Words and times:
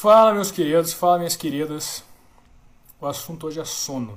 Fala, 0.00 0.32
meus 0.32 0.52
queridos, 0.52 0.92
fala, 0.92 1.18
minhas 1.18 1.34
queridas. 1.34 2.04
O 3.00 3.06
assunto 3.08 3.48
hoje 3.48 3.58
é 3.58 3.64
sono. 3.64 4.16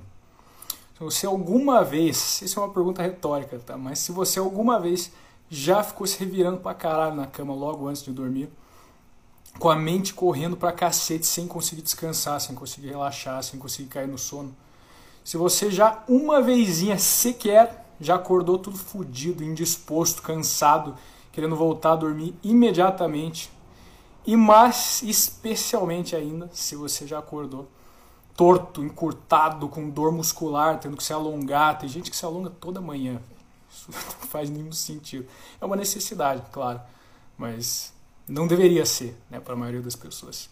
Se 0.94 1.00
você 1.00 1.26
alguma 1.26 1.84
vez, 1.84 2.40
isso 2.44 2.60
é 2.60 2.64
uma 2.64 2.72
pergunta 2.72 3.02
retórica, 3.02 3.58
tá? 3.58 3.76
Mas 3.76 3.98
se 3.98 4.12
você 4.12 4.38
alguma 4.38 4.80
vez 4.80 5.12
já 5.50 5.82
ficou 5.82 6.06
se 6.06 6.20
revirando 6.20 6.60
pra 6.60 6.76
caralho 6.76 7.16
na 7.16 7.26
cama 7.26 7.56
logo 7.56 7.88
antes 7.88 8.04
de 8.04 8.12
dormir, 8.12 8.48
com 9.58 9.72
a 9.72 9.76
mente 9.76 10.14
correndo 10.14 10.56
pra 10.56 10.72
cacete, 10.72 11.26
sem 11.26 11.48
conseguir 11.48 11.82
descansar, 11.82 12.40
sem 12.40 12.56
conseguir 12.56 12.90
relaxar, 12.90 13.42
sem 13.42 13.60
conseguir 13.60 13.90
cair 13.90 14.08
no 14.08 14.20
sono. 14.20 14.56
Se 15.24 15.36
você 15.36 15.72
já 15.72 16.04
uma 16.08 16.44
vezinha 16.44 17.00
sequer 17.00 17.88
já 18.00 18.14
acordou 18.18 18.60
tudo 18.60 18.78
fudido, 18.78 19.44
indisposto, 19.44 20.22
cansado, 20.22 20.96
querendo 21.32 21.56
voltar 21.56 21.94
a 21.94 21.96
dormir 21.96 22.36
imediatamente, 22.44 23.50
e 24.26 24.36
mais 24.36 25.02
especialmente 25.04 26.16
ainda 26.16 26.50
se 26.54 26.76
você 26.76 27.08
já 27.08 27.20
acordou 27.20 27.68
torto, 28.36 28.84
encurtado, 28.84 29.68
com 29.68 29.90
dor 29.90 30.12
muscular, 30.12 30.80
tendo 30.80 30.98
que 30.98 31.04
se 31.04 31.14
alongar. 31.14 31.78
Tem 31.78 31.88
gente 31.88 32.10
que 32.10 32.18
se 32.18 32.26
alonga 32.26 32.50
toda 32.50 32.82
manhã. 32.82 33.22
Isso 33.72 33.90
não 33.92 34.28
faz 34.28 34.50
nenhum 34.50 34.72
sentido. 34.72 35.28
É 35.60 35.66
uma 35.66 35.76
necessidade, 35.76 36.42
claro, 36.52 36.82
mas 37.38 37.94
não 38.28 38.48
deveria 38.48 38.86
ser 38.86 39.16
né, 39.30 39.40
para 39.40 39.54
a 39.54 39.58
maioria 39.58 39.82
das 39.82 39.96
pessoas. 39.96 40.50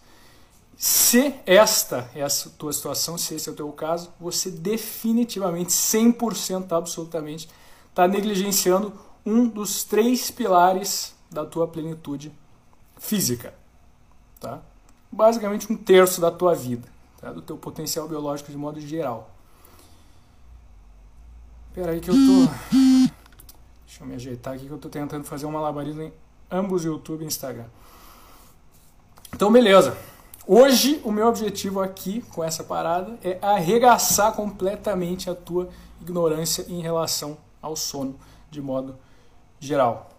Se 0.76 1.34
esta 1.44 2.10
é 2.14 2.22
a 2.22 2.28
tua 2.56 2.72
situação, 2.72 3.18
se 3.18 3.34
esse 3.34 3.48
é 3.48 3.52
o 3.52 3.56
teu 3.56 3.70
caso, 3.72 4.10
você 4.18 4.50
definitivamente, 4.50 5.70
100% 5.70 6.72
absolutamente, 6.72 7.48
está 7.88 8.08
negligenciando 8.08 8.92
um 9.26 9.46
dos 9.46 9.84
três 9.84 10.30
pilares 10.30 11.14
da 11.30 11.44
tua 11.44 11.68
plenitude 11.68 12.32
física 12.96 13.59
tá? 14.40 14.60
Basicamente 15.12 15.70
um 15.70 15.76
terço 15.76 16.20
da 16.20 16.30
tua 16.30 16.54
vida, 16.54 16.88
tá? 17.20 17.30
do 17.30 17.42
teu 17.42 17.56
potencial 17.56 18.08
biológico 18.08 18.50
de 18.50 18.56
modo 18.56 18.80
geral. 18.80 19.30
Espera 21.68 21.92
aí 21.92 22.00
que 22.00 22.10
eu 22.10 22.14
tô... 22.14 22.70
Deixa 23.86 24.02
eu 24.02 24.06
me 24.06 24.14
ajeitar 24.14 24.54
aqui 24.54 24.66
que 24.66 24.72
eu 24.72 24.78
tô 24.78 24.88
tentando 24.88 25.24
fazer 25.24 25.46
um 25.46 25.52
malabarismo 25.52 26.02
em 26.02 26.12
ambos 26.50 26.84
YouTube 26.84 27.22
e 27.22 27.26
Instagram. 27.26 27.66
Então, 29.32 29.52
beleza. 29.52 29.96
Hoje, 30.46 31.00
o 31.04 31.12
meu 31.12 31.28
objetivo 31.28 31.80
aqui 31.80 32.22
com 32.22 32.42
essa 32.42 32.64
parada 32.64 33.18
é 33.22 33.38
arregaçar 33.42 34.32
completamente 34.32 35.28
a 35.28 35.34
tua 35.34 35.68
ignorância 36.00 36.64
em 36.68 36.80
relação 36.80 37.36
ao 37.60 37.76
sono 37.76 38.18
de 38.50 38.60
modo 38.60 38.96
geral. 39.60 40.10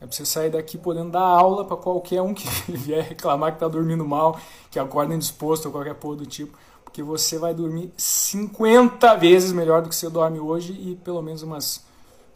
É 0.00 0.06
pra 0.06 0.14
você 0.14 0.24
sair 0.24 0.50
daqui 0.50 0.78
podendo 0.78 1.10
dar 1.10 1.20
aula 1.20 1.64
para 1.64 1.76
qualquer 1.76 2.22
um 2.22 2.32
que 2.32 2.46
vier 2.70 3.02
reclamar 3.02 3.52
que 3.52 3.58
tá 3.58 3.66
dormindo 3.66 4.06
mal, 4.06 4.38
que 4.70 4.78
acorda 4.78 5.14
indisposto 5.14 5.68
ou 5.68 5.72
qualquer 5.72 5.94
porra 5.94 6.16
do 6.16 6.26
tipo, 6.26 6.56
porque 6.84 7.02
você 7.02 7.36
vai 7.38 7.52
dormir 7.52 7.92
50 7.96 9.16
vezes 9.16 9.52
melhor 9.52 9.82
do 9.82 9.88
que 9.88 9.96
você 9.96 10.08
dorme 10.08 10.38
hoje 10.38 10.72
e 10.72 10.94
pelo 10.96 11.20
menos 11.20 11.42
umas 11.42 11.84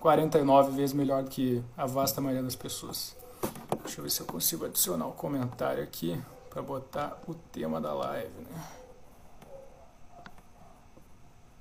49 0.00 0.72
vezes 0.72 0.92
melhor 0.92 1.22
do 1.22 1.30
que 1.30 1.62
a 1.76 1.86
vasta 1.86 2.20
maioria 2.20 2.42
das 2.42 2.56
pessoas. 2.56 3.16
Deixa 3.82 4.00
eu 4.00 4.04
ver 4.04 4.10
se 4.10 4.20
eu 4.20 4.26
consigo 4.26 4.64
adicionar 4.64 5.06
o 5.06 5.10
um 5.10 5.12
comentário 5.12 5.82
aqui 5.82 6.20
para 6.50 6.62
botar 6.62 7.20
o 7.28 7.34
tema 7.34 7.80
da 7.80 7.94
live, 7.94 8.28
né? 8.50 8.64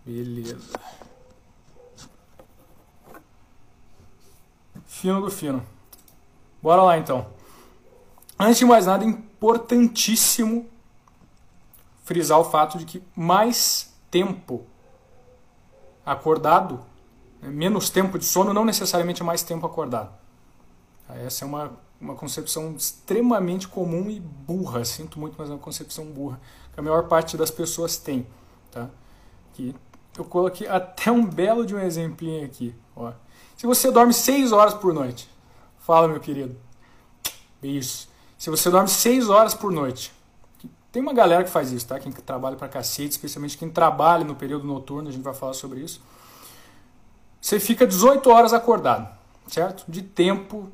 Beleza. 0.03 0.79
Fino 4.85 5.21
do 5.21 5.29
fino. 5.29 5.63
Bora 6.61 6.81
lá 6.83 6.97
então. 6.97 7.27
Antes 8.39 8.59
de 8.59 8.65
mais 8.65 8.85
nada, 8.85 9.03
é 9.03 9.07
importantíssimo 9.07 10.69
frisar 12.03 12.39
o 12.39 12.43
fato 12.43 12.77
de 12.77 12.85
que 12.85 13.03
mais 13.15 13.93
tempo 14.09 14.65
acordado, 16.05 16.81
né, 17.41 17.49
menos 17.49 17.89
tempo 17.89 18.19
de 18.19 18.25
sono, 18.25 18.53
não 18.53 18.65
necessariamente 18.65 19.23
mais 19.23 19.43
tempo 19.43 19.65
acordado. 19.65 20.11
Essa 21.09 21.45
é 21.45 21.47
uma, 21.47 21.71
uma 21.99 22.15
concepção 22.15 22.73
extremamente 22.75 23.67
comum 23.67 24.09
e 24.09 24.19
burra, 24.19 24.83
sinto 24.85 25.19
muito, 25.19 25.35
mas 25.37 25.49
é 25.49 25.53
uma 25.53 25.59
concepção 25.59 26.05
burra, 26.05 26.39
que 26.73 26.79
a 26.79 26.83
maior 26.83 27.07
parte 27.07 27.37
das 27.37 27.51
pessoas 27.51 27.97
tem. 27.97 28.25
Tá? 28.71 28.89
Que 29.53 29.75
eu 30.17 30.25
coloquei 30.25 30.67
até 30.67 31.11
um 31.11 31.25
belo 31.25 31.65
de 31.65 31.75
um 31.75 31.79
exemplinho 31.79 32.45
aqui. 32.45 32.75
Ó. 32.95 33.11
Se 33.55 33.65
você 33.65 33.91
dorme 33.91 34.13
6 34.13 34.51
horas 34.51 34.73
por 34.73 34.93
noite, 34.93 35.29
Fala, 35.81 36.07
meu 36.07 36.19
querido. 36.19 36.55
Isso. 37.61 38.09
Se 38.37 38.49
você 38.49 38.69
dorme 38.69 38.87
6 38.87 39.29
horas 39.29 39.53
por 39.53 39.71
noite, 39.71 40.11
tem 40.91 41.01
uma 41.01 41.13
galera 41.13 41.43
que 41.43 41.49
faz 41.49 41.71
isso, 41.71 41.87
tá? 41.87 41.99
Quem 41.99 42.11
trabalha 42.11 42.55
pra 42.55 42.67
cacete, 42.67 43.11
especialmente 43.11 43.57
quem 43.57 43.69
trabalha 43.69 44.23
no 44.23 44.35
período 44.35 44.65
noturno, 44.65 45.09
a 45.09 45.11
gente 45.11 45.23
vai 45.23 45.33
falar 45.33 45.53
sobre 45.53 45.79
isso. 45.79 46.01
Você 47.39 47.59
fica 47.59 47.85
18 47.85 48.29
horas 48.29 48.53
acordado, 48.53 49.07
certo? 49.47 49.83
De 49.87 50.01
tempo 50.01 50.71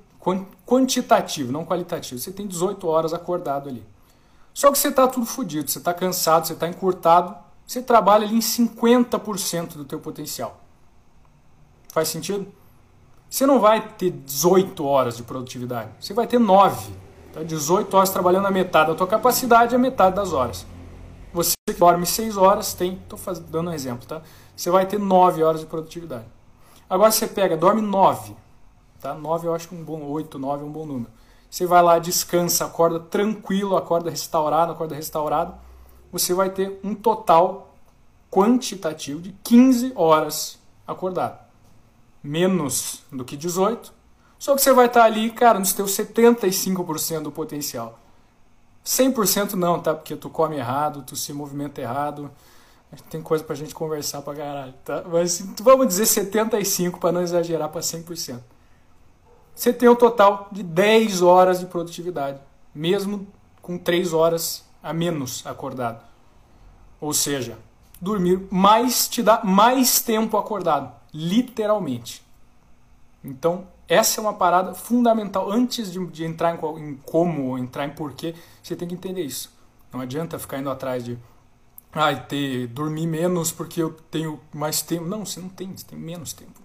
quantitativo, 0.66 1.52
não 1.52 1.66
qualitativo. 1.66 2.20
Você 2.20 2.32
tem 2.32 2.46
18 2.46 2.88
horas 2.88 3.14
acordado 3.14 3.70
ali. 3.70 3.86
Só 4.54 4.72
que 4.72 4.78
você 4.78 4.90
está 4.90 5.08
tudo 5.08 5.26
fodido, 5.26 5.70
você 5.70 5.78
está 5.78 5.94
cansado, 5.94 6.48
você 6.48 6.54
está 6.54 6.68
encurtado, 6.68 7.38
você 7.66 7.82
trabalha 7.82 8.26
ali 8.26 8.36
em 8.36 8.40
50% 8.40 9.76
do 9.76 9.86
teu 9.86 10.00
potencial. 10.00 10.62
Faz 11.94 12.10
sentido? 12.10 12.52
Você 13.30 13.46
não 13.46 13.60
vai 13.60 13.82
ter 13.82 14.12
18 14.12 14.86
horas 14.86 15.18
de 15.18 15.24
produtividade, 15.24 15.90
você 16.00 16.14
vai 16.14 16.26
ter 16.26 16.40
9. 16.40 16.92
Tá? 17.34 17.44
18 17.44 17.96
horas 17.96 18.10
trabalhando 18.10 18.48
a 18.48 18.52
metade 18.52 18.92
da 18.92 18.96
tua 18.96 19.08
capacidade 19.08 19.74
é 19.74 19.78
a 19.78 19.80
metade 19.80 20.16
das 20.16 20.32
horas. 20.32 20.66
Você 21.34 21.54
que 21.68 21.74
dorme 21.74 22.06
6 22.06 22.38
horas 22.38 22.74
tem, 22.74 22.94
estou 22.94 23.20
dando 23.50 23.70
um 23.70 23.74
exemplo, 23.74 24.08
tá? 24.08 24.22
Você 24.56 24.72
vai 24.72 24.86
ter 24.86 24.98
9 24.98 25.44
horas 25.44 25.60
de 25.60 25.66
produtividade. 25.66 26.26
Agora 26.90 27.12
você 27.12 27.28
pega, 27.28 27.58
dorme 27.58 27.82
9. 27.82 28.34
Tá? 29.02 29.14
9 29.14 29.48
eu 29.48 29.54
acho 29.54 29.68
que 29.68 29.76
um 29.76 29.84
bom, 29.84 30.02
8, 30.04 30.40
9 30.40 30.64
é 30.64 30.66
um 30.66 30.72
bom 30.72 30.86
número. 30.86 31.12
Você 31.50 31.66
vai 31.66 31.84
lá, 31.84 32.00
descansa, 32.00 32.66
acorda 32.66 33.00
tranquilo, 33.00 33.76
acorda 33.76 34.10
restaurado, 34.10 34.72
acorda 34.72 34.96
restaurado. 34.96 35.54
Você 36.12 36.34
vai 36.34 36.50
ter 36.50 36.80
um 36.84 36.96
total 36.96 37.74
quantitativo 38.32 39.22
de 39.22 39.34
15 39.44 39.92
horas 39.96 40.58
acordado 40.88 41.47
menos 42.24 43.04
do 43.12 43.24
que 43.24 43.38
18, 43.38 43.94
só 44.40 44.56
que 44.56 44.62
você 44.62 44.72
vai 44.72 44.86
estar 44.86 45.04
ali, 45.04 45.32
cara, 45.32 45.60
nos 45.60 45.74
teus 45.74 45.92
75% 45.92 47.22
do 47.22 47.32
potencial. 47.32 48.00
100% 48.86 49.54
não, 49.54 49.80
tá? 49.80 49.94
Porque 49.94 50.16
tu 50.16 50.30
come 50.30 50.58
errado, 50.58 51.02
tu 51.02 51.16
se 51.16 51.34
movimenta 51.34 51.82
errado. 51.82 52.32
Tem 53.10 53.22
coisa 53.22 53.44
pra 53.44 53.56
gente 53.56 53.76
conversar 53.76 54.22
pra 54.22 54.36
caralho, 54.36 54.74
tá? 54.86 55.04
Mas 55.12 55.44
vamos 55.62 55.88
dizer 55.88 56.06
75 56.06 57.00
para 57.00 57.12
não 57.12 57.22
exagerar 57.22 57.70
para 57.70 57.82
100%. 57.82 58.40
Você 59.54 59.74
tem 59.74 59.90
um 59.90 59.96
total 59.96 60.48
de 60.52 60.64
10 60.64 61.22
horas 61.22 61.60
de 61.60 61.66
produtividade, 61.66 62.40
mesmo 62.74 63.28
com 63.62 63.78
3 63.78 64.14
horas 64.14 64.64
a 64.82 64.94
menos 64.94 65.46
acordado. 65.46 66.02
Ou 67.02 67.12
seja, 67.12 67.58
dormir 68.00 68.48
mais 68.52 69.10
te 69.10 69.22
dá 69.22 69.42
mais 69.44 70.00
tempo 70.00 70.38
acordado 70.38 70.97
literalmente. 71.14 72.24
Então, 73.24 73.68
essa 73.88 74.20
é 74.20 74.22
uma 74.22 74.34
parada 74.34 74.74
fundamental. 74.74 75.52
Antes 75.52 75.92
de, 75.92 76.06
de 76.08 76.26
entrar 76.26 76.56
em, 76.56 76.80
em 76.80 76.96
como, 76.98 77.58
entrar 77.58 77.86
em 77.86 77.92
porquê, 77.92 78.36
você 78.62 78.76
tem 78.76 78.88
que 78.88 78.94
entender 78.94 79.24
isso. 79.24 79.52
Não 79.92 80.02
adianta 80.02 80.38
ficar 80.38 80.60
indo 80.60 80.70
atrás 80.70 81.04
de 81.04 81.18
ah, 81.94 82.16
ter, 82.16 82.68
dormir 82.68 83.08
menos 83.08 83.52
porque 83.52 83.82
eu 83.82 83.92
tenho 84.12 84.40
mais 84.54 84.82
tempo. 84.82 85.06
Não, 85.06 85.26
você 85.26 85.40
não 85.40 85.50
tem, 85.50 85.76
você 85.76 85.86
tem 85.86 85.98
menos 85.98 86.34
tempo. 86.34 86.62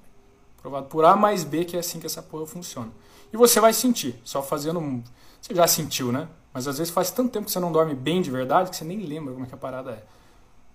Provado 0.60 0.86
por 0.86 1.04
A 1.04 1.16
mais 1.16 1.44
B 1.44 1.64
que 1.64 1.76
é 1.76 1.80
assim 1.80 1.98
que 1.98 2.06
essa 2.06 2.22
porra 2.22 2.46
funciona. 2.46 2.90
E 3.32 3.36
você 3.36 3.60
vai 3.60 3.72
sentir, 3.72 4.20
só 4.24 4.42
fazendo 4.42 4.78
um. 4.78 5.02
Você 5.40 5.54
já 5.54 5.66
sentiu, 5.66 6.12
né? 6.12 6.28
Mas 6.52 6.68
às 6.68 6.78
vezes 6.78 6.92
faz 6.92 7.10
tanto 7.10 7.32
tempo 7.32 7.46
que 7.46 7.52
você 7.52 7.58
não 7.58 7.72
dorme 7.72 7.94
bem 7.94 8.20
de 8.20 8.30
verdade 8.30 8.70
que 8.70 8.76
você 8.76 8.84
nem 8.84 9.00
lembra 9.00 9.32
como 9.32 9.44
é 9.44 9.48
que 9.48 9.54
a 9.54 9.58
parada 9.58 9.92
é. 9.92 10.04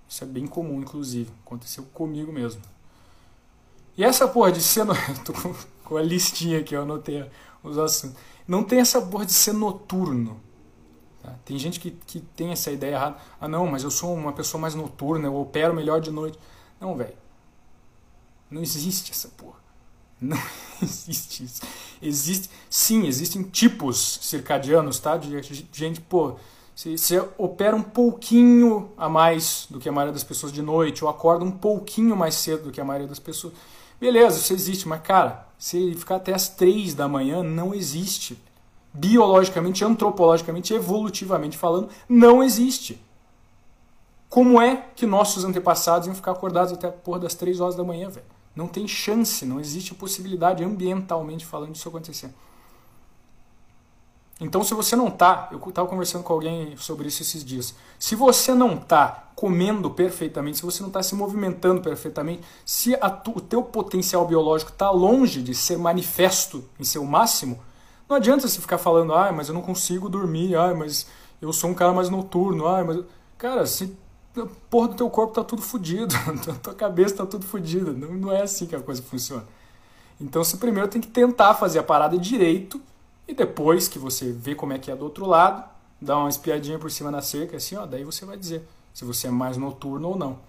Isso 0.10 0.24
é 0.24 0.28
bem 0.28 0.48
comum, 0.48 0.82
inclusive. 0.82 1.32
Aconteceu 1.46 1.84
comigo 1.94 2.32
mesmo. 2.32 2.62
E 3.98 4.04
essa 4.04 4.28
porra 4.28 4.52
de 4.52 4.62
ser. 4.62 4.86
No... 4.86 4.94
Tô 5.26 5.34
com 5.84 5.98
a 5.98 6.02
listinha 6.02 6.60
aqui, 6.60 6.76
eu 6.76 6.84
anotei 6.84 7.26
os 7.64 7.78
assuntos. 7.78 8.18
Não 8.48 8.64
tem 8.64 8.80
essa 8.80 9.02
porra 9.02 9.26
de 9.26 9.34
ser 9.34 9.54
noturno. 9.54 10.40
Tá? 11.24 11.34
Tem 11.44 11.58
gente 11.58 11.80
que, 11.80 11.92
que 11.92 12.20
tem 12.20 12.52
essa 12.52 12.72
ideia 12.72 12.96
errada. 12.96 13.18
Ah, 13.42 13.48
não, 13.48 13.66
mas 13.66 13.84
eu 13.84 13.92
sou 13.92 14.14
uma 14.14 14.32
pessoa 14.32 14.62
mais 14.62 14.76
noturna, 14.76 15.28
eu 15.28 15.36
opero 15.36 15.74
melhor 15.74 16.00
de 16.00 16.12
noite. 16.12 16.38
Não, 16.80 16.96
velho. 16.96 17.18
Não 18.50 18.62
existe 18.62 19.12
essa 19.12 19.28
porra. 19.30 19.58
Não 20.22 20.38
existe 20.82 21.44
isso. 21.44 21.62
Existe, 22.02 22.50
sim, 22.70 23.08
existem 23.08 23.44
tipos 23.44 24.20
circadianos, 24.22 25.00
tá? 25.00 25.18
De 25.18 25.42
gente, 25.74 26.00
pô, 26.02 26.36
você 26.76 27.20
opera 27.38 27.76
um 27.76 27.84
pouquinho 27.84 28.92
a 28.98 29.10
mais 29.10 29.68
do 29.70 29.80
que 29.80 29.90
a 29.90 29.92
maioria 29.92 30.14
das 30.14 30.24
pessoas 30.24 30.52
de 30.52 30.62
noite, 30.62 31.04
ou 31.04 31.10
acorda 31.10 31.44
um 31.44 31.52
pouquinho 31.52 32.16
mais 32.16 32.36
cedo 32.36 32.66
do 32.66 32.72
que 32.72 32.80
a 32.80 32.86
maioria 32.86 33.08
das 33.08 33.20
pessoas. 33.20 33.54
Beleza, 34.00 34.38
isso 34.40 34.54
existe, 34.54 34.88
mas 34.88 35.02
cara, 35.02 35.48
se 35.58 35.94
ficar 35.96 36.18
até 36.18 36.34
as 36.34 36.48
três 36.50 36.94
da 36.94 37.08
manhã, 37.08 37.42
não 37.44 37.74
existe. 37.74 38.38
biologicamente, 38.94 39.86
antropologicamente, 39.86 40.74
evolutivamente 40.74 41.58
falando, 41.58 41.90
não 42.10 42.44
existe. 42.44 43.00
Como 44.30 44.60
é 44.60 44.88
que 44.96 45.06
nossos 45.06 45.46
antepassados 45.46 46.08
iam 46.08 46.16
ficar 46.16 46.32
acordados 46.32 46.74
até 46.74 46.88
a 46.88 46.92
porra 46.92 47.20
das 47.20 47.36
3 47.36 47.60
horas 47.60 47.76
da 47.76 47.84
manhã, 47.84 48.10
velho? 48.10 48.26
Não 48.56 48.68
tem 48.68 48.88
chance, 48.88 49.46
não 49.46 49.60
existe 49.60 49.94
possibilidade 49.94 50.64
ambientalmente 50.64 51.46
falando 51.46 51.74
disso 51.74 51.88
acontecer. 51.88 52.32
Então, 54.40 54.64
se 54.64 54.74
você 54.74 54.96
não 54.96 55.10
tá, 55.10 55.50
eu 55.52 55.58
estava 55.68 55.88
conversando 55.88 56.24
com 56.24 56.32
alguém 56.32 56.78
sobre 56.78 57.08
isso 57.08 57.24
esses 57.24 57.44
dias. 57.44 57.74
Se 57.98 58.16
você 58.16 58.54
não 58.54 58.78
tá 58.78 59.30
comendo 59.36 59.90
perfeitamente, 59.90 60.58
se 60.58 60.64
você 60.64 60.82
não 60.82 60.90
está 60.90 61.02
se 61.02 61.16
movimentando 61.16 61.82
perfeitamente, 61.82 62.44
se 62.64 62.96
tu, 63.24 63.38
o 63.38 63.42
teu 63.42 63.64
potencial 63.64 64.28
biológico 64.28 64.72
está 64.72 64.92
longe 64.92 65.42
de 65.42 65.56
ser 65.56 65.78
manifesto 65.78 66.64
em 66.80 66.84
seu 66.84 67.04
máximo, 67.04 67.60
não 68.08 68.16
adianta 68.16 68.48
você 68.48 68.62
ficar 68.62 68.78
falando, 68.78 69.14
ah, 69.14 69.32
mas 69.32 69.48
eu 69.48 69.56
não 69.56 69.62
consigo 69.62 70.08
dormir, 70.08 70.56
ah, 70.56 70.74
mas 70.74 71.08
eu 71.42 71.52
sou 71.52 71.72
um 71.72 71.74
cara 71.74 71.92
mais 71.92 72.10
noturno, 72.10 72.68
ah, 72.68 72.84
mas 72.84 73.04
cara, 73.38 73.66
se 73.66 73.96
porra 74.70 74.90
do 74.90 74.96
teu 74.96 75.10
corpo 75.10 75.34
tá 75.34 75.44
tudo 75.44 75.64
fodido, 75.64 76.14
tua 76.62 76.76
cabeça 76.76 77.18
tá 77.18 77.26
tudo 77.26 77.46
fodida, 77.46 77.92
não, 77.92 78.14
não 78.14 78.32
é 78.32 78.44
assim 78.44 78.68
que 78.68 78.76
a 78.76 78.80
coisa 78.80 79.02
funciona. 79.02 79.46
Então 80.22 80.44
você 80.44 80.58
primeiro 80.58 80.88
tem 80.88 81.02
que 81.02 81.08
tentar 81.08 81.56
fazer 81.56 81.80
a 81.80 81.84
parada 81.84 82.18
direito 82.18 82.80
e 83.28 83.34
depois 83.34 83.88
que 83.88 84.00
você 84.00 84.32
vê 84.32 84.56
como 84.56 84.74
é 84.74 84.80
que 84.80 84.90
é 84.90 84.96
do 84.96 85.04
outro 85.04 85.26
lado, 85.26 85.64
dá 86.02 86.18
uma 86.18 86.30
espiadinha 86.30 86.80
por 86.80 86.90
cima 86.90 87.12
da 87.12 87.22
cerca, 87.22 87.58
assim, 87.58 87.76
ó, 87.76 87.86
daí 87.86 88.04
você 88.04 88.26
vai 88.26 88.38
dizer 88.38 88.68
se 88.94 89.04
você 89.04 89.28
é 89.28 89.32
mais 89.32 89.58
noturno 89.58 90.10
ou 90.10 90.18
não. 90.18 90.40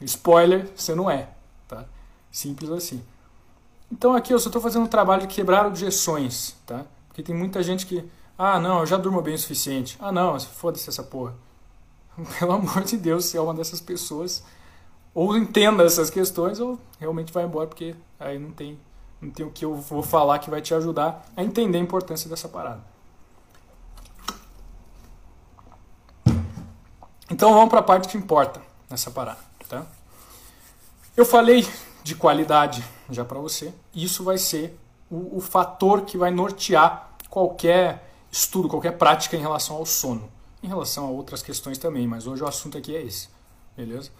Spoiler, 0.00 0.70
você 0.74 0.94
não 0.94 1.10
é, 1.10 1.28
tá? 1.68 1.84
Simples 2.30 2.70
assim. 2.70 3.02
Então 3.92 4.14
aqui 4.14 4.32
eu 4.32 4.38
só 4.38 4.48
estou 4.48 4.62
fazendo 4.62 4.84
um 4.84 4.88
trabalho 4.88 5.22
de 5.26 5.34
quebrar 5.34 5.66
objeções, 5.66 6.56
tá? 6.64 6.86
Porque 7.08 7.22
tem 7.22 7.34
muita 7.34 7.62
gente 7.62 7.84
que, 7.84 8.08
ah, 8.38 8.58
não, 8.58 8.80
eu 8.80 8.86
já 8.86 8.96
durmo 8.96 9.20
bem 9.20 9.34
o 9.34 9.38
suficiente. 9.38 9.98
Ah, 10.00 10.12
não, 10.12 10.38
foda-se 10.38 10.88
essa 10.88 11.02
porra. 11.02 11.34
Pelo 12.38 12.52
amor 12.52 12.84
de 12.84 12.96
Deus, 12.96 13.26
se 13.26 13.36
é 13.36 13.40
uma 13.40 13.52
dessas 13.52 13.80
pessoas, 13.80 14.44
ou 15.12 15.36
entenda 15.36 15.82
essas 15.82 16.08
questões, 16.08 16.60
ou 16.60 16.78
realmente 16.98 17.32
vai 17.32 17.44
embora, 17.44 17.66
porque 17.66 17.96
aí 18.18 18.38
não 18.38 18.52
tem 18.52 18.78
não 19.20 19.30
tem 19.30 19.44
o 19.44 19.50
que 19.50 19.64
eu 19.64 19.74
vou 19.74 20.02
falar 20.02 20.38
que 20.38 20.50
vai 20.50 20.62
te 20.62 20.74
ajudar 20.74 21.26
a 21.36 21.42
entender 21.42 21.78
a 21.78 21.80
importância 21.80 22.28
dessa 22.28 22.48
parada. 22.48 22.82
Então 27.30 27.54
vamos 27.54 27.68
para 27.68 27.80
a 27.80 27.82
parte 27.82 28.08
que 28.08 28.16
importa 28.16 28.60
nessa 28.88 29.10
parada, 29.10 29.38
tá? 29.68 29.86
Eu 31.16 31.24
falei 31.24 31.68
de 32.02 32.14
qualidade 32.14 32.84
já 33.10 33.24
para 33.24 33.38
você. 33.38 33.72
Isso 33.94 34.24
vai 34.24 34.38
ser 34.38 34.76
o, 35.10 35.36
o 35.36 35.40
fator 35.40 36.02
que 36.02 36.16
vai 36.16 36.30
nortear 36.30 37.10
qualquer 37.28 38.10
estudo, 38.32 38.68
qualquer 38.68 38.96
prática 38.98 39.36
em 39.36 39.40
relação 39.40 39.76
ao 39.76 39.86
sono. 39.86 40.28
Em 40.62 40.68
relação 40.68 41.06
a 41.06 41.10
outras 41.10 41.42
questões 41.42 41.78
também, 41.78 42.06
mas 42.06 42.26
hoje 42.26 42.42
o 42.42 42.46
assunto 42.46 42.76
aqui 42.76 42.94
é 42.94 43.02
esse, 43.02 43.28
beleza? 43.76 44.10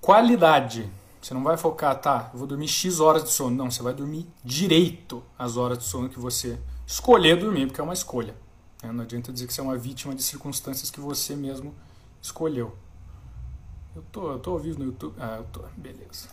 Qualidade 0.00 0.88
você 1.20 1.34
não 1.34 1.42
vai 1.42 1.56
focar, 1.56 1.98
tá, 2.00 2.30
eu 2.32 2.38
vou 2.38 2.46
dormir 2.46 2.68
X 2.68 3.00
horas 3.00 3.24
de 3.24 3.30
sono. 3.30 3.56
Não, 3.56 3.70
você 3.70 3.82
vai 3.82 3.92
dormir 3.92 4.26
direito 4.44 5.22
as 5.38 5.56
horas 5.56 5.78
de 5.78 5.84
sono 5.84 6.08
que 6.08 6.18
você 6.18 6.58
escolher 6.86 7.36
dormir, 7.36 7.66
porque 7.66 7.80
é 7.80 7.84
uma 7.84 7.92
escolha. 7.92 8.36
Né? 8.82 8.92
Não 8.92 9.02
adianta 9.02 9.32
dizer 9.32 9.46
que 9.46 9.52
você 9.52 9.60
é 9.60 9.64
uma 9.64 9.76
vítima 9.76 10.14
de 10.14 10.22
circunstâncias 10.22 10.90
que 10.90 11.00
você 11.00 11.34
mesmo 11.34 11.74
escolheu. 12.22 12.74
Eu 13.94 14.04
tô, 14.12 14.30
eu 14.30 14.38
tô 14.38 14.52
ao 14.52 14.58
vivo 14.58 14.78
no 14.78 14.84
YouTube. 14.86 15.14
Ah, 15.18 15.36
eu 15.38 15.44
tô. 15.52 15.62
Beleza. 15.76 16.28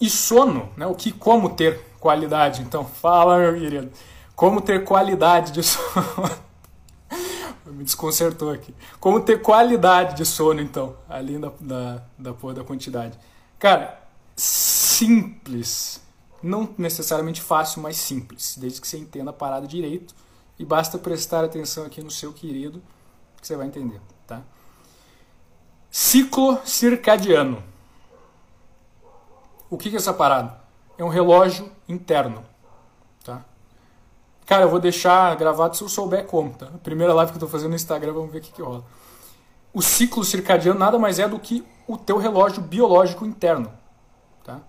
E 0.00 0.08
sono, 0.08 0.70
né? 0.76 0.86
O 0.86 0.94
que, 0.94 1.12
como 1.12 1.50
ter 1.50 1.80
qualidade? 2.00 2.62
Então, 2.62 2.84
fala, 2.84 3.38
meu 3.38 3.54
querido. 3.54 3.90
Como 4.34 4.60
ter 4.60 4.84
qualidade 4.84 5.52
de 5.52 5.62
sono? 5.64 6.45
Me 7.76 7.84
desconcertou 7.84 8.50
aqui. 8.50 8.74
Como 8.98 9.20
ter 9.20 9.42
qualidade 9.42 10.16
de 10.16 10.24
sono, 10.24 10.60
então, 10.60 10.96
além 11.08 11.38
da, 11.38 11.52
da, 11.60 12.02
da 12.18 12.34
porra 12.34 12.54
da 12.54 12.64
quantidade. 12.64 13.18
Cara, 13.58 14.02
simples. 14.34 16.02
Não 16.42 16.74
necessariamente 16.78 17.42
fácil, 17.42 17.82
mas 17.82 17.96
simples. 17.96 18.56
Desde 18.56 18.80
que 18.80 18.88
você 18.88 18.96
entenda 18.96 19.30
a 19.30 19.34
parada 19.34 19.66
direito. 19.66 20.14
E 20.58 20.64
basta 20.64 20.96
prestar 20.96 21.44
atenção 21.44 21.84
aqui 21.84 22.02
no 22.02 22.10
seu 22.10 22.32
querido, 22.32 22.82
que 23.38 23.46
você 23.46 23.56
vai 23.56 23.66
entender, 23.66 24.00
tá? 24.26 24.42
Ciclo 25.90 26.58
circadiano. 26.64 27.62
O 29.68 29.76
que 29.76 29.90
é 29.90 29.96
essa 29.96 30.14
parada? 30.14 30.58
É 30.96 31.04
um 31.04 31.08
relógio 31.08 31.70
interno, 31.86 32.42
tá? 33.22 33.44
Cara, 34.46 34.62
eu 34.62 34.68
vou 34.68 34.78
deixar 34.78 35.34
gravado 35.34 35.76
se 35.76 35.82
eu 35.82 35.88
souber 35.88 36.24
como, 36.24 36.50
tá? 36.50 36.66
A 36.66 36.78
primeira 36.78 37.12
live 37.12 37.32
que 37.32 37.36
eu 37.36 37.40
tô 37.40 37.48
fazendo 37.48 37.70
no 37.70 37.76
Instagram, 37.76 38.12
vamos 38.12 38.30
ver 38.30 38.38
o 38.38 38.40
que, 38.40 38.52
que 38.52 38.62
rola. 38.62 38.84
O 39.74 39.82
ciclo 39.82 40.24
circadiano 40.24 40.78
nada 40.78 40.98
mais 41.00 41.18
é 41.18 41.26
do 41.26 41.38
que 41.38 41.66
o 41.86 41.98
teu 41.98 42.16
relógio 42.16 42.62
biológico 42.62 43.26
interno, 43.26 43.72
tá? 44.44 44.60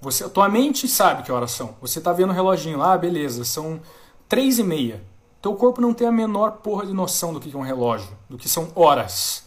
Você, 0.00 0.24
a 0.24 0.28
tua 0.30 0.48
mente 0.48 0.88
sabe 0.88 1.22
que 1.22 1.30
horas 1.30 1.50
são. 1.50 1.76
Você 1.82 2.00
tá 2.00 2.14
vendo 2.14 2.30
o 2.30 2.32
reloginho 2.32 2.78
lá, 2.78 2.96
beleza, 2.96 3.44
são 3.44 3.78
três 4.26 4.58
e 4.58 4.64
meia. 4.64 5.04
Teu 5.42 5.54
corpo 5.54 5.82
não 5.82 5.92
tem 5.92 6.08
a 6.08 6.12
menor 6.12 6.52
porra 6.52 6.86
de 6.86 6.94
noção 6.94 7.34
do 7.34 7.38
que 7.38 7.54
é 7.54 7.58
um 7.58 7.62
relógio, 7.62 8.16
do 8.28 8.38
que 8.38 8.48
são 8.48 8.72
horas. 8.74 9.44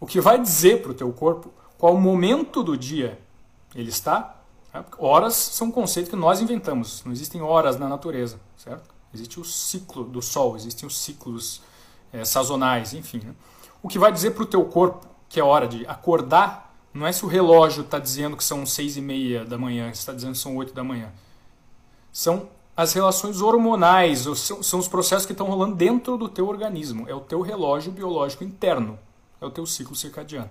O 0.00 0.06
que 0.06 0.20
vai 0.20 0.38
dizer 0.38 0.82
pro 0.82 0.92
teu 0.92 1.12
corpo 1.12 1.52
qual 1.78 1.96
momento 1.96 2.62
do 2.62 2.76
dia 2.76 3.18
ele 3.74 3.88
está. 3.88 4.36
Tá? 4.72 4.84
Horas 4.98 5.34
são 5.34 5.68
um 5.68 5.70
conceito 5.70 6.10
que 6.10 6.16
nós 6.16 6.40
inventamos. 6.40 7.04
Não 7.04 7.12
existem 7.12 7.40
horas 7.40 7.78
na 7.78 7.88
natureza, 7.88 8.40
certo? 8.56 8.91
Existe 9.14 9.38
o 9.38 9.44
ciclo 9.44 10.04
do 10.04 10.22
Sol, 10.22 10.56
existem 10.56 10.86
os 10.86 10.98
ciclos 10.98 11.60
é, 12.12 12.24
sazonais, 12.24 12.94
enfim. 12.94 13.18
Né? 13.18 13.34
O 13.82 13.88
que 13.88 13.98
vai 13.98 14.12
dizer 14.12 14.32
para 14.32 14.42
o 14.42 14.46
teu 14.46 14.64
corpo 14.64 15.06
que 15.28 15.40
é 15.40 15.44
hora 15.44 15.66
de 15.66 15.86
acordar 15.86 16.74
não 16.92 17.06
é 17.06 17.12
se 17.12 17.24
o 17.24 17.28
relógio 17.28 17.82
está 17.82 17.98
dizendo 17.98 18.36
que 18.36 18.44
são 18.44 18.66
seis 18.66 18.96
e 18.96 19.00
meia 19.00 19.44
da 19.44 19.56
manhã, 19.56 19.90
está 19.90 20.12
dizendo 20.12 20.32
que 20.32 20.38
são 20.38 20.56
oito 20.56 20.74
da 20.74 20.84
manhã. 20.84 21.10
São 22.12 22.48
as 22.76 22.92
relações 22.92 23.40
hormonais, 23.40 24.20
são, 24.36 24.62
são 24.62 24.78
os 24.78 24.88
processos 24.88 25.24
que 25.24 25.32
estão 25.32 25.46
rolando 25.46 25.74
dentro 25.74 26.16
do 26.18 26.28
teu 26.28 26.46
organismo. 26.48 27.08
É 27.08 27.14
o 27.14 27.20
teu 27.20 27.40
relógio 27.40 27.92
biológico 27.92 28.44
interno, 28.44 28.98
é 29.40 29.46
o 29.46 29.50
teu 29.50 29.64
ciclo 29.64 29.96
circadiano. 29.96 30.50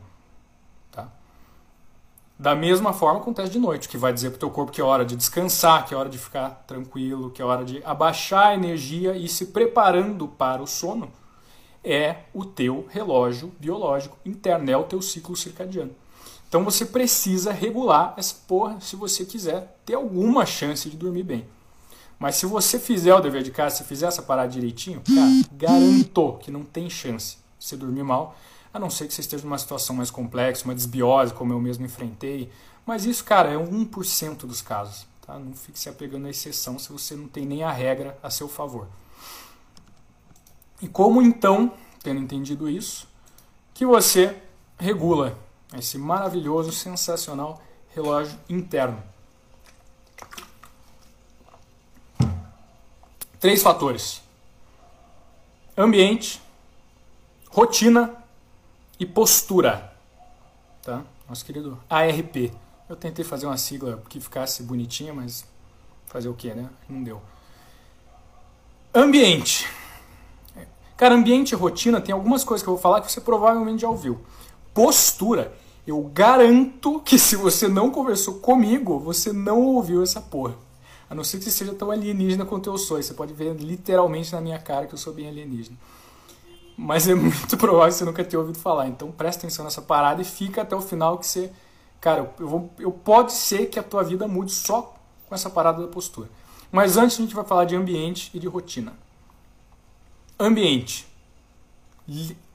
Da 2.42 2.56
mesma 2.56 2.92
forma 2.92 3.20
acontece 3.20 3.52
de 3.52 3.60
noite, 3.60 3.88
que 3.88 4.00
vai 4.00 4.12
dizer 4.12 4.32
para 4.32 4.38
o 4.38 4.40
teu 4.40 4.50
corpo 4.50 4.72
que 4.72 4.82
é 4.82 4.84
hora 4.84 5.06
de 5.06 5.16
descansar, 5.16 5.86
que 5.86 5.94
é 5.94 5.98
hora 5.98 6.10
de 6.10 6.18
ficar 6.18 6.64
tranquilo, 6.66 7.30
que 7.30 7.40
é 7.40 7.46
hora 7.46 7.64
de 7.64 7.84
abaixar 7.86 8.48
a 8.48 8.54
energia 8.56 9.16
e 9.16 9.28
se 9.28 9.46
preparando 9.46 10.28
para 10.28 10.60
o 10.60 10.66
sono, 10.66 11.12
é 11.84 12.16
o 12.33 12.44
teu 12.44 12.88
relógio 12.90 13.54
biológico 13.60 14.18
interno, 14.26 14.71
é 14.71 14.76
o 14.76 14.86
teu 14.86 15.04
ciclo 15.04 15.36
circadiano. 15.36 15.92
Então 16.50 16.66
você 16.66 16.83
precisa 16.83 17.52
regular 17.52 18.16
essa 18.18 18.33
porra 18.48 18.81
se 18.81 18.95
você 18.95 19.24
quiser 19.24 19.78
ter 19.86 19.94
alguma 19.94 20.44
chance 20.44 20.90
de 20.90 20.98
dormir 20.98 21.21
bem. 21.21 21.45
Mas 22.18 22.38
se 22.38 22.48
você 22.48 22.80
fizer 22.80 23.14
o 23.14 23.21
dever 23.21 23.44
de 23.44 23.52
casa, 23.52 23.76
se 23.76 23.83
fizer 23.83 24.07
essa 24.07 24.24
parada 24.24 24.50
direitinho, 24.50 25.04
cara, 25.06 25.30
garanto 25.52 26.40
que 26.42 26.50
não 26.50 26.64
tem 26.64 26.90
chance 26.90 27.38
de 27.60 27.66
você 27.66 27.78
dormir 27.78 28.02
mal 28.02 28.36
a 28.73 28.80
não 28.80 28.90
ser 28.90 29.07
que 29.07 29.13
você 29.13 29.21
esteja 29.21 29.44
numa 29.44 29.57
situação 29.57 29.95
mais 29.95 30.09
complexa, 30.09 30.66
uma 30.66 30.75
desbiose, 30.75 31.33
como 31.33 31.54
eu 31.54 31.59
mesmo 31.59 31.85
enfrentei. 31.85 32.51
Mas 32.85 33.06
isso, 33.06 33.23
cara, 33.23 33.51
é 33.51 33.56
1% 33.56 34.37
dos 34.45 34.61
casos. 34.61 35.06
Tá? 35.25 35.37
Não 35.37 35.54
fique 35.54 35.80
se 35.80 35.90
apegando 35.90 36.28
à 36.28 36.30
exceção 36.30 36.80
se 36.80 36.92
você 36.92 37.16
não 37.16 37.28
tem 37.28 37.45
nem 37.45 37.63
a 37.63 37.71
regra 37.71 38.18
a 38.23 38.30
seu 38.30 38.47
favor. 38.47 38.87
E 40.81 40.87
como 40.87 41.21
então, 41.21 41.73
tendo 42.01 42.19
entendido 42.19 42.69
isso, 42.69 43.07
que 43.73 43.85
você 43.85 44.35
regula 44.80 45.37
esse 45.78 45.97
maravilhoso, 45.97 46.71
sensacional 46.71 47.61
relógio 47.94 48.37
interno? 48.49 49.01
Três 53.40 53.61
fatores: 53.61 54.21
ambiente, 55.78 56.42
rotina 57.49 58.20
e 59.02 59.06
postura. 59.06 59.92
Tá? 60.84 61.02
Nosso 61.28 61.44
querido 61.44 61.78
ARP. 61.90 62.52
Eu 62.88 62.96
tentei 62.96 63.26
fazer 63.26 63.48
uma 63.48 63.58
sigla 63.58 64.04
que 64.08 64.20
ficasse 64.20 64.62
bonitinha, 64.62 65.12
mas 65.12 65.44
fazer 66.06 66.30
o 66.30 66.36
que, 66.36 66.54
né? 66.54 66.70
Não 66.88 67.02
deu. 67.02 67.20
Ambiente. 68.94 69.68
Cara, 70.96 71.16
ambiente 71.16 71.54
e 71.54 71.56
rotina 71.56 72.00
tem 72.00 72.14
algumas 72.14 72.44
coisas 72.44 72.62
que 72.62 72.70
eu 72.70 72.76
vou 72.76 72.81
falar 72.81 73.02
que 73.02 73.12
você 73.12 73.20
provavelmente 73.20 73.81
já 73.81 73.90
ouviu. 73.90 74.22
Postura. 74.72 75.52
Eu 75.88 76.00
garanto 76.04 77.00
que 77.00 77.18
se 77.18 77.36
você 77.36 77.68
não 77.68 77.90
conversou 77.90 78.36
comigo, 78.36 79.00
você 79.00 79.34
não 79.34 79.62
ouviu 79.62 80.04
essa 80.04 80.22
porra. 80.22 80.54
A 81.10 81.16
não 81.16 81.24
ser 81.24 81.40
que 81.40 81.46
você 81.46 81.52
seja 81.52 81.74
tão 81.74 81.90
alienígena 81.90 82.46
quanto 82.46 82.70
eu 82.70 82.78
sou. 82.78 83.02
Você 83.02 83.16
pode 83.16 83.34
ver 83.34 83.56
literalmente 83.56 84.31
na 84.31 84.40
minha 84.40 84.60
cara 84.60 84.86
que 84.86 84.94
eu 84.94 85.00
sou 85.00 85.12
bem 85.12 85.28
alienígena 85.28 85.76
mas 86.81 87.07
é 87.07 87.14
muito 87.14 87.56
provável 87.57 87.90
que 87.90 87.94
você 87.94 88.06
nunca 88.06 88.23
tenha 88.23 88.40
ouvido 88.40 88.57
falar. 88.57 88.88
Então 88.88 89.11
presta 89.11 89.45
atenção 89.45 89.64
nessa 89.64 89.83
parada 89.83 90.19
e 90.19 90.26
fica 90.26 90.64
até 90.64 90.76
o 90.76 90.81
final 90.81 91.19
que 91.19 91.28
você. 91.28 91.52
Cara, 92.00 92.33
eu, 92.40 92.47
vou, 92.47 92.71
eu 92.80 92.92
pode 92.92 93.33
ser 93.33 93.68
que 93.68 93.78
a 93.78 93.83
tua 93.83 94.04
vida 94.04 94.28
mude 94.28 94.52
só 94.52 94.95
com 95.30 95.35
essa 95.35 95.47
parada 95.47 95.80
da 95.80 95.88
postura. 95.88 96.28
Mas 96.71 96.97
antes 96.97 97.19
a 97.19 97.21
gente 97.21 97.35
vai 97.35 97.45
falar 97.45 97.66
de 97.66 97.76
ambiente 97.76 98.31
e 98.33 98.40
de 98.40 98.47
rotina. 98.47 98.94
Ambiente. 100.40 101.07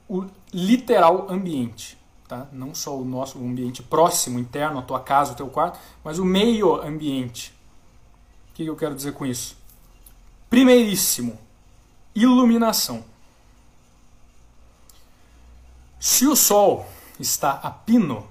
O 0.09 0.25
literal 0.53 1.27
ambiente. 1.29 1.97
Tá? 2.27 2.47
Não 2.51 2.75
só 2.75 2.97
o 2.97 3.05
nosso 3.05 3.37
ambiente 3.37 3.81
próximo, 3.81 4.37
interno, 4.37 4.79
a 4.79 4.81
tua 4.81 4.99
casa, 4.99 5.31
o 5.31 5.35
teu 5.35 5.47
quarto, 5.47 5.79
mas 6.03 6.19
o 6.19 6.25
meio 6.25 6.81
ambiente. 6.81 7.53
O 8.49 8.53
que 8.55 8.65
eu 8.65 8.75
quero 8.75 8.93
dizer 8.93 9.13
com 9.13 9.25
isso? 9.25 9.55
Primeiríssimo, 10.49 11.39
iluminação. 12.13 13.05
Se 15.99 16.27
o 16.27 16.35
sol 16.35 16.85
está 17.19 17.51
a 17.51 17.71
pino, 17.71 18.27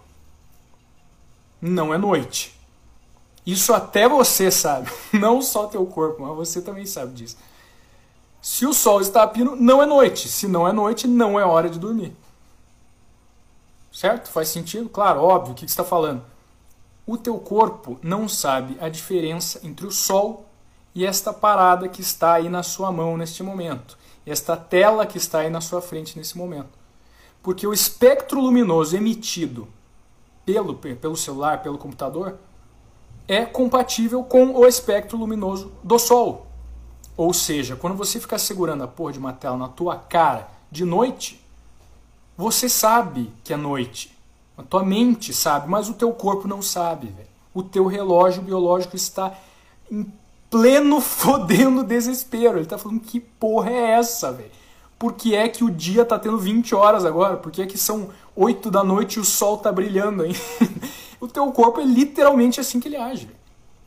não 1.60 1.92
é 1.92 1.98
noite. 1.98 2.58
Isso 3.44 3.72
até 3.72 4.08
você 4.08 4.50
sabe, 4.52 4.90
não 5.12 5.40
só 5.40 5.66
teu 5.66 5.84
corpo, 5.86 6.22
mas 6.22 6.36
você 6.36 6.60
também 6.60 6.86
sabe 6.86 7.14
disso. 7.14 7.36
Se 8.40 8.64
o 8.64 8.72
sol 8.72 9.00
está 9.00 9.24
a 9.24 9.26
pino, 9.26 9.56
não 9.56 9.82
é 9.82 9.86
noite. 9.86 10.28
Se 10.28 10.46
não 10.46 10.68
é 10.68 10.72
noite, 10.72 11.08
não 11.08 11.38
é 11.38 11.44
hora 11.44 11.68
de 11.68 11.80
dormir. 11.80 12.14
Certo? 13.92 14.28
Faz 14.28 14.48
sentido? 14.50 14.88
Claro, 14.88 15.20
óbvio. 15.20 15.52
O 15.52 15.56
que 15.56 15.64
está 15.64 15.82
falando? 15.82 16.22
O 17.04 17.16
teu 17.16 17.38
corpo 17.38 17.98
não 18.02 18.28
sabe 18.28 18.76
a 18.80 18.88
diferença 18.88 19.60
entre 19.64 19.86
o 19.86 19.90
sol 19.90 20.46
e 20.94 21.04
esta 21.04 21.32
parada 21.32 21.88
que 21.88 22.00
está 22.00 22.34
aí 22.34 22.48
na 22.48 22.62
sua 22.62 22.92
mão 22.92 23.16
neste 23.16 23.42
momento. 23.42 23.98
Esta 24.24 24.56
tela 24.56 25.06
que 25.06 25.18
está 25.18 25.40
aí 25.40 25.50
na 25.50 25.60
sua 25.60 25.82
frente 25.82 26.16
nesse 26.16 26.38
momento. 26.38 26.70
Porque 27.46 27.64
o 27.64 27.72
espectro 27.72 28.40
luminoso 28.40 28.96
emitido 28.96 29.68
pelo, 30.44 30.74
pelo 30.74 31.16
celular, 31.16 31.62
pelo 31.62 31.78
computador, 31.78 32.36
é 33.28 33.44
compatível 33.46 34.24
com 34.24 34.50
o 34.56 34.66
espectro 34.66 35.16
luminoso 35.16 35.70
do 35.80 35.96
Sol. 35.96 36.48
Ou 37.16 37.32
seja, 37.32 37.76
quando 37.76 37.94
você 37.94 38.18
ficar 38.18 38.38
segurando 38.38 38.82
a 38.82 38.88
porra 38.88 39.12
de 39.12 39.20
uma 39.20 39.32
tela 39.32 39.56
na 39.56 39.68
tua 39.68 39.94
cara 39.94 40.50
de 40.72 40.84
noite, 40.84 41.40
você 42.36 42.68
sabe 42.68 43.32
que 43.44 43.52
é 43.52 43.56
noite. 43.56 44.18
A 44.58 44.64
tua 44.64 44.82
mente 44.82 45.32
sabe, 45.32 45.68
mas 45.68 45.88
o 45.88 45.94
teu 45.94 46.12
corpo 46.12 46.48
não 46.48 46.60
sabe. 46.60 47.06
Véio. 47.16 47.28
O 47.54 47.62
teu 47.62 47.86
relógio 47.86 48.42
biológico 48.42 48.96
está 48.96 49.32
em 49.88 50.12
pleno 50.50 50.98
fodendo 51.00 51.84
desespero. 51.84 52.56
Ele 52.56 52.64
está 52.64 52.76
falando 52.76 52.98
que 52.98 53.20
porra 53.20 53.70
é 53.70 53.90
essa, 53.92 54.32
velho? 54.32 54.50
Por 54.98 55.12
que 55.12 55.34
é 55.34 55.48
que 55.48 55.62
o 55.62 55.70
dia 55.70 56.02
está 56.02 56.18
tendo 56.18 56.38
20 56.38 56.74
horas 56.74 57.04
agora? 57.04 57.36
Por 57.36 57.52
que 57.52 57.60
é 57.60 57.66
que 57.66 57.76
são 57.76 58.10
8 58.34 58.70
da 58.70 58.82
noite 58.82 59.16
e 59.16 59.20
o 59.20 59.24
sol 59.24 59.56
está 59.56 59.70
brilhando 59.70 60.22
ainda? 60.22 60.38
o 61.20 61.28
teu 61.28 61.50
corpo 61.52 61.80
é 61.80 61.84
literalmente 61.84 62.60
assim 62.60 62.80
que 62.80 62.88
ele 62.88 62.96
age. 62.96 63.28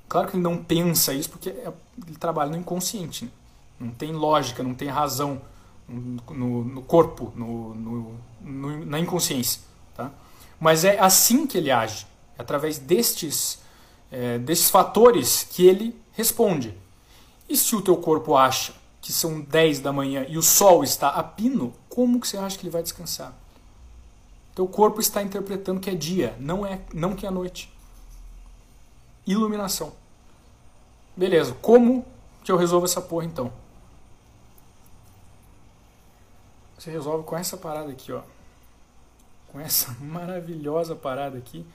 Claro 0.07 0.27
que 0.27 0.35
ele 0.35 0.43
não 0.43 0.57
pensa 0.57 1.13
isso 1.13 1.29
porque 1.29 1.49
é, 1.49 1.71
ele 2.05 2.17
trabalha 2.17 2.51
no 2.51 2.57
inconsciente. 2.57 3.25
Né? 3.25 3.31
Não 3.79 3.89
tem 3.89 4.11
lógica, 4.11 4.61
não 4.61 4.75
tem 4.75 4.87
razão 4.87 5.41
no, 5.87 6.63
no 6.63 6.81
corpo, 6.83 7.33
no, 7.35 7.73
no, 7.73 8.85
na 8.85 8.99
inconsciência. 8.99 9.61
Tá? 9.95 10.11
Mas 10.59 10.83
é 10.83 10.99
assim 10.99 11.47
que 11.47 11.57
ele 11.57 11.71
age. 11.71 12.05
É 12.37 12.41
através 12.41 12.77
destes, 12.77 13.59
é, 14.11 14.37
destes 14.37 14.69
fatores 14.69 15.43
que 15.43 15.65
ele 15.65 15.99
responde. 16.13 16.75
E 17.47 17.57
se 17.57 17.75
o 17.75 17.81
teu 17.81 17.97
corpo 17.97 18.35
acha 18.35 18.73
que 19.01 19.13
são 19.13 19.41
10 19.41 19.79
da 19.79 19.93
manhã 19.93 20.25
e 20.27 20.37
o 20.37 20.43
sol 20.43 20.83
está 20.83 21.09
a 21.09 21.23
pino, 21.23 21.73
como 21.87 22.19
que 22.19 22.27
você 22.27 22.37
acha 22.37 22.57
que 22.57 22.63
ele 22.63 22.71
vai 22.71 22.83
descansar? 22.83 23.33
Teu 24.53 24.67
corpo 24.67 24.99
está 24.99 25.21
interpretando 25.21 25.79
que 25.79 25.89
é 25.89 25.95
dia, 25.95 26.35
não 26.39 26.65
é, 26.65 26.81
não 26.93 27.15
que 27.15 27.25
é 27.25 27.31
noite. 27.31 27.73
Iluminação. 29.25 29.93
Beleza, 31.15 31.55
como 31.61 32.05
que 32.43 32.51
eu 32.51 32.57
resolvo 32.57 32.85
essa 32.85 33.01
porra 33.01 33.25
então? 33.25 33.51
Você 36.77 36.89
resolve 36.91 37.25
com 37.25 37.37
essa 37.37 37.57
parada 37.57 37.91
aqui, 37.91 38.11
ó. 38.11 38.21
Com 39.49 39.59
essa 39.59 39.95
maravilhosa 39.99 40.95
parada 40.95 41.37
aqui, 41.37 41.65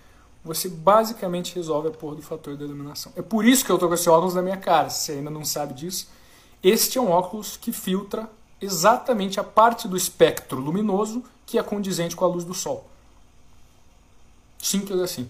você 0.45 0.69
basicamente 0.69 1.54
resolve 1.54 1.88
a 1.88 1.90
porra 1.90 2.16
do 2.16 2.23
fator 2.23 2.57
da 2.57 2.64
iluminação. 2.64 3.12
É 3.16 3.23
por 3.23 3.45
isso 3.45 3.64
que 3.64 3.73
eu 3.73 3.78
tô 3.78 3.88
com 3.88 3.95
esse 3.95 4.09
óculos 4.09 4.35
na 4.35 4.43
minha 4.43 4.57
cara. 4.57 4.90
Se 4.90 5.07
você 5.07 5.12
ainda 5.12 5.31
não 5.31 5.45
sabe 5.45 5.75
disso, 5.75 6.09
este 6.64 6.97
é 6.97 7.00
um 7.00 7.11
óculos 7.11 7.59
que 7.59 7.71
filtra 7.71 8.28
exatamente 8.59 9.38
a 9.38 9.44
parte 9.44 9.87
do 9.87 9.97
espectro 9.97 10.59
luminoso 10.59 11.23
que 11.44 11.59
é 11.59 11.62
condizente 11.62 12.16
com 12.16 12.25
a 12.25 12.28
luz 12.28 12.42
do 12.42 12.54
sol. 12.54 12.88
Simples 14.59 14.99
assim. 14.99 15.28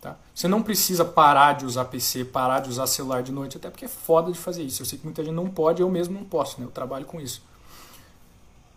Tá? 0.00 0.16
Você 0.34 0.48
não 0.48 0.62
precisa 0.62 1.04
parar 1.04 1.52
de 1.52 1.66
usar 1.66 1.84
PC, 1.84 2.24
parar 2.24 2.60
de 2.60 2.70
usar 2.70 2.86
celular 2.86 3.22
de 3.22 3.30
noite, 3.30 3.58
até 3.58 3.68
porque 3.68 3.84
é 3.84 3.88
foda 3.88 4.32
de 4.32 4.38
fazer 4.38 4.62
isso. 4.62 4.80
Eu 4.80 4.86
sei 4.86 4.98
que 4.98 5.04
muita 5.04 5.22
gente 5.22 5.34
não 5.34 5.50
pode, 5.50 5.82
eu 5.82 5.90
mesmo 5.90 6.14
não 6.14 6.24
posso, 6.24 6.58
né? 6.58 6.66
eu 6.66 6.70
trabalho 6.70 7.04
com 7.04 7.20
isso. 7.20 7.42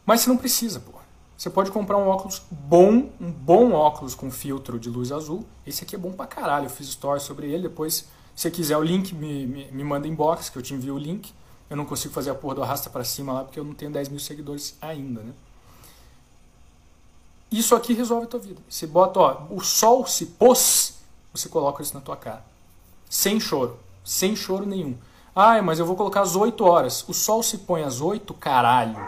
Mas 0.05 0.19
você 0.19 0.29
não 0.29 0.35
precisa, 0.37 0.81
pô. 0.81 0.91
Você 1.37 1.49
pode 1.49 1.71
comprar 1.71 1.97
um 1.97 2.07
óculos 2.07 2.41
bom, 2.51 3.09
um 3.19 3.31
bom 3.31 3.71
óculos 3.71 4.13
com 4.13 4.29
filtro 4.29 4.77
de 4.77 4.89
luz 4.89 5.13
azul. 5.13 5.45
Esse 5.65 5.83
aqui 5.83 5.95
é 5.95 5.97
bom 5.97 6.11
pra 6.11 6.27
caralho. 6.27 6.65
Eu 6.65 6.69
fiz 6.69 6.87
story 6.89 7.21
sobre 7.21 7.49
ele. 7.49 7.63
Depois, 7.63 8.07
se 8.35 8.51
quiser 8.51 8.77
o 8.77 8.83
link, 8.83 9.15
me, 9.15 9.47
me, 9.47 9.71
me 9.71 9.83
manda 9.83 10.07
inbox, 10.07 10.49
que 10.49 10.57
eu 10.57 10.61
te 10.61 10.73
envio 10.73 10.95
o 10.95 10.97
link. 10.97 11.33
Eu 11.73 11.77
não 11.77 11.85
consigo 11.85 12.13
fazer 12.13 12.29
a 12.29 12.35
porra 12.35 12.53
do 12.53 12.61
arrasta 12.61 12.87
para 12.87 13.03
cima 13.03 13.33
lá 13.33 13.43
porque 13.43 13.59
eu 13.59 13.63
não 13.63 13.73
tenho 13.73 13.89
10 13.89 14.09
mil 14.09 14.19
seguidores 14.19 14.77
ainda, 14.79 15.23
né? 15.23 15.33
Isso 17.49 17.73
aqui 17.73 17.93
resolve 17.95 18.25
a 18.25 18.29
tua 18.29 18.39
vida. 18.39 18.61
Você 18.69 18.85
bota, 18.85 19.19
ó, 19.19 19.47
o 19.49 19.59
sol 19.59 20.05
se 20.05 20.27
pôs, 20.27 20.99
você 21.33 21.49
coloca 21.49 21.81
isso 21.81 21.95
na 21.95 21.99
tua 21.99 22.15
cara. 22.15 22.45
Sem 23.09 23.39
choro. 23.39 23.79
Sem 24.05 24.35
choro 24.35 24.67
nenhum. 24.67 24.95
Ah, 25.35 25.63
mas 25.63 25.79
eu 25.79 25.85
vou 25.87 25.95
colocar 25.95 26.21
às 26.21 26.35
8 26.35 26.63
horas. 26.63 27.03
O 27.09 27.13
sol 27.13 27.41
se 27.41 27.57
põe 27.57 27.81
às 27.81 28.01
8, 28.01 28.31
caralho. 28.35 29.03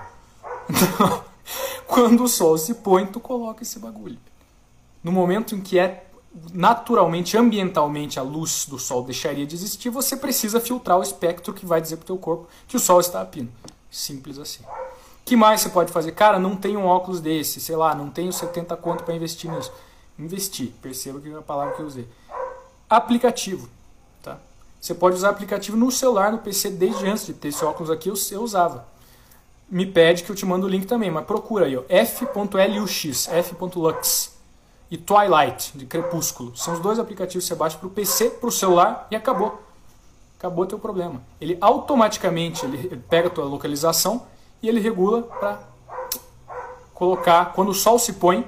Quando 1.85 2.23
o 2.23 2.27
sol 2.27 2.57
se 2.57 2.73
põe, 2.73 3.05
tu 3.05 3.19
coloca 3.19 3.61
esse 3.61 3.77
bagulho. 3.77 4.17
No 5.03 5.11
momento 5.11 5.53
em 5.53 5.61
que 5.61 5.77
é 5.77 6.07
naturalmente, 6.53 7.37
ambientalmente, 7.37 8.19
a 8.19 8.23
luz 8.23 8.65
do 8.65 8.77
sol 8.77 9.03
deixaria 9.03 9.45
de 9.45 9.55
existir, 9.55 9.89
você 9.89 10.17
precisa 10.17 10.59
filtrar 10.59 10.99
o 10.99 11.03
espectro 11.03 11.53
que 11.53 11.65
vai 11.65 11.79
dizer 11.79 11.97
para 11.97 12.03
o 12.03 12.07
teu 12.07 12.17
corpo 12.17 12.47
que 12.67 12.75
o 12.75 12.79
sol 12.79 12.99
está 12.99 13.21
a 13.21 13.25
pino. 13.25 13.49
Simples 13.89 14.37
assim. 14.37 14.63
que 15.23 15.35
mais 15.35 15.61
você 15.61 15.69
pode 15.69 15.91
fazer? 15.91 16.11
Cara, 16.11 16.37
não 16.37 16.55
tenho 16.55 16.79
um 16.81 16.85
óculos 16.85 17.21
desse, 17.21 17.61
sei 17.61 17.75
lá, 17.75 17.95
não 17.95 18.09
tenho 18.09 18.33
70 18.33 18.75
conto 18.77 19.03
para 19.03 19.15
investir 19.15 19.49
nisso. 19.49 19.71
Investir, 20.19 20.73
perceba 20.81 21.19
que 21.19 21.29
é 21.29 21.37
a 21.37 21.41
palavra 21.41 21.73
que 21.73 21.81
eu 21.81 21.85
usei. 21.85 22.07
Aplicativo. 22.89 23.69
Tá? 24.21 24.37
Você 24.79 24.93
pode 24.93 25.15
usar 25.15 25.29
aplicativo 25.29 25.77
no 25.77 25.89
celular, 25.91 26.31
no 26.31 26.39
PC, 26.39 26.71
desde 26.71 27.07
antes 27.07 27.25
de 27.25 27.33
ter 27.33 27.47
esse 27.47 27.63
óculos 27.63 27.89
aqui, 27.89 28.09
eu, 28.09 28.15
eu 28.31 28.41
usava. 28.41 28.85
Me 29.69 29.85
pede 29.85 30.23
que 30.23 30.29
eu 30.29 30.35
te 30.35 30.45
mando 30.45 30.67
o 30.67 30.69
link 30.69 30.85
também, 30.85 31.09
mas 31.09 31.25
procura 31.25 31.65
aí, 31.65 31.75
f.lux, 31.89 33.27
f.lux 33.27 34.34
e 34.89 34.97
Twilight, 34.97 35.77
de 35.77 35.85
Crepúsculo. 35.85 36.55
São 36.55 36.73
os 36.73 36.79
dois 36.79 36.99
aplicativos 36.99 37.43
que 37.43 37.47
você 37.49 37.55
baixa 37.55 37.77
para 37.77 37.87
o 37.87 37.91
PC, 37.91 38.29
para 38.31 38.49
o 38.49 38.51
celular 38.51 39.07
e 39.09 39.15
acabou. 39.15 39.61
Acabou 40.37 40.65
teu 40.65 40.77
problema. 40.77 41.21
Ele 41.39 41.57
automaticamente 41.59 42.65
ele 42.65 42.97
pega 43.09 43.27
a 43.27 43.31
tua 43.31 43.45
localização 43.45 44.23
e 44.61 44.69
ele 44.69 44.79
regula 44.79 45.23
para 45.23 45.59
colocar, 46.93 47.53
quando 47.53 47.69
o 47.69 47.73
sol 47.73 47.99
se 47.99 48.13
põe, 48.13 48.47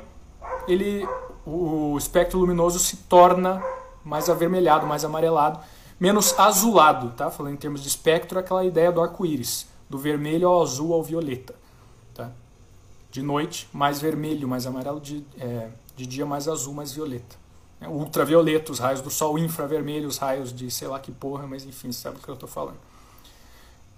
ele, 0.67 1.08
o 1.46 1.98
espectro 1.98 2.39
luminoso 2.39 2.79
se 2.79 2.98
torna 2.98 3.62
mais 4.03 4.29
avermelhado, 4.29 4.88
mais 4.88 5.03
amarelado, 5.03 5.60
menos 6.00 6.38
azulado, 6.39 7.12
tá? 7.12 7.29
Falando 7.29 7.53
em 7.53 7.58
termos 7.58 7.82
de 7.82 7.89
espectro, 7.89 8.39
aquela 8.39 8.63
ideia 8.63 8.91
do 8.91 9.01
arco-íris, 9.01 9.67
do 9.89 9.98
vermelho 9.98 10.48
ao 10.48 10.62
azul 10.62 10.94
ao 10.94 11.03
violeta, 11.03 11.56
tá? 12.13 12.32
De 13.12 13.22
noite, 13.22 13.67
mais 13.74 14.00
vermelho, 14.00 14.48
mais 14.48 14.65
amarelo, 14.65 15.01
de, 15.01 15.25
é, 15.39 15.67
de 15.98 16.06
dia 16.06 16.25
mais 16.25 16.48
azul, 16.48 16.74
mais 16.74 16.94
violeta. 16.94 17.36
É, 17.82 17.88
ultravioleta, 17.88 18.72
os 18.72 18.80
raios 18.80 19.01
do 19.01 19.10
sol, 19.10 19.38
infravermelho, 19.38 20.08
os 20.08 20.18
raios 20.18 20.54
de 20.54 20.70
sei 20.72 20.88
lá 20.88 21.00
que 21.00 21.12
porra, 21.12 21.46
mas 21.46 21.66
enfim, 21.66 21.92
sabe 21.92 22.18
o 22.18 22.20
que 22.20 22.30
eu 22.30 22.36
estou 22.36 22.48
falando. 22.48 22.77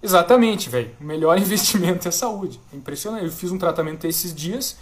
Exatamente, 0.02 0.70
velho. 0.70 0.96
O 1.00 1.04
melhor 1.04 1.38
investimento 1.40 2.08
é 2.08 2.12
saúde. 2.12 2.60
É 2.74 2.78
impressionante. 2.78 3.26
Eu 3.26 3.32
fiz 3.32 3.52
um 3.52 3.58
tratamento 3.58 4.08
esses 4.08 4.34
dias. 4.34 4.78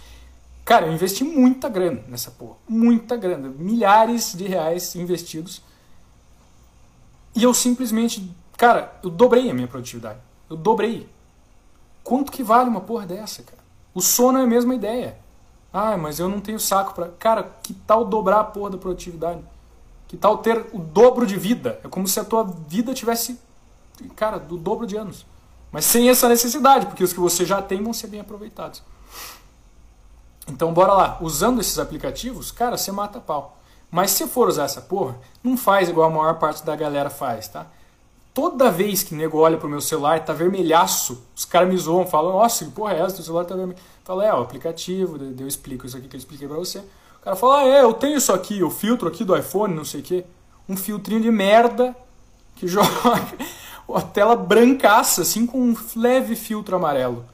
Cara, 0.64 0.86
eu 0.86 0.92
investi 0.92 1.24
muita 1.24 1.68
grana 1.68 2.04
nessa 2.06 2.30
porra. 2.30 2.56
Muita 2.68 3.16
grana. 3.16 3.48
Milhares 3.48 4.32
de 4.34 4.44
reais 4.46 4.94
investidos. 4.94 5.60
E 7.34 7.42
eu 7.42 7.52
simplesmente, 7.52 8.32
cara, 8.56 8.96
eu 9.02 9.10
dobrei 9.10 9.50
a 9.50 9.54
minha 9.54 9.66
produtividade. 9.66 10.20
Eu 10.48 10.56
dobrei. 10.56 11.08
Quanto 12.04 12.30
que 12.30 12.44
vale 12.44 12.70
uma 12.70 12.80
porra 12.80 13.06
dessa, 13.06 13.42
cara? 13.42 13.62
O 13.92 14.00
sono 14.00 14.38
é 14.38 14.42
a 14.42 14.46
mesma 14.46 14.74
ideia. 14.74 15.18
Ah, 15.72 15.96
mas 15.96 16.18
eu 16.18 16.28
não 16.28 16.40
tenho 16.40 16.58
saco 16.58 16.94
para. 16.94 17.08
Cara, 17.18 17.50
que 17.62 17.74
tal 17.74 18.04
dobrar 18.04 18.40
a 18.40 18.44
porra 18.44 18.70
da 18.70 18.78
produtividade? 18.78 19.40
Que 20.06 20.16
tal 20.16 20.38
ter 20.38 20.66
o 20.72 20.78
dobro 20.78 21.26
de 21.26 21.36
vida? 21.36 21.78
É 21.84 21.88
como 21.88 22.08
se 22.08 22.18
a 22.18 22.24
tua 22.24 22.44
vida 22.44 22.94
tivesse, 22.94 23.38
cara, 24.16 24.38
do 24.38 24.56
dobro 24.56 24.86
de 24.86 24.96
anos. 24.96 25.26
Mas 25.70 25.84
sem 25.84 26.08
essa 26.08 26.28
necessidade, 26.28 26.86
porque 26.86 27.04
os 27.04 27.12
que 27.12 27.20
você 27.20 27.44
já 27.44 27.60
tem 27.60 27.82
vão 27.82 27.92
ser 27.92 28.06
bem 28.06 28.20
aproveitados. 28.20 28.82
Então, 30.46 30.72
bora 30.72 30.94
lá. 30.94 31.18
Usando 31.20 31.60
esses 31.60 31.78
aplicativos, 31.78 32.50
cara, 32.50 32.78
você 32.78 32.90
mata 32.90 33.20
pau. 33.20 33.58
Mas 33.90 34.10
se 34.10 34.26
for 34.26 34.48
usar 34.48 34.64
essa 34.64 34.80
porra, 34.80 35.16
não 35.42 35.56
faz 35.56 35.88
igual 35.88 36.08
a 36.08 36.12
maior 36.12 36.38
parte 36.38 36.64
da 36.64 36.74
galera 36.74 37.10
faz, 37.10 37.48
tá? 37.48 37.66
Toda 38.38 38.70
vez 38.70 39.02
que 39.02 39.14
o 39.14 39.16
nego 39.16 39.36
olha 39.38 39.58
pro 39.58 39.68
meu 39.68 39.80
celular 39.80 40.24
tá 40.24 40.32
vermelhaço, 40.32 41.24
os 41.34 41.44
caras 41.44 41.68
me 41.68 41.76
zoam, 41.76 42.06
falam, 42.06 42.34
nossa, 42.34 42.64
que 42.64 42.70
porra 42.70 42.94
é 42.94 43.00
essa? 43.00 43.16
Teu 43.16 43.24
celular 43.24 43.44
tá 43.44 43.56
vermelho. 43.56 43.76
Eu 43.76 44.04
falo, 44.04 44.22
é, 44.22 44.32
o 44.32 44.40
aplicativo, 44.40 45.18
eu 45.36 45.48
explico 45.48 45.84
isso 45.84 45.96
aqui 45.96 46.06
que 46.06 46.14
eu 46.14 46.18
expliquei 46.18 46.46
pra 46.46 46.56
você. 46.56 46.78
O 46.78 47.24
cara 47.24 47.34
fala, 47.34 47.62
ah, 47.62 47.64
é, 47.64 47.82
eu 47.82 47.92
tenho 47.92 48.16
isso 48.16 48.32
aqui, 48.32 48.62
o 48.62 48.70
filtro 48.70 49.08
aqui 49.08 49.24
do 49.24 49.36
iPhone, 49.36 49.74
não 49.74 49.84
sei 49.84 50.02
o 50.02 50.02
quê. 50.04 50.24
Um 50.68 50.76
filtrinho 50.76 51.20
de 51.20 51.32
merda 51.32 51.96
que 52.54 52.68
joga 52.70 52.88
a 53.92 54.02
tela 54.02 54.36
brancaça, 54.36 55.22
assim, 55.22 55.44
com 55.44 55.58
um 55.58 55.76
leve 55.96 56.36
filtro 56.36 56.76
amarelo. 56.76 57.24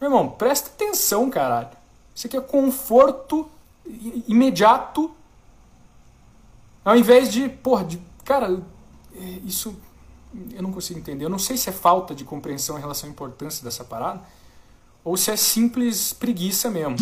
Meu 0.00 0.08
irmão, 0.08 0.30
presta 0.30 0.70
atenção, 0.70 1.28
caralho. 1.28 1.76
Isso 2.14 2.26
aqui 2.26 2.38
é 2.38 2.40
conforto 2.40 3.46
imediato. 4.26 5.10
Ao 6.82 6.96
invés 6.96 7.30
de, 7.30 7.50
porra, 7.50 7.84
de, 7.84 8.00
cara, 8.24 8.62
é, 9.14 9.24
isso 9.44 9.76
eu 10.54 10.62
não 10.62 10.72
consigo 10.72 10.98
entender. 10.98 11.24
Eu 11.24 11.30
não 11.30 11.38
sei 11.38 11.56
se 11.56 11.68
é 11.68 11.72
falta 11.72 12.14
de 12.14 12.24
compreensão 12.24 12.76
em 12.76 12.80
relação 12.80 13.08
à 13.08 13.12
importância 13.12 13.64
dessa 13.64 13.84
parada 13.84 14.22
ou 15.04 15.16
se 15.16 15.30
é 15.30 15.36
simples 15.36 16.12
preguiça 16.12 16.70
mesmo. 16.70 16.96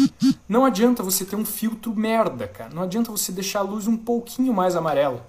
Não 0.49 0.65
adianta 0.65 1.03
você 1.03 1.25
ter 1.25 1.35
um 1.35 1.45
filtro 1.45 1.95
merda, 1.95 2.47
cara. 2.47 2.73
Não 2.73 2.83
adianta 2.83 3.11
você 3.11 3.33
deixar 3.33 3.61
a 3.61 3.63
luz 3.63 3.87
um 3.89 3.97
pouquinho 3.97 4.55
mais 4.55 4.77
amarela. 4.77 5.27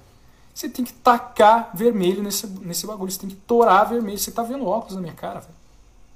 Você 0.54 0.70
tem 0.70 0.86
que 0.86 0.94
tacar 0.94 1.72
vermelho 1.74 2.22
nesse, 2.22 2.46
nesse 2.48 2.86
bagulho. 2.86 3.12
Você 3.12 3.20
tem 3.20 3.30
que 3.30 3.36
torar 3.36 3.90
vermelho. 3.90 4.18
Você 4.18 4.32
tá 4.32 4.44
vendo 4.44 4.66
óculos 4.66 4.96
na 4.96 5.02
minha 5.02 5.14
cara, 5.14 5.40
velho. 5.40 5.54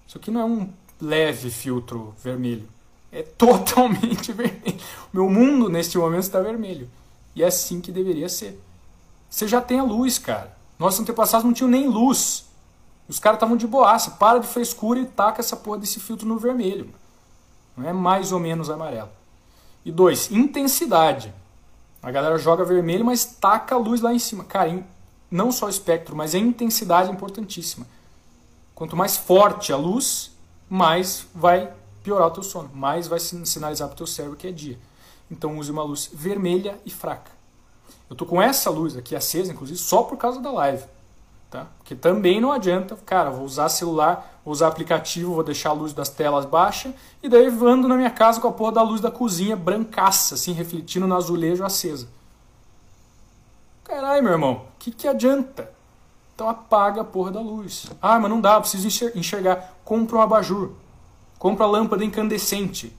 Isso 0.07 0.17
aqui 0.17 0.29
não 0.29 0.41
é 0.41 0.45
um 0.45 0.69
leve 0.99 1.49
filtro 1.49 2.13
vermelho. 2.23 2.67
É 3.11 3.23
totalmente 3.23 4.31
vermelho. 4.33 4.79
Meu 5.11 5.29
mundo 5.29 5.69
neste 5.69 5.97
momento 5.97 6.23
está 6.23 6.39
vermelho. 6.39 6.89
E 7.35 7.43
é 7.43 7.47
assim 7.47 7.81
que 7.81 7.91
deveria 7.91 8.29
ser. 8.29 8.59
Você 9.29 9.47
já 9.47 9.61
tem 9.61 9.79
a 9.79 9.83
luz, 9.83 10.19
cara. 10.19 10.55
Nossos 10.81 10.99
antepassados 10.99 11.45
não 11.45 11.53
tinham 11.53 11.69
nem 11.69 11.87
luz. 11.87 12.45
Os 13.07 13.19
caras 13.19 13.37
estavam 13.37 13.55
de 13.55 13.67
boaça. 13.67 14.09
Para 14.09 14.39
de 14.39 14.47
frescura 14.47 14.99
e 14.99 15.05
taca 15.05 15.39
essa 15.39 15.55
porra 15.55 15.77
desse 15.77 15.99
filtro 15.99 16.27
no 16.27 16.39
vermelho. 16.39 16.91
Não 17.77 17.87
é 17.87 17.93
mais 17.93 18.31
ou 18.31 18.39
menos 18.39 18.67
amarelo. 18.67 19.09
E 19.85 19.91
dois, 19.91 20.31
intensidade. 20.31 21.31
A 22.01 22.09
galera 22.09 22.35
joga 22.39 22.65
vermelho, 22.65 23.05
mas 23.05 23.23
taca 23.23 23.75
a 23.75 23.77
luz 23.77 24.01
lá 24.01 24.11
em 24.11 24.17
cima. 24.17 24.43
Cara, 24.43 24.83
não 25.29 25.51
só 25.51 25.67
o 25.67 25.69
espectro, 25.69 26.15
mas 26.15 26.33
a 26.33 26.39
intensidade 26.39 27.09
é 27.09 27.13
importantíssima. 27.13 27.85
Quanto 28.73 28.95
mais 28.95 29.15
forte 29.15 29.71
a 29.71 29.77
luz, 29.77 30.31
mais 30.67 31.27
vai 31.35 31.71
piorar 32.03 32.29
o 32.29 32.31
teu 32.31 32.41
sono, 32.41 32.71
mais 32.73 33.07
vai 33.07 33.19
sinalizar 33.19 33.87
para 33.87 33.93
o 33.93 33.97
teu 33.97 34.07
cérebro 34.07 34.35
que 34.35 34.47
é 34.47 34.51
dia. 34.51 34.79
Então 35.29 35.59
use 35.59 35.69
uma 35.69 35.83
luz 35.83 36.09
vermelha 36.11 36.79
e 36.83 36.89
fraca. 36.89 37.39
Eu 38.11 38.15
tô 38.17 38.25
com 38.25 38.41
essa 38.41 38.69
luz 38.69 38.97
aqui 38.97 39.15
acesa, 39.15 39.53
inclusive, 39.53 39.79
só 39.79 40.03
por 40.03 40.17
causa 40.17 40.41
da 40.41 40.51
live. 40.51 40.83
Tá? 41.49 41.67
Porque 41.77 41.95
também 41.95 42.41
não 42.41 42.51
adianta, 42.51 42.93
cara, 43.05 43.29
vou 43.29 43.45
usar 43.45 43.69
celular, 43.69 44.41
vou 44.43 44.51
usar 44.51 44.67
aplicativo, 44.67 45.33
vou 45.33 45.45
deixar 45.45 45.69
a 45.69 45.73
luz 45.73 45.93
das 45.93 46.09
telas 46.09 46.43
baixa 46.43 46.93
e 47.23 47.29
daí 47.29 47.47
ando 47.47 47.87
na 47.87 47.95
minha 47.95 48.09
casa 48.09 48.41
com 48.41 48.49
a 48.49 48.51
porra 48.51 48.73
da 48.73 48.81
luz 48.81 48.99
da 48.99 49.09
cozinha 49.09 49.55
brancaça, 49.55 50.35
assim, 50.35 50.51
refletindo 50.51 51.07
no 51.07 51.15
azulejo 51.15 51.63
acesa. 51.63 52.09
Caralho, 53.85 54.21
meu 54.21 54.33
irmão, 54.33 54.65
o 54.75 54.77
que, 54.77 54.91
que 54.91 55.07
adianta? 55.07 55.71
Então 56.35 56.49
apaga 56.49 56.99
a 56.99 57.05
porra 57.05 57.31
da 57.31 57.39
luz. 57.39 57.85
Ah, 58.01 58.19
mas 58.19 58.29
não 58.29 58.41
dá, 58.41 58.59
preciso 58.59 58.89
enxergar. 59.15 59.77
Compra 59.85 60.17
um 60.17 60.21
abajur. 60.21 60.71
Compra 61.39 61.63
a 61.63 61.69
lâmpada 61.69 62.03
incandescente. 62.03 62.93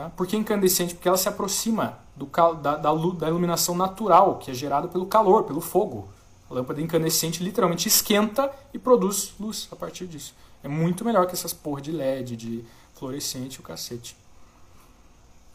Tá? 0.00 0.08
Por 0.08 0.26
que 0.26 0.34
incandescente? 0.34 0.94
Porque 0.94 1.06
ela 1.06 1.18
se 1.18 1.28
aproxima 1.28 1.98
do, 2.16 2.24
da, 2.62 2.76
da, 2.76 2.94
da 2.94 3.28
iluminação 3.28 3.76
natural, 3.76 4.38
que 4.38 4.50
é 4.50 4.54
gerada 4.54 4.88
pelo 4.88 5.04
calor, 5.04 5.44
pelo 5.44 5.60
fogo. 5.60 6.08
A 6.50 6.54
lâmpada 6.54 6.80
incandescente 6.80 7.44
literalmente 7.44 7.86
esquenta 7.86 8.50
e 8.72 8.78
produz 8.78 9.34
luz 9.38 9.68
a 9.70 9.76
partir 9.76 10.06
disso. 10.06 10.34
É 10.64 10.68
muito 10.68 11.04
melhor 11.04 11.26
que 11.26 11.34
essas 11.34 11.52
porra 11.52 11.82
de 11.82 11.92
LED, 11.92 12.34
de 12.34 12.64
fluorescente, 12.94 13.60
o 13.60 13.62
cacete. 13.62 14.16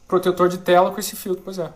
Protetor 0.07 0.47
de 0.47 0.59
tela 0.59 0.91
com 0.91 0.99
esse 0.99 1.15
filtro, 1.15 1.41
pois 1.43 1.57
é. 1.57 1.73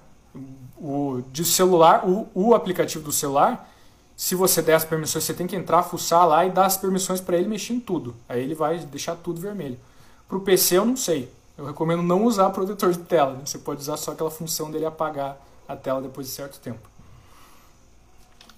O 0.78 1.24
de 1.32 1.44
celular, 1.44 2.08
o, 2.08 2.30
o 2.36 2.54
aplicativo 2.54 3.04
do 3.04 3.12
celular, 3.12 3.68
se 4.16 4.36
você 4.36 4.62
der 4.62 4.76
as 4.76 4.86
permissões, 4.86 5.24
você 5.24 5.34
tem 5.34 5.48
que 5.48 5.56
entrar, 5.56 5.82
fuçar 5.82 6.28
lá 6.28 6.46
e 6.46 6.52
dar 6.52 6.68
as 6.68 6.78
permissões 6.78 7.20
para 7.20 7.36
ele 7.36 7.48
mexer 7.48 7.74
em 7.74 7.80
tudo. 7.80 8.16
Aí 8.30 8.44
ele 8.44 8.54
vai 8.54 8.78
deixar 8.78 9.16
tudo 9.16 9.42
vermelho. 9.42 9.80
Para 10.28 10.38
o 10.38 10.42
PC 10.42 10.78
eu 10.78 10.86
não 10.86 10.96
sei. 10.96 11.39
Eu 11.60 11.66
recomendo 11.66 12.02
não 12.02 12.24
usar 12.24 12.50
protetor 12.52 12.94
de 12.94 13.00
tela. 13.00 13.34
Né? 13.34 13.42
Você 13.44 13.58
pode 13.58 13.82
usar 13.82 13.98
só 13.98 14.14
aquela 14.14 14.32
função 14.32 14.72
dele 14.72 14.86
apagar 14.86 15.38
a 15.68 15.76
tela 15.76 16.02
depois 16.02 16.26
de 16.26 16.32
certo 16.32 16.58
tempo. 16.58 16.80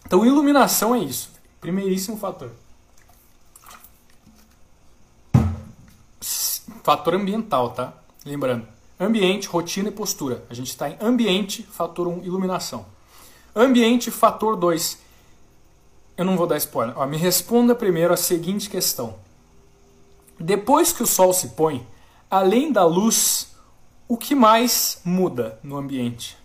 Então, 0.06 0.24
iluminação 0.24 0.94
é 0.94 1.00
isso. 1.00 1.32
Primeiríssimo 1.60 2.16
fator. 2.16 2.52
Fator 6.84 7.16
ambiental, 7.16 7.72
tá? 7.72 7.92
Lembrando, 8.24 8.68
ambiente, 9.00 9.48
rotina 9.48 9.90
e 9.90 9.92
postura. 9.92 10.46
A 10.48 10.54
gente 10.54 10.68
está 10.68 10.88
em 10.88 10.96
ambiente, 11.02 11.64
fator 11.64 12.08
1, 12.08 12.24
iluminação. 12.24 12.86
Ambiente, 13.56 14.12
fator 14.12 14.56
2. 14.56 15.00
Eu 16.18 16.26
não 16.26 16.38
vou 16.38 16.46
dar 16.46 16.58
spoiler. 16.58 16.96
Ó, 16.96 17.08
me 17.08 17.18
responda 17.18 17.74
primeiro 17.74 18.14
a 18.14 18.18
seguinte 18.18 18.70
questão. 18.70 19.16
Depois 20.40 20.94
que 20.94 21.02
o 21.02 21.08
sol 21.08 21.34
se 21.34 21.50
põe, 21.50 21.88
além 22.32 22.72
da 22.72 22.86
luz, 22.86 23.52
o 24.08 24.16
que 24.18 24.34
mais 24.34 25.02
muda 25.04 25.60
no 25.62 25.76
ambiente? 25.76 26.38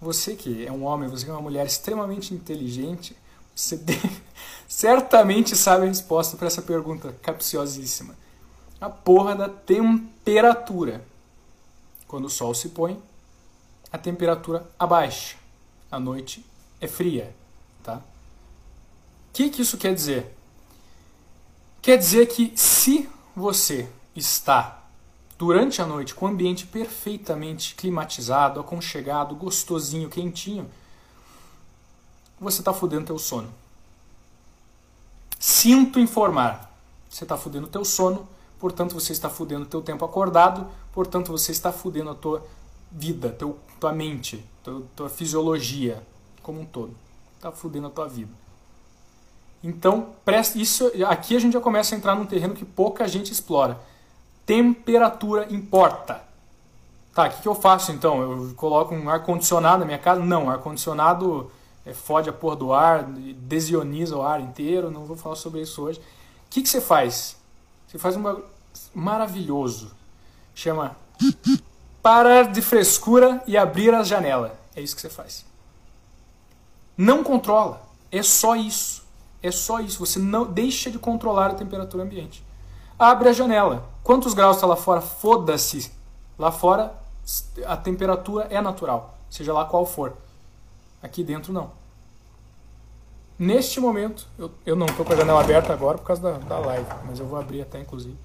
Você 0.00 0.34
que 0.34 0.66
é 0.66 0.72
um 0.72 0.84
homem, 0.84 1.08
você 1.08 1.26
que 1.26 1.30
é 1.30 1.34
uma 1.34 1.42
mulher 1.42 1.66
extremamente 1.66 2.32
inteligente, 2.32 3.14
você 3.54 3.78
certamente 4.66 5.54
sabe 5.54 5.84
a 5.84 5.88
resposta 5.88 6.36
para 6.38 6.46
essa 6.46 6.62
pergunta 6.62 7.14
capciosíssima. 7.20 8.16
A 8.80 8.88
porra 8.88 9.34
da 9.34 9.48
temperatura. 9.48 11.04
Quando 12.06 12.24
o 12.24 12.30
sol 12.30 12.54
se 12.54 12.70
põe, 12.70 13.00
a 13.92 13.98
temperatura 13.98 14.66
abaixa. 14.78 15.36
A 15.90 16.00
noite 16.00 16.44
é 16.80 16.86
fria, 16.86 17.34
tá? 17.82 17.96
O 17.96 19.32
que, 19.32 19.50
que 19.50 19.62
isso 19.62 19.76
quer 19.76 19.94
dizer? 19.94 20.34
Quer 21.82 21.98
dizer 21.98 22.26
que 22.26 22.52
se 22.56 23.08
você 23.34 23.88
está 24.14 24.77
durante 25.38 25.80
a 25.80 25.86
noite 25.86 26.14
com 26.14 26.26
o 26.26 26.28
ambiente 26.28 26.66
perfeitamente 26.66 27.76
climatizado, 27.76 28.58
aconchegado, 28.58 29.36
gostosinho, 29.36 30.08
quentinho, 30.08 30.68
você 32.40 32.60
está 32.60 32.74
fudendo 32.74 33.06
teu 33.06 33.18
sono. 33.18 33.48
Sinto 35.38 36.00
informar. 36.00 36.68
Você 37.08 37.24
está 37.24 37.36
fudendo 37.38 37.68
teu 37.68 37.84
sono, 37.84 38.28
portanto 38.58 38.92
você 38.94 39.12
está 39.12 39.30
fudendo 39.30 39.64
teu 39.64 39.80
tempo 39.80 40.04
acordado, 40.04 40.66
portanto 40.92 41.30
você 41.30 41.52
está 41.52 41.72
fudendo 41.72 42.10
a 42.10 42.14
tua 42.14 42.44
vida, 42.90 43.30
teu, 43.30 43.58
tua 43.80 43.92
mente, 43.92 44.44
tua, 44.62 44.82
tua 44.94 45.08
fisiologia 45.08 46.02
como 46.42 46.60
um 46.60 46.66
todo. 46.66 46.94
Está 47.36 47.50
fudendo 47.50 47.86
a 47.86 47.90
tua 47.90 48.06
vida. 48.08 48.32
Então, 49.62 50.14
presta, 50.24 50.58
isso, 50.58 50.90
aqui 51.06 51.34
a 51.34 51.38
gente 51.38 51.54
já 51.54 51.60
começa 51.60 51.94
a 51.94 51.98
entrar 51.98 52.14
num 52.14 52.26
terreno 52.26 52.54
que 52.54 52.64
pouca 52.64 53.08
gente 53.08 53.32
explora 53.32 53.80
temperatura 54.48 55.46
importa. 55.50 56.22
Tá, 57.12 57.26
o 57.26 57.30
que, 57.30 57.42
que 57.42 57.48
eu 57.48 57.54
faço 57.54 57.92
então? 57.92 58.22
Eu 58.22 58.54
coloco 58.54 58.94
um 58.94 59.10
ar-condicionado 59.10 59.80
na 59.80 59.84
minha 59.84 59.98
casa? 59.98 60.22
Não, 60.24 60.48
ar-condicionado 60.48 61.50
é, 61.84 61.92
fode 61.92 62.30
a 62.30 62.32
porra 62.32 62.56
do 62.56 62.72
ar, 62.72 63.02
desioniza 63.02 64.16
o 64.16 64.22
ar 64.22 64.40
inteiro, 64.40 64.90
não 64.90 65.04
vou 65.04 65.18
falar 65.18 65.36
sobre 65.36 65.60
isso 65.60 65.82
hoje. 65.82 65.98
O 65.98 66.02
que, 66.48 66.62
que 66.62 66.68
você 66.68 66.80
faz? 66.80 67.36
Você 67.86 67.98
faz 67.98 68.16
um 68.16 68.42
maravilhoso. 68.94 69.92
Chama 70.54 70.96
parar 72.02 72.50
de 72.50 72.62
frescura 72.62 73.42
e 73.46 73.54
abrir 73.54 73.92
as 73.94 74.08
janelas. 74.08 74.52
É 74.74 74.80
isso 74.80 74.96
que 74.96 75.02
você 75.02 75.10
faz. 75.10 75.44
Não 76.96 77.22
controla. 77.22 77.86
É 78.10 78.22
só 78.22 78.56
isso. 78.56 79.04
É 79.42 79.50
só 79.50 79.80
isso. 79.80 79.98
Você 79.98 80.18
não 80.18 80.46
deixa 80.46 80.90
de 80.90 80.98
controlar 80.98 81.50
a 81.50 81.54
temperatura 81.54 82.02
ambiente. 82.02 82.47
Abre 82.98 83.28
a 83.28 83.32
janela. 83.32 83.88
Quantos 84.02 84.34
graus 84.34 84.56
está 84.56 84.66
lá 84.66 84.76
fora? 84.76 85.00
Foda-se. 85.00 85.92
Lá 86.38 86.50
fora 86.50 86.92
a 87.66 87.76
temperatura 87.76 88.46
é 88.50 88.60
natural, 88.60 89.18
seja 89.28 89.52
lá 89.52 89.64
qual 89.64 89.84
for. 89.84 90.16
Aqui 91.02 91.22
dentro 91.22 91.52
não. 91.52 91.70
Neste 93.38 93.78
momento, 93.80 94.26
eu, 94.38 94.50
eu 94.66 94.74
não 94.74 94.86
estou 94.86 95.04
com 95.04 95.12
a 95.12 95.16
janela 95.16 95.40
aberta 95.40 95.72
agora 95.72 95.98
por 95.98 96.04
causa 96.04 96.22
da, 96.22 96.38
da 96.38 96.58
live, 96.58 96.86
mas 97.06 97.20
eu 97.20 97.26
vou 97.26 97.38
abrir 97.38 97.62
até 97.62 97.78
inclusive. 97.78 98.16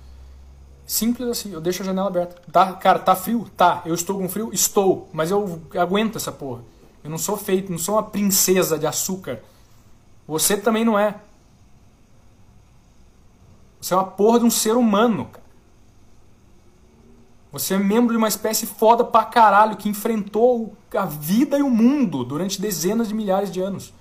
Simples 0.86 1.30
assim, 1.30 1.54
eu 1.54 1.62
deixo 1.62 1.84
a 1.84 1.86
janela 1.86 2.08
aberta. 2.08 2.42
Tá, 2.52 2.74
cara, 2.74 3.00
tá 3.00 3.16
frio? 3.16 3.48
Tá. 3.56 3.82
Eu 3.86 3.94
estou 3.94 4.18
com 4.18 4.28
frio? 4.28 4.50
Estou. 4.52 5.08
Mas 5.14 5.32
eu 5.32 5.62
aguento 5.78 6.18
essa 6.18 6.32
porra. 6.32 6.62
Eu 7.04 7.10
não 7.10 7.18
sou 7.18 7.38
feito, 7.38 7.72
não 7.72 7.78
sou 7.78 7.96
uma 7.96 8.04
princesa 8.04 8.78
de 8.78 8.88
açúcar. 8.88 9.42
Você 10.28 10.58
também 10.58 10.84
não 10.84 10.98
é. 10.98 11.16
Você 13.84 13.94
é 13.94 13.98
uma 13.98 14.06
porra 14.06 14.40
de 14.40 14.46
um 14.46 14.50
ser 14.50 14.78
humano, 14.78 15.26
cara. 15.26 15.44
Você 17.52 17.74
é 17.74 17.78
membro 17.78 18.14
de 18.14 18.18
uma 18.18 18.30
espécie 18.30 18.66
foda 18.66 19.04
pra 19.04 19.26
caralho 19.26 19.76
que 19.76 19.90
enfrentou 19.90 20.74
a 20.96 21.06
vida 21.06 21.58
e 21.58 21.62
o 21.62 21.70
mundo 21.70 22.24
durante 22.24 22.62
dezenas 22.62 23.10
de 23.10 23.14
milhares 23.14 23.52
de 23.52 23.60
anos. 23.60 23.94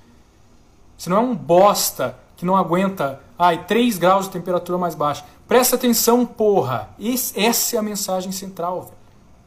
Você 0.97 1.11
não 1.11 1.17
é 1.17 1.21
um 1.21 1.35
bosta 1.35 2.17
que 2.37 2.47
não 2.47 2.57
aguenta, 2.57 3.21
ai, 3.37 3.65
3 3.65 3.99
graus 3.99 4.27
de 4.27 4.31
temperatura 4.31 4.79
mais 4.79 4.95
baixa. 4.95 5.25
Presta 5.49 5.75
atenção, 5.75 6.25
porra. 6.25 6.91
Esse, 6.97 7.39
essa 7.39 7.75
é 7.75 7.79
a 7.81 7.83
mensagem 7.83 8.31
central, 8.31 8.83
velho. 8.83 8.95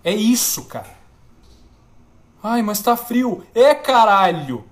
É 0.04 0.14
isso, 0.14 0.66
cara. 0.66 0.94
Ai, 2.44 2.62
mas 2.62 2.82
tá 2.82 2.98
frio. 2.98 3.42
É 3.56 3.74
caralho. 3.74 4.66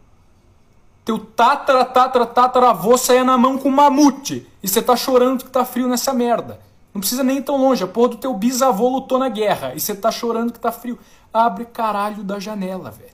Teu 1.06 1.20
tatara, 1.20 1.84
tatara, 1.86 2.26
tatara 2.26 2.70
avô 2.70 2.98
saia 2.98 3.24
na 3.24 3.38
mão 3.38 3.58
com 3.58 3.70
um 3.70 3.72
mamute. 3.72 4.48
E 4.62 4.68
você 4.68 4.82
tá 4.82 4.96
chorando 4.96 5.44
que 5.44 5.50
tá 5.50 5.66
frio 5.66 5.88
nessa 5.88 6.14
merda. 6.14 6.60
Não 6.94 7.02
precisa 7.02 7.24
nem 7.24 7.38
ir 7.38 7.44
tão 7.44 7.58
longe. 7.58 7.84
A 7.84 7.88
porra 7.88 8.10
do 8.10 8.18
teu 8.18 8.34
bisavô 8.34 8.88
lutou 8.90 9.20
na 9.20 9.30
guerra. 9.30 9.74
E 9.76 9.80
você 9.80 9.94
tá 9.94 10.12
chorando 10.12 10.54
que 10.54 10.60
tá 10.60 10.72
frio. 10.72 10.98
Abre 11.34 11.66
caralho 11.66 12.24
da 12.24 12.40
janela, 12.40 12.92
velho. 12.92 13.12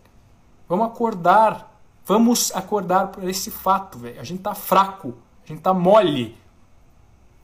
Vamos 0.68 0.86
acordar 0.86 1.70
Vamos 2.10 2.52
acordar 2.56 3.10
para 3.10 3.30
esse 3.30 3.52
fato, 3.52 4.00
velho. 4.00 4.20
A 4.20 4.24
gente 4.24 4.42
tá 4.42 4.56
fraco, 4.56 5.14
a 5.46 5.48
gente 5.48 5.62
tá 5.62 5.76
mole. 5.76 6.36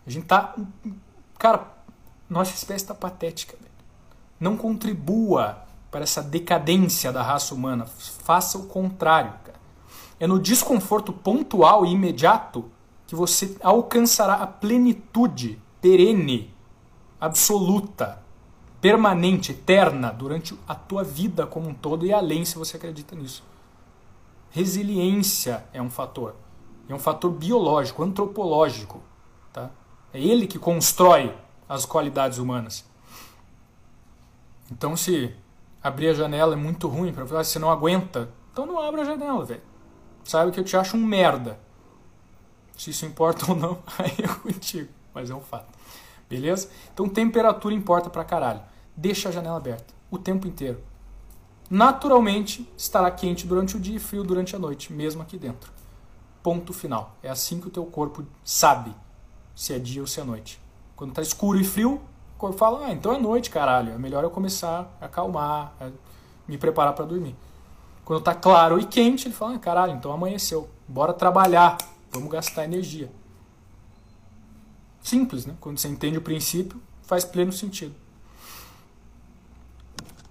A 0.08 0.10
gente 0.10 0.26
tá. 0.26 0.56
Cara, 1.38 1.68
nossa 2.28 2.56
espécie 2.56 2.84
tá 2.84 2.96
patética, 2.96 3.56
velho. 3.56 3.72
Não 4.40 4.58
contribua 4.58 5.64
para 5.92 6.02
essa 6.02 6.20
decadência 6.24 7.12
da 7.12 7.22
raça 7.22 7.54
humana. 7.54 7.86
Faça 7.86 8.58
o 8.58 8.66
contrário, 8.66 9.34
cara. 9.44 9.60
É 10.20 10.28
no 10.28 10.40
desconforto 10.40 11.12
pontual 11.12 11.86
e 11.86 11.92
imediato 11.92 12.72
que 13.08 13.16
você 13.16 13.56
alcançará 13.62 14.36
a 14.36 14.48
plenitude 14.48 15.62
perene, 15.82 16.54
absoluta, 17.20 18.24
permanente, 18.82 19.52
eterna 19.52 20.12
durante 20.12 20.58
a 20.68 20.76
tua 20.76 21.04
vida 21.04 21.46
como 21.46 21.70
um 21.70 21.74
todo 21.74 22.06
e 22.06 22.14
além 22.14 22.46
se 22.46 22.58
você 22.58 22.78
acredita 22.78 23.16
nisso. 23.16 23.44
Resiliência 24.52 25.66
é 25.74 25.82
um 25.82 25.90
fator. 25.90 26.36
É 26.88 26.94
um 26.94 27.00
fator 27.00 27.32
biológico, 27.32 28.04
antropológico. 28.04 29.02
Tá? 29.52 29.70
É 30.14 30.20
ele 30.20 30.48
que 30.48 30.58
constrói 30.58 31.36
as 31.68 31.86
qualidades 31.86 32.38
humanas. 32.38 32.86
Então, 34.72 34.96
se 34.96 35.34
abrir 35.84 36.10
a 36.10 36.14
janela 36.14 36.54
é 36.54 36.58
muito 36.58 36.88
ruim 36.88 37.14
para 37.14 37.26
você, 37.26 37.52
você 37.52 37.60
não 37.60 37.70
aguenta, 37.70 38.30
então 38.52 38.66
não 38.66 38.80
abra 38.80 39.02
a 39.02 39.06
janela, 39.06 39.44
velho. 39.46 39.62
Sabe 40.26 40.52
que 40.52 40.60
eu 40.60 40.64
te 40.66 40.76
acho 40.76 40.98
um 40.98 41.06
merda. 41.06 41.58
Se 42.78 42.90
isso 42.90 43.06
importa 43.06 43.46
ou 43.50 43.56
não, 43.56 43.80
aí 43.98 44.14
é 44.22 44.28
contigo. 44.28 44.90
Mas 45.14 45.30
é 45.30 45.36
um 45.36 45.40
fato. 45.40 45.74
Beleza? 46.30 46.70
Então, 46.94 47.08
temperatura 47.08 47.74
importa 47.74 48.10
pra 48.10 48.26
caralho. 48.26 48.62
Deixa 48.98 49.30
a 49.30 49.32
janela 49.32 49.56
aberta 49.56 49.94
o 50.12 50.18
tempo 50.18 50.46
inteiro 50.46 50.84
naturalmente 51.70 52.70
estará 52.78 53.10
quente 53.12 53.48
durante 53.48 53.76
o 53.76 53.80
dia 53.80 53.96
e 53.96 54.00
frio 54.00 54.24
durante 54.24 54.56
a 54.56 54.60
noite, 54.60 54.94
mesmo 54.94 55.22
aqui 55.22 55.38
dentro. 55.38 55.72
Ponto 56.44 56.74
final. 56.74 57.16
É 57.24 57.30
assim 57.30 57.60
que 57.60 57.68
o 57.68 57.72
teu 57.72 57.86
corpo 57.86 58.26
sabe 58.44 58.94
se 59.56 59.74
é 59.74 59.80
dia 59.80 60.02
ou 60.02 60.08
se 60.08 60.20
é 60.20 60.24
noite. 60.24 60.62
Quando 60.96 61.10
está 61.12 61.22
escuro 61.22 61.60
e 61.60 61.64
frio, 61.64 62.02
o 62.36 62.38
corpo 62.38 62.58
fala: 62.58 62.86
"Ah, 62.86 62.92
então 62.92 63.14
é 63.14 63.18
noite, 63.18 63.50
caralho. 63.50 63.94
É 63.94 63.98
melhor 63.98 64.24
eu 64.24 64.30
começar 64.30 64.96
a 65.02 65.06
acalmar, 65.06 65.74
a 65.80 65.90
me 66.48 66.58
preparar 66.58 66.94
para 66.94 67.06
dormir". 67.06 67.36
Quando 68.06 68.20
está 68.20 68.36
claro 68.36 68.80
e 68.80 68.86
quente, 68.86 69.28
ele 69.28 69.34
fala: 69.34 69.56
ah, 69.56 69.60
"Caralho, 69.60 69.94
então 69.94 70.12
amanheceu. 70.12 70.70
Bora 70.88 71.12
trabalhar. 71.12 71.78
Vamos 72.12 72.30
gastar 72.30 72.64
energia". 72.64 73.12
Simples, 75.02 75.46
né? 75.46 75.56
Quando 75.60 75.80
você 75.80 75.88
entende 75.88 76.18
o 76.18 76.22
princípio, 76.22 76.82
faz 77.02 77.26
pleno 77.26 77.52
sentido. 77.52 77.96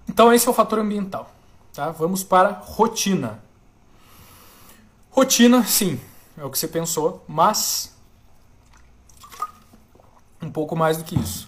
Então 0.07 0.33
esse 0.33 0.47
é 0.47 0.51
o 0.51 0.53
fator 0.53 0.79
ambiental. 0.79 1.29
Tá? 1.73 1.91
Vamos 1.91 2.23
para 2.23 2.51
rotina. 2.51 3.43
Rotina, 5.11 5.63
sim, 5.63 5.99
é 6.37 6.43
o 6.43 6.49
que 6.49 6.57
você 6.57 6.67
pensou, 6.67 7.23
mas 7.27 7.93
um 10.41 10.51
pouco 10.51 10.75
mais 10.75 10.97
do 10.97 11.03
que 11.03 11.15
isso. 11.17 11.47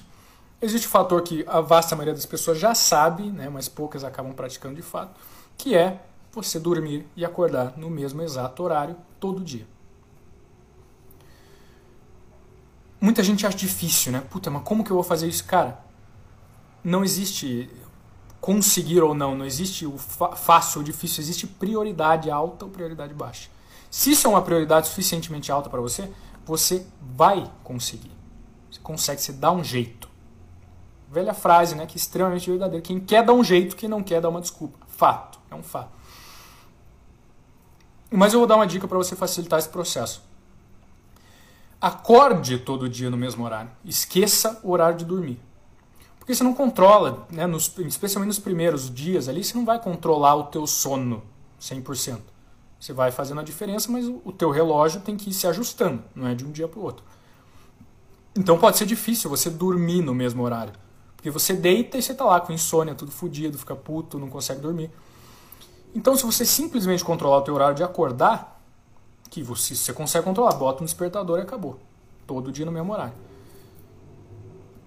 Existe 0.61 0.87
um 0.87 0.89
fator 0.89 1.21
que 1.21 1.45
a 1.47 1.61
vasta 1.61 1.95
maioria 1.95 2.13
das 2.13 2.25
pessoas 2.25 2.57
já 2.57 2.73
sabe, 2.73 3.23
né, 3.23 3.49
mas 3.49 3.69
poucas 3.69 4.03
acabam 4.03 4.33
praticando 4.33 4.75
de 4.75 4.81
fato, 4.81 5.19
que 5.57 5.75
é 5.75 6.01
você 6.43 6.59
dormir 6.59 7.07
e 7.15 7.25
acordar 7.25 7.77
no 7.77 7.89
mesmo 7.89 8.21
exato 8.21 8.63
horário 8.63 8.95
todo 9.19 9.43
dia. 9.43 9.67
Muita 12.99 13.21
gente 13.21 13.45
acha 13.45 13.57
difícil, 13.57 14.11
né? 14.11 14.21
Puta, 14.21 14.49
mas 14.49 14.63
como 14.63 14.83
que 14.83 14.91
eu 14.91 14.95
vou 14.95 15.03
fazer 15.03 15.27
isso? 15.27 15.43
Cara, 15.45 15.79
não 16.83 17.03
existe 17.03 17.69
conseguir 18.41 19.01
ou 19.01 19.13
não, 19.13 19.35
não 19.35 19.45
existe 19.45 19.85
o 19.85 19.97
fácil 19.97 20.79
ou 20.79 20.83
difícil, 20.83 21.21
existe 21.21 21.45
prioridade 21.45 22.31
alta 22.31 22.65
ou 22.65 22.71
prioridade 22.71 23.13
baixa. 23.13 23.49
Se 23.89 24.11
isso 24.11 24.27
é 24.27 24.29
uma 24.29 24.41
prioridade 24.41 24.87
suficientemente 24.87 25.51
alta 25.51 25.69
para 25.69 25.81
você, 25.81 26.09
você 26.45 26.85
vai 27.01 27.51
conseguir. 27.63 28.11
Você 28.71 28.79
consegue, 28.79 29.21
você 29.21 29.33
dá 29.33 29.51
um 29.51 29.63
jeito. 29.63 30.09
Velha 31.09 31.33
frase, 31.33 31.75
né, 31.75 31.85
que 31.85 31.95
é 31.95 31.97
extremamente 31.97 32.49
verdadeira. 32.49 32.81
Quem 32.81 32.99
quer 32.99 33.23
dar 33.23 33.33
um 33.33 33.43
jeito, 33.43 33.75
quem 33.75 33.87
não 33.87 34.03
quer 34.03 34.21
dá 34.21 34.29
uma 34.29 34.41
desculpa. 34.41 34.77
Fato, 34.87 35.39
é 35.49 35.55
um 35.55 35.63
fato. 35.63 35.96
Mas 38.11 38.33
eu 38.33 38.39
vou 38.39 38.47
dar 38.47 38.55
uma 38.55 38.67
dica 38.67 38.87
para 38.87 38.97
você 38.97 39.15
facilitar 39.15 39.59
esse 39.59 39.69
processo. 39.69 40.23
Acorde 41.79 42.57
todo 42.57 42.89
dia 42.89 43.09
no 43.09 43.17
mesmo 43.17 43.43
horário. 43.43 43.69
Esqueça 43.85 44.59
o 44.63 44.71
horário 44.71 44.97
de 44.97 45.05
dormir. 45.05 45.39
Porque 46.17 46.33
você 46.33 46.43
não 46.43 46.53
controla, 46.53 47.25
né, 47.31 47.45
nos, 47.45 47.71
especialmente 47.79 48.27
nos 48.27 48.39
primeiros 48.39 48.93
dias 48.93 49.29
ali, 49.29 49.43
você 49.43 49.55
não 49.57 49.63
vai 49.63 49.79
controlar 49.79 50.35
o 50.35 50.43
teu 50.45 50.65
sono 50.65 51.23
100%. 51.61 52.19
Você 52.79 52.93
vai 52.93 53.11
fazendo 53.11 53.39
a 53.39 53.43
diferença, 53.43 53.91
mas 53.91 54.05
o, 54.07 54.31
teu 54.31 54.51
relógio 54.51 55.01
tem 55.01 55.17
que 55.17 55.29
ir 55.29 55.33
se 55.33 55.47
ajustando, 55.47 56.03
não 56.13 56.27
é 56.27 56.35
de 56.35 56.45
um 56.45 56.51
dia 56.51 56.67
para 56.67 56.79
o 56.79 56.83
outro. 56.83 57.03
Então 58.35 58.57
pode 58.59 58.77
ser 58.77 58.85
difícil 58.85 59.29
você 59.29 59.49
dormir 59.49 60.01
no 60.01 60.13
mesmo 60.13 60.43
horário. 60.43 60.73
Porque 61.15 61.31
você 61.31 61.53
deita 61.53 61.97
e 61.97 62.01
você 62.01 62.11
está 62.11 62.23
lá 62.23 62.39
com 62.39 62.53
insônia, 62.53 62.93
tudo 62.93 63.11
fodido, 63.11 63.57
fica 63.57 63.75
puto, 63.75 64.19
não 64.19 64.29
consegue 64.29 64.61
dormir. 64.61 64.91
Então 65.95 66.15
se 66.15 66.25
você 66.25 66.45
simplesmente 66.45 67.03
controlar 67.03 67.37
o 67.37 67.41
teu 67.41 67.53
horário 67.53 67.75
de 67.75 67.83
acordar, 67.83 68.61
que 69.29 69.43
você, 69.43 69.75
você 69.75 69.93
consegue 69.93 70.25
controlar, 70.25 70.53
bota 70.53 70.83
um 70.83 70.85
despertador 70.85 71.39
e 71.39 71.41
acabou. 71.41 71.77
Todo 72.25 72.51
dia 72.51 72.65
no 72.65 72.71
mesmo 72.71 72.91
horário. 72.93 73.13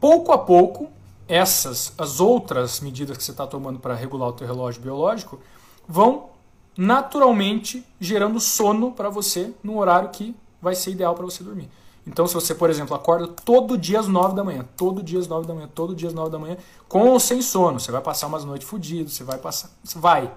Pouco 0.00 0.32
a 0.32 0.38
pouco, 0.38 0.88
essas, 1.28 1.92
as 1.98 2.20
outras 2.20 2.80
medidas 2.80 3.16
que 3.16 3.22
você 3.22 3.30
está 3.30 3.46
tomando 3.46 3.78
para 3.78 3.94
regular 3.94 4.28
o 4.28 4.32
teu 4.32 4.46
relógio 4.46 4.80
biológico, 4.80 5.38
vão 5.86 6.30
naturalmente 6.76 7.86
gerando 8.00 8.40
sono 8.40 8.92
para 8.92 9.10
você 9.10 9.52
no 9.62 9.78
horário 9.78 10.08
que 10.10 10.34
vai 10.60 10.74
ser 10.74 10.92
ideal 10.92 11.14
para 11.14 11.24
você 11.24 11.42
dormir. 11.42 11.68
Então, 12.06 12.26
se 12.26 12.34
você, 12.34 12.54
por 12.54 12.70
exemplo, 12.70 12.96
acorda 12.96 13.28
todo 13.28 13.76
dia 13.76 14.00
às 14.00 14.08
9 14.08 14.34
da 14.34 14.42
manhã, 14.42 14.66
todo 14.76 15.02
dia 15.02 15.18
às 15.18 15.28
9 15.28 15.46
da 15.46 15.54
manhã, 15.54 15.68
todo 15.72 15.94
dia 15.94 16.08
às 16.08 16.14
9 16.14 16.30
da 16.30 16.38
manhã, 16.38 16.56
com 16.88 17.08
ou 17.08 17.20
sem 17.20 17.42
sono, 17.42 17.78
você 17.78 17.92
vai 17.92 18.00
passar 18.00 18.26
umas 18.26 18.44
noites 18.44 18.66
fodidas, 18.66 19.12
você 19.12 19.22
vai 19.22 19.38
passar. 19.38 19.70
Você 19.84 19.98
vai. 19.98 20.32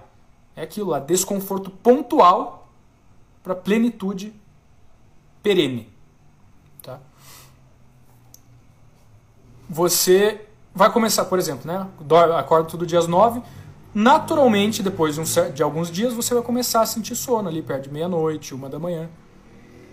É 0.56 0.62
aquilo 0.62 0.90
lá, 0.90 0.98
desconforto 0.98 1.70
pontual 1.70 2.68
para 3.42 3.54
plenitude 3.54 4.32
perene. 5.42 5.92
Tá? 6.82 6.98
Você 9.68 10.46
vai 10.74 10.90
começar, 10.92 11.24
por 11.26 11.38
exemplo, 11.38 11.66
né? 11.66 11.86
Acorda 12.36 12.68
todo 12.68 12.86
dia 12.86 12.98
às 12.98 13.06
nove. 13.06 13.42
Naturalmente, 13.94 14.82
depois 14.82 15.14
de, 15.14 15.20
um, 15.20 15.52
de, 15.52 15.62
alguns 15.62 15.90
dias, 15.90 16.12
você 16.12 16.34
vai 16.34 16.42
começar 16.42 16.80
a 16.80 16.86
sentir 16.86 17.14
sono 17.14 17.48
ali 17.48 17.62
perto 17.62 17.84
de 17.84 17.92
meia-noite, 17.92 18.54
uma 18.54 18.68
da 18.68 18.78
manhã. 18.78 19.08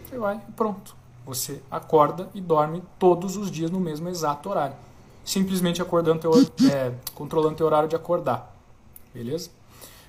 Você 0.05 0.17
vai 0.17 0.41
pronto. 0.55 0.95
Você 1.25 1.61
acorda 1.69 2.27
e 2.33 2.41
dorme 2.41 2.81
todos 2.97 3.37
os 3.37 3.51
dias 3.51 3.69
no 3.69 3.79
mesmo 3.79 4.09
exato 4.09 4.49
horário. 4.49 4.75
Simplesmente 5.23 5.81
acordando 5.81 6.19
teu, 6.19 6.31
é, 6.71 6.91
controlando 7.13 7.55
teu 7.55 7.65
horário 7.67 7.87
de 7.87 7.95
acordar. 7.95 8.55
Beleza? 9.13 9.51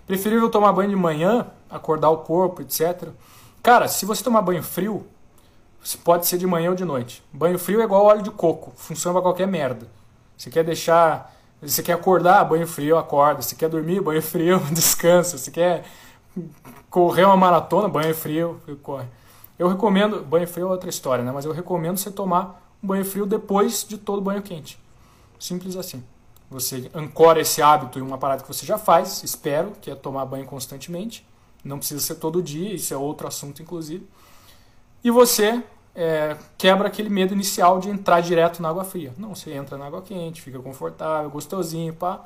Preferível 0.07 0.51
tomar 0.51 0.73
banho 0.73 0.91
de 0.91 0.97
manhã, 0.97 1.47
acordar 1.71 2.11
o 2.11 2.19
corpo, 2.19 2.63
etc. 2.63 3.09
Cara, 3.63 3.89
se 3.89 4.05
você 4.05 4.23
tomar 4.23 4.43
banho 4.43 4.63
frio, 4.63 5.07
pode 6.03 6.27
ser 6.27 6.39
de 6.39 6.47
manhã 6.47 6.71
ou 6.71 6.77
de 6.77 6.85
noite. 6.85 7.23
Banho 7.33 7.59
frio 7.59 7.81
é 7.81 7.85
igual 7.85 8.05
óleo 8.05 8.23
de 8.23 8.31
coco, 8.31 8.73
funciona 8.77 9.15
para 9.15 9.23
qualquer 9.23 9.47
merda. 9.47 9.87
Você 10.37 10.51
quer 10.51 10.65
deixar. 10.65 11.33
Você 11.61 11.83
quer 11.83 11.93
acordar, 11.93 12.45
banho 12.45 12.67
frio, 12.67 12.99
acorda. 12.99 13.41
Você 13.41 13.55
quer 13.55 13.69
dormir, 13.69 14.01
banho 14.01 14.21
frio, 14.21 14.59
descansa. 14.75 15.39
Você 15.39 15.51
quer 15.51 15.85
correr 16.91 17.25
uma 17.25 17.37
maratona, 17.37 17.89
banho 17.89 18.15
frio, 18.15 18.61
corre. 18.83 19.07
Eu 19.57 19.69
recomendo. 19.69 20.25
Banho 20.25 20.49
frio 20.49 20.67
é 20.67 20.71
outra 20.71 20.91
história, 20.91 21.25
né? 21.25 21.31
Mas 21.31 21.45
eu 21.45 21.53
recomendo 21.53 21.97
você 21.97 22.11
tomar 22.11 22.61
um 22.83 22.89
banho 22.89 23.05
frio 23.05 23.25
depois 23.25 23.87
de 23.89 23.97
todo 23.97 24.21
banho 24.21 24.43
quente. 24.43 24.77
Simples 25.39 25.77
assim. 25.77 26.03
Você 26.53 26.91
ancora 26.95 27.41
esse 27.41 27.63
hábito 27.63 27.99
em 27.99 28.03
uma 28.03 28.19
parada 28.19 28.43
que 28.43 28.49
você 28.49 28.67
já 28.67 28.77
faz, 28.77 29.23
espero, 29.23 29.73
que 29.81 29.91
é 29.91 29.95
tomar 29.95 30.27
banho 30.27 30.45
constantemente. 30.45 31.27
Não 31.65 31.79
precisa 31.79 32.01
ser 32.01 32.17
todo 32.17 32.43
dia, 32.43 32.75
isso 32.75 32.93
é 32.93 32.97
outro 32.97 33.27
assunto, 33.27 33.63
inclusive. 33.63 34.07
E 35.03 35.11
você 35.11 35.63
é, 35.95 36.37
quebra 36.59 36.89
aquele 36.89 37.09
medo 37.09 37.33
inicial 37.33 37.79
de 37.79 37.89
entrar 37.89 38.21
direto 38.21 38.61
na 38.61 38.69
água 38.69 38.85
fria. 38.85 39.15
Não, 39.17 39.35
você 39.35 39.53
entra 39.53 39.79
na 39.79 39.87
água 39.87 40.03
quente, 40.03 40.43
fica 40.43 40.59
confortável, 40.59 41.31
gostosinho, 41.31 41.95
pá. 41.95 42.25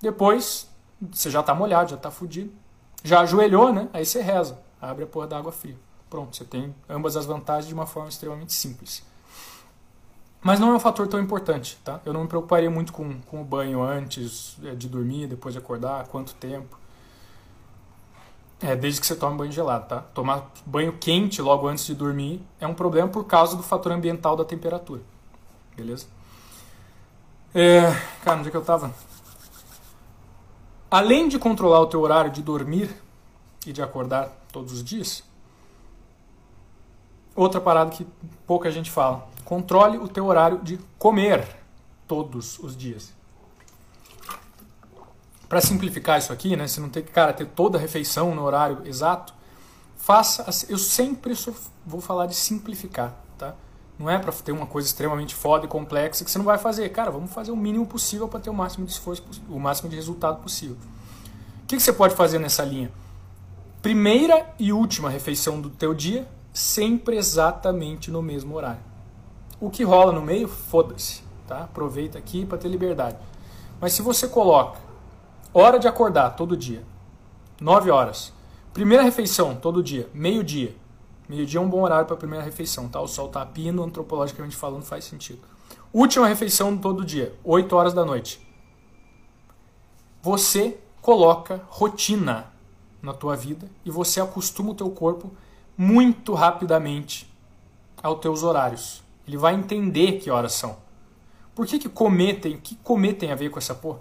Depois, 0.00 0.68
você 1.12 1.30
já 1.30 1.40
está 1.40 1.54
molhado, 1.54 1.90
já 1.90 1.96
está 1.96 2.10
fudido. 2.10 2.52
Já 3.02 3.20
ajoelhou, 3.20 3.72
né? 3.72 3.88
Aí 3.92 4.06
você 4.06 4.22
reza, 4.22 4.58
abre 4.80 5.04
a 5.04 5.06
porra 5.06 5.26
da 5.26 5.36
água 5.36 5.52
fria. 5.52 5.76
Pronto, 6.08 6.34
você 6.34 6.44
tem 6.44 6.74
ambas 6.88 7.16
as 7.16 7.26
vantagens 7.26 7.66
de 7.66 7.74
uma 7.74 7.86
forma 7.86 8.08
extremamente 8.08 8.52
simples. 8.52 9.02
Mas 10.44 10.60
não 10.60 10.72
é 10.72 10.74
um 10.74 10.78
fator 10.78 11.08
tão 11.08 11.18
importante, 11.18 11.78
tá? 11.82 12.02
Eu 12.04 12.12
não 12.12 12.20
me 12.20 12.28
preocuparia 12.28 12.70
muito 12.70 12.92
com, 12.92 13.18
com 13.22 13.40
o 13.40 13.44
banho 13.44 13.82
antes 13.82 14.58
é, 14.62 14.74
de 14.74 14.90
dormir, 14.90 15.26
depois 15.26 15.54
de 15.54 15.58
acordar, 15.58 16.06
quanto 16.08 16.34
tempo. 16.34 16.78
É, 18.60 18.76
desde 18.76 19.00
que 19.00 19.06
você 19.06 19.16
tome 19.16 19.38
banho 19.38 19.50
gelado, 19.50 19.88
tá? 19.88 20.00
Tomar 20.12 20.50
banho 20.66 20.92
quente 20.92 21.40
logo 21.40 21.66
antes 21.66 21.86
de 21.86 21.94
dormir 21.94 22.42
é 22.60 22.66
um 22.66 22.74
problema 22.74 23.08
por 23.08 23.24
causa 23.24 23.56
do 23.56 23.62
fator 23.62 23.90
ambiental 23.90 24.36
da 24.36 24.44
temperatura. 24.44 25.00
Beleza? 25.74 26.06
É, 27.54 27.90
cara, 28.22 28.38
onde 28.38 28.48
é 28.48 28.50
que 28.50 28.56
eu 28.56 28.64
tava? 28.64 28.94
Além 30.90 31.26
de 31.26 31.38
controlar 31.38 31.80
o 31.80 31.86
teu 31.86 32.02
horário 32.02 32.30
de 32.30 32.42
dormir 32.42 32.94
e 33.66 33.72
de 33.72 33.80
acordar 33.80 34.28
todos 34.52 34.74
os 34.74 34.84
dias, 34.84 35.24
outra 37.34 37.62
parada 37.62 37.90
que 37.90 38.06
pouca 38.46 38.70
gente 38.70 38.90
fala. 38.90 39.32
Controle 39.44 39.98
o 39.98 40.08
teu 40.08 40.26
horário 40.26 40.60
de 40.62 40.78
comer 40.98 41.46
todos 42.06 42.58
os 42.58 42.76
dias. 42.76 43.12
Para 45.48 45.60
simplificar 45.60 46.18
isso 46.18 46.32
aqui, 46.32 46.56
né, 46.56 46.66
você 46.66 46.80
não 46.80 46.88
tem 46.88 47.02
que 47.02 47.12
cara, 47.12 47.32
ter 47.32 47.46
toda 47.46 47.78
a 47.78 47.80
refeição 47.80 48.34
no 48.34 48.42
horário 48.42 48.82
exato, 48.86 49.34
faça. 49.96 50.44
Eu 50.68 50.78
sempre 50.78 51.34
vou 51.84 52.00
falar 52.00 52.26
de 52.26 52.34
simplificar, 52.34 53.14
tá? 53.38 53.54
Não 53.98 54.10
é 54.10 54.18
para 54.18 54.32
ter 54.32 54.52
uma 54.52 54.66
coisa 54.66 54.88
extremamente 54.88 55.34
foda 55.34 55.66
e 55.66 55.68
complexa 55.68 56.24
que 56.24 56.30
você 56.30 56.38
não 56.38 56.44
vai 56.44 56.58
fazer. 56.58 56.88
Cara, 56.88 57.10
vamos 57.10 57.32
fazer 57.32 57.52
o 57.52 57.56
mínimo 57.56 57.86
possível 57.86 58.26
para 58.26 58.40
ter 58.40 58.50
o 58.50 58.54
máximo 58.54 58.84
de 58.86 58.92
esforço, 58.92 59.22
o 59.48 59.60
máximo 59.60 59.88
de 59.88 59.96
resultado 59.96 60.42
possível. 60.42 60.76
O 61.62 61.66
que, 61.66 61.76
que 61.76 61.82
você 61.82 61.92
pode 61.92 62.14
fazer 62.14 62.38
nessa 62.38 62.64
linha? 62.64 62.90
Primeira 63.80 64.52
e 64.58 64.72
última 64.72 65.10
refeição 65.10 65.60
do 65.60 65.70
teu 65.70 65.94
dia, 65.94 66.26
sempre 66.52 67.16
exatamente 67.16 68.10
no 68.10 68.22
mesmo 68.22 68.56
horário. 68.56 68.93
O 69.64 69.70
que 69.70 69.82
rola 69.82 70.12
no 70.12 70.20
meio, 70.20 70.46
foda-se, 70.46 71.22
tá? 71.48 71.64
Aproveita 71.64 72.18
aqui 72.18 72.44
para 72.44 72.58
ter 72.58 72.68
liberdade. 72.68 73.16
Mas 73.80 73.94
se 73.94 74.02
você 74.02 74.28
coloca 74.28 74.78
hora 75.54 75.78
de 75.78 75.88
acordar 75.88 76.36
todo 76.36 76.54
dia, 76.54 76.84
9 77.58 77.90
horas. 77.90 78.30
Primeira 78.74 79.02
refeição 79.02 79.54
todo 79.54 79.82
dia, 79.82 80.06
meio-dia. 80.12 80.76
Meio-dia 81.26 81.58
é 81.58 81.62
um 81.62 81.68
bom 81.70 81.80
horário 81.80 82.04
para 82.04 82.14
a 82.14 82.18
primeira 82.18 82.44
refeição, 82.44 82.90
tá? 82.90 83.00
O 83.00 83.08
sol 83.08 83.28
tá 83.28 83.46
pino, 83.46 83.82
antropologicamente 83.82 84.54
falando, 84.54 84.82
faz 84.82 85.06
sentido. 85.06 85.40
Última 85.94 86.28
refeição 86.28 86.76
todo 86.76 87.02
dia, 87.02 87.34
8 87.42 87.74
horas 87.74 87.94
da 87.94 88.04
noite. 88.04 88.46
Você 90.20 90.78
coloca 91.00 91.62
rotina 91.70 92.52
na 93.00 93.14
tua 93.14 93.34
vida 93.34 93.66
e 93.82 93.90
você 93.90 94.20
acostuma 94.20 94.72
o 94.72 94.74
teu 94.74 94.90
corpo 94.90 95.32
muito 95.74 96.34
rapidamente 96.34 97.32
aos 98.02 98.20
teus 98.20 98.42
horários. 98.42 99.03
Ele 99.26 99.36
vai 99.36 99.54
entender 99.54 100.18
que 100.18 100.30
horas 100.30 100.52
são. 100.52 100.76
Por 101.54 101.66
que, 101.66 101.78
que 101.78 101.88
comer 101.88 102.40
tem, 102.40 102.58
que 102.58 102.74
comer 102.76 103.14
tem 103.14 103.30
a 103.30 103.34
ver 103.34 103.50
com 103.50 103.58
essa 103.58 103.74
porra? 103.74 104.00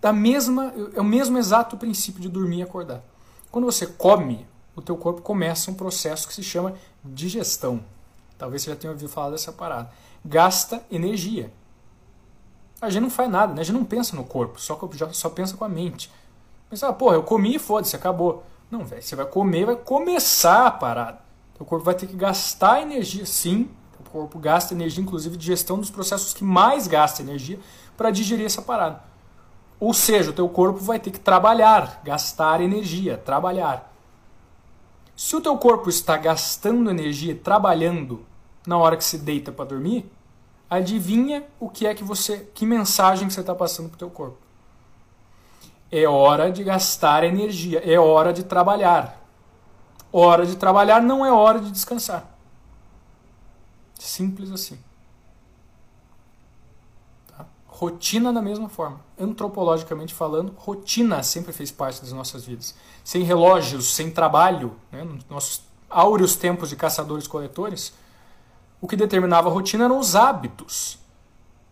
Da 0.00 0.12
mesma, 0.12 0.72
é 0.94 1.00
o 1.00 1.04
mesmo 1.04 1.36
exato 1.38 1.76
princípio 1.76 2.20
de 2.20 2.28
dormir 2.28 2.58
e 2.58 2.62
acordar. 2.62 3.02
Quando 3.50 3.64
você 3.64 3.86
come, 3.86 4.46
o 4.74 4.80
teu 4.80 4.96
corpo 4.96 5.20
começa 5.20 5.70
um 5.70 5.74
processo 5.74 6.28
que 6.28 6.34
se 6.34 6.42
chama 6.42 6.74
digestão. 7.04 7.82
Talvez 8.38 8.62
você 8.62 8.70
já 8.70 8.76
tenha 8.76 8.92
ouvido 8.92 9.08
falar 9.08 9.30
dessa 9.30 9.52
parada. 9.52 9.90
Gasta 10.24 10.82
energia. 10.90 11.52
A 12.80 12.88
gente 12.88 13.02
não 13.02 13.10
faz 13.10 13.28
nada, 13.30 13.52
né? 13.52 13.60
a 13.60 13.64
gente 13.64 13.76
não 13.76 13.84
pensa 13.84 14.16
no 14.16 14.24
corpo, 14.24 14.58
só, 14.58 14.78
só 15.12 15.28
pensa 15.28 15.56
com 15.56 15.64
a 15.64 15.68
mente. 15.68 16.10
Pensa, 16.70 16.88
ah, 16.88 16.92
porra, 16.92 17.16
eu 17.16 17.22
comi 17.22 17.56
e 17.56 17.58
foda-se, 17.58 17.94
acabou. 17.94 18.42
Não, 18.70 18.84
velho, 18.84 19.02
você 19.02 19.14
vai 19.14 19.26
comer, 19.26 19.66
vai 19.66 19.76
começar 19.76 20.66
a 20.66 20.70
parada. 20.70 21.18
O 21.58 21.64
corpo 21.64 21.84
vai 21.84 21.94
ter 21.94 22.06
que 22.06 22.16
gastar 22.16 22.80
energia, 22.80 23.26
sim. 23.26 23.68
O 24.10 24.12
corpo 24.12 24.40
gasta 24.40 24.74
energia, 24.74 25.00
inclusive, 25.00 25.36
de 25.36 25.46
gestão 25.46 25.78
dos 25.78 25.88
processos 25.88 26.34
que 26.34 26.42
mais 26.42 26.88
gasta 26.88 27.22
energia 27.22 27.60
para 27.96 28.10
digerir 28.10 28.44
essa 28.44 28.60
parada. 28.60 29.00
Ou 29.78 29.94
seja, 29.94 30.30
o 30.30 30.32
teu 30.32 30.48
corpo 30.48 30.80
vai 30.80 30.98
ter 30.98 31.12
que 31.12 31.20
trabalhar, 31.20 32.00
gastar 32.02 32.60
energia, 32.60 33.16
trabalhar. 33.16 33.90
Se 35.14 35.36
o 35.36 35.40
teu 35.40 35.56
corpo 35.56 35.88
está 35.88 36.16
gastando 36.16 36.90
energia 36.90 37.34
trabalhando 37.36 38.26
na 38.66 38.76
hora 38.76 38.96
que 38.96 39.04
se 39.04 39.16
deita 39.16 39.52
para 39.52 39.66
dormir, 39.66 40.10
adivinha 40.68 41.44
o 41.60 41.68
que 41.68 41.86
é 41.86 41.94
que 41.94 42.02
você, 42.02 42.50
que 42.52 42.66
mensagem 42.66 43.28
que 43.28 43.32
você 43.32 43.40
está 43.40 43.54
passando 43.54 43.90
para 43.90 43.96
o 43.96 43.98
teu 43.98 44.10
corpo? 44.10 44.38
É 45.90 46.06
hora 46.08 46.50
de 46.50 46.64
gastar 46.64 47.22
energia, 47.22 47.80
é 47.84 47.98
hora 47.98 48.32
de 48.32 48.42
trabalhar. 48.42 49.20
Hora 50.12 50.44
de 50.44 50.56
trabalhar 50.56 51.00
não 51.00 51.24
é 51.24 51.30
hora 51.32 51.60
de 51.60 51.70
descansar. 51.70 52.29
Simples 54.00 54.50
assim. 54.50 54.78
Tá? 57.28 57.46
Rotina 57.66 58.32
da 58.32 58.40
mesma 58.40 58.68
forma. 58.68 59.00
Antropologicamente 59.18 60.14
falando, 60.14 60.54
rotina 60.56 61.22
sempre 61.22 61.52
fez 61.52 61.70
parte 61.70 62.00
das 62.00 62.10
nossas 62.10 62.46
vidas. 62.46 62.74
Sem 63.04 63.22
relógios, 63.22 63.94
sem 63.94 64.10
trabalho, 64.10 64.74
né? 64.90 65.04
nos 65.04 65.26
nossos 65.28 65.62
áureos 65.88 66.34
tempos 66.34 66.70
de 66.70 66.76
caçadores-coletores, 66.76 67.92
o 68.80 68.88
que 68.88 68.96
determinava 68.96 69.50
a 69.50 69.52
rotina 69.52 69.84
eram 69.84 69.98
os 69.98 70.16
hábitos. 70.16 70.98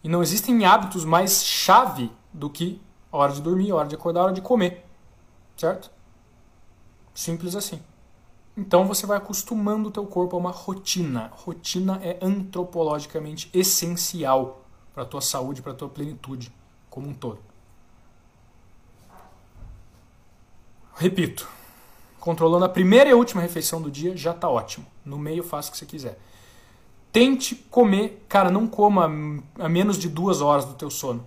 E 0.05 0.09
não 0.09 0.23
existem 0.23 0.67
hábitos 0.67 1.07
mais 1.07 1.43
chave 1.43 2.12
do 2.31 2.51
que 2.51 2.81
hora 3.11 3.33
de 3.33 3.41
dormir, 3.41 3.73
hora 3.73 3.88
de 3.88 3.95
acordar, 3.95 4.25
hora 4.25 4.33
de 4.35 4.43
comer. 4.43 4.85
Certo? 5.57 5.91
Simples 7.14 7.55
assim. 7.55 7.83
Então 8.59 8.85
você 8.85 9.07
vai 9.07 9.16
acostumando 9.16 9.88
o 9.88 9.92
teu 9.92 10.05
corpo 10.05 10.35
a 10.35 10.38
uma 10.38 10.51
rotina. 10.51 11.31
Rotina 11.33 12.01
é 12.03 12.18
antropologicamente 12.21 13.49
essencial 13.55 14.64
para 14.92 15.05
a 15.05 15.07
tua 15.07 15.21
saúde, 15.21 15.62
para 15.62 15.71
a 15.71 15.75
tua 15.77 15.88
plenitude 15.88 16.53
como 16.90 17.09
um 17.09 17.14
todo. 17.14 17.38
Repito, 20.97 21.49
controlando 22.18 22.64
a 22.64 22.68
primeira 22.68 23.09
e 23.09 23.14
última 23.14 23.40
refeição 23.40 23.81
do 23.81 23.92
dia 23.92 24.16
já 24.16 24.33
está 24.33 24.49
ótimo. 24.49 24.85
No 25.05 25.16
meio 25.16 25.44
faça 25.44 25.68
o 25.68 25.73
que 25.73 25.79
você 25.79 25.87
quiser. 25.87 26.18
Tente 27.12 27.55
comer, 27.55 28.27
cara, 28.29 28.51
não 28.51 28.66
coma 28.66 29.05
a 29.57 29.68
menos 29.68 29.97
de 29.97 30.09
duas 30.09 30.40
horas 30.40 30.64
do 30.64 30.75
teu 30.75 30.90
sono, 30.90 31.25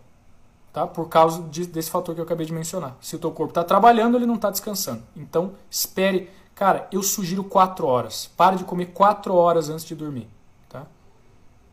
tá? 0.74 0.86
Por 0.86 1.08
causa 1.08 1.42
de, 1.44 1.66
desse 1.66 1.90
fator 1.90 2.14
que 2.14 2.20
eu 2.20 2.26
acabei 2.26 2.46
de 2.46 2.52
mencionar. 2.52 2.98
Se 3.00 3.16
o 3.16 3.20
teu 3.20 3.32
corpo 3.32 3.52
está 3.52 3.64
trabalhando, 3.64 4.18
ele 4.18 4.26
não 4.26 4.36
está 4.36 4.52
descansando. 4.52 5.02
Então, 5.16 5.54
espere, 5.70 6.30
cara, 6.62 6.88
eu 6.92 7.02
sugiro 7.02 7.44
quatro 7.44 7.88
horas. 7.88 8.30
Pare 8.38 8.56
de 8.56 8.64
comer 8.64 8.92
quatro 8.94 9.34
horas 9.34 9.68
antes 9.68 9.84
de 9.84 9.96
dormir, 9.96 10.28
tá? 10.70 10.86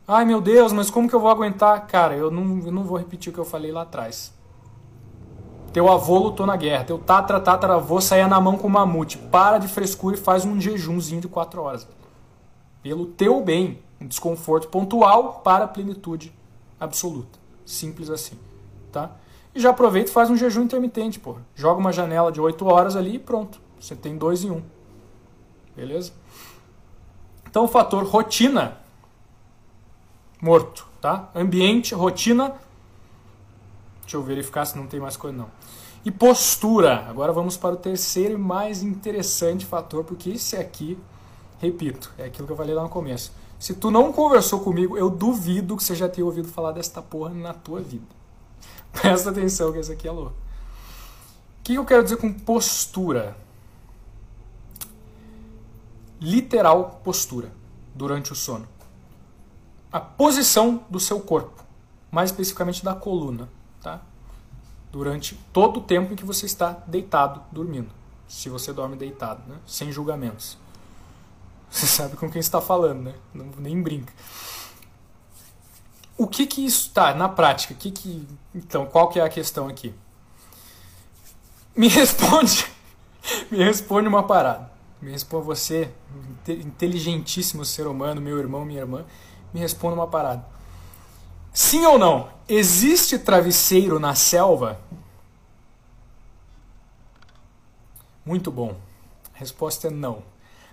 Ai 0.06 0.24
meu 0.24 0.40
Deus, 0.40 0.72
mas 0.72 0.88
como 0.88 1.06
que 1.06 1.14
eu 1.14 1.20
vou 1.20 1.30
aguentar? 1.30 1.86
Cara, 1.86 2.16
eu 2.16 2.30
não, 2.30 2.64
eu 2.64 2.72
não 2.72 2.84
vou 2.84 2.96
repetir 2.96 3.30
o 3.30 3.34
que 3.34 3.38
eu 3.38 3.44
falei 3.44 3.70
lá 3.70 3.82
atrás. 3.82 4.32
Teu 5.74 5.92
avô 5.92 6.16
lutou 6.16 6.46
na 6.46 6.56
guerra, 6.56 6.84
teu 6.84 6.98
tatra 6.98 7.38
tataravô 7.38 8.00
saía 8.00 8.26
na 8.26 8.40
mão 8.40 8.56
com 8.56 8.66
o 8.66 8.70
mamute. 8.70 9.18
Para 9.18 9.58
de 9.58 9.68
frescura 9.68 10.16
e 10.16 10.18
faz 10.18 10.46
um 10.46 10.58
jejumzinho 10.58 11.20
de 11.20 11.28
quatro 11.28 11.60
horas. 11.60 11.86
Pelo 12.82 13.04
teu 13.04 13.42
bem, 13.42 13.82
um 14.00 14.06
desconforto 14.06 14.68
pontual 14.68 15.42
para 15.44 15.66
a 15.66 15.68
plenitude 15.68 16.32
absoluta. 16.80 17.38
Simples 17.66 18.08
assim, 18.08 18.38
tá? 18.90 19.10
E 19.54 19.60
já 19.60 19.68
aproveita 19.68 20.08
e 20.08 20.14
faz 20.14 20.30
um 20.30 20.36
jejum 20.36 20.62
intermitente, 20.62 21.20
pô. 21.20 21.36
Joga 21.54 21.78
uma 21.78 21.92
janela 21.92 22.32
de 22.32 22.40
8 22.40 22.64
horas 22.64 22.96
ali 22.96 23.16
e 23.16 23.18
pronto. 23.18 23.60
Você 23.78 23.94
tem 23.94 24.16
dois 24.16 24.42
em 24.42 24.50
um. 24.50 24.62
Beleza? 25.78 26.12
Então 27.48 27.64
o 27.64 27.68
fator 27.68 28.04
rotina 28.04 28.78
morto, 30.40 30.86
tá? 31.00 31.30
Ambiente, 31.34 31.94
rotina. 31.94 32.52
Deixa 34.02 34.16
eu 34.16 34.22
verificar 34.22 34.64
se 34.64 34.76
não 34.76 34.86
tem 34.86 34.98
mais 34.98 35.16
coisa 35.16 35.36
não. 35.36 35.50
E 36.04 36.10
postura. 36.10 37.06
Agora 37.08 37.32
vamos 37.32 37.56
para 37.56 37.74
o 37.74 37.78
terceiro 37.78 38.34
e 38.34 38.38
mais 38.38 38.82
interessante 38.82 39.64
fator, 39.64 40.04
porque 40.04 40.30
esse 40.30 40.56
aqui, 40.56 40.98
repito, 41.60 42.12
é 42.18 42.24
aquilo 42.24 42.46
que 42.46 42.52
eu 42.52 42.56
falei 42.56 42.74
lá 42.74 42.82
no 42.82 42.88
começo 42.88 43.32
se 43.58 43.74
tu 43.74 43.90
não 43.90 44.12
conversou 44.12 44.60
comigo, 44.60 44.96
eu 44.96 45.10
duvido 45.10 45.76
que 45.76 45.82
você 45.82 45.94
já 45.94 46.08
tenha 46.08 46.24
ouvido 46.24 46.46
falar 46.46 46.72
desta 46.72 47.02
porra 47.02 47.30
na 47.34 47.52
tua 47.52 47.80
vida. 47.80 48.06
Presta 48.92 49.30
atenção 49.30 49.72
que 49.72 49.78
esse 49.78 49.92
aqui 49.92 50.06
é 50.06 50.10
louco. 50.12 50.32
O 50.32 51.62
que 51.64 51.74
eu 51.74 51.84
quero 51.84 52.04
dizer 52.04 52.16
com 52.16 52.32
postura? 52.32 53.36
Literal 56.20 57.00
postura 57.04 57.52
durante 57.94 58.32
o 58.32 58.34
sono. 58.34 58.68
A 59.90 60.00
posição 60.00 60.84
do 60.90 61.00
seu 61.00 61.20
corpo, 61.20 61.64
mais 62.10 62.30
especificamente 62.30 62.84
da 62.84 62.94
coluna, 62.94 63.48
tá? 63.82 64.02
Durante 64.90 65.38
todo 65.52 65.78
o 65.78 65.82
tempo 65.82 66.12
em 66.12 66.16
que 66.16 66.24
você 66.24 66.46
está 66.46 66.72
deitado, 66.86 67.42
dormindo. 67.52 67.90
Se 68.26 68.48
você 68.48 68.72
dorme 68.72 68.96
deitado, 68.96 69.42
né? 69.48 69.56
Sem 69.66 69.90
julgamentos. 69.90 70.58
Você 71.70 71.86
sabe 71.86 72.16
com 72.16 72.30
quem 72.30 72.40
está 72.40 72.62
falando, 72.62 73.02
né? 73.02 73.14
Não, 73.32 73.46
nem 73.58 73.82
brinca. 73.82 74.12
O 76.16 76.26
que 76.26 76.46
que 76.46 76.64
isso 76.64 76.90
tá 76.90 77.14
na 77.14 77.28
prática? 77.28 77.74
Que 77.74 77.90
que 77.90 78.26
então 78.54 78.86
qual 78.86 79.08
que 79.08 79.20
é 79.20 79.22
a 79.22 79.28
questão 79.28 79.68
aqui? 79.68 79.94
Me 81.76 81.86
responde, 81.88 82.66
me 83.50 83.58
responde 83.58 84.08
uma 84.08 84.22
parada. 84.22 84.67
Me 85.00 85.10
responda 85.10 85.44
você, 85.44 85.92
inteligentíssimo 86.48 87.64
ser 87.64 87.86
humano, 87.86 88.20
meu 88.20 88.38
irmão, 88.38 88.64
minha 88.64 88.80
irmã, 88.80 89.04
me 89.54 89.60
responda 89.60 89.94
uma 89.94 90.08
parada. 90.08 90.44
Sim 91.52 91.84
ou 91.86 91.98
não? 91.98 92.30
Existe 92.48 93.18
travesseiro 93.18 93.98
na 93.98 94.14
selva? 94.14 94.80
Muito 98.24 98.50
bom. 98.50 98.76
A 99.34 99.38
resposta 99.38 99.86
é 99.86 99.90
não. 99.90 100.22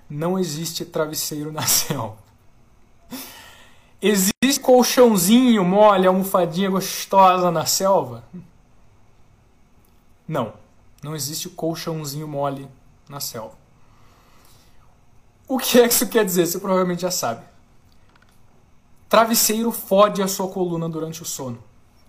Não 0.09 0.38
existe 0.38 0.83
travesseiro 0.85 1.51
na 1.51 1.65
selva. 1.67 2.17
Existe 4.01 4.59
colchãozinho 4.61 5.63
mole, 5.63 6.05
almofadinha 6.05 6.69
gostosa 6.69 7.49
na 7.49 7.65
selva? 7.65 8.23
Não. 10.27 10.53
Não 11.01 11.15
existe 11.15 11.49
colchãozinho 11.49 12.27
mole 12.27 12.67
na 13.07 13.19
selva. 13.19 13.64
O 15.47 15.58
que 15.60 15.79
é 15.79 15.88
que 15.88 15.93
isso 15.93 16.08
quer 16.08 16.25
dizer? 16.25 16.45
Você 16.45 16.60
provavelmente 16.60 17.03
já 17.03 17.12
sabe. 17.12 17.45
Travesseiro 19.08 19.71
fode 19.71 20.21
a 20.21 20.27
sua 20.27 20.47
coluna 20.47 20.89
durante 20.89 21.21
o 21.21 21.25
sono. 21.25 21.60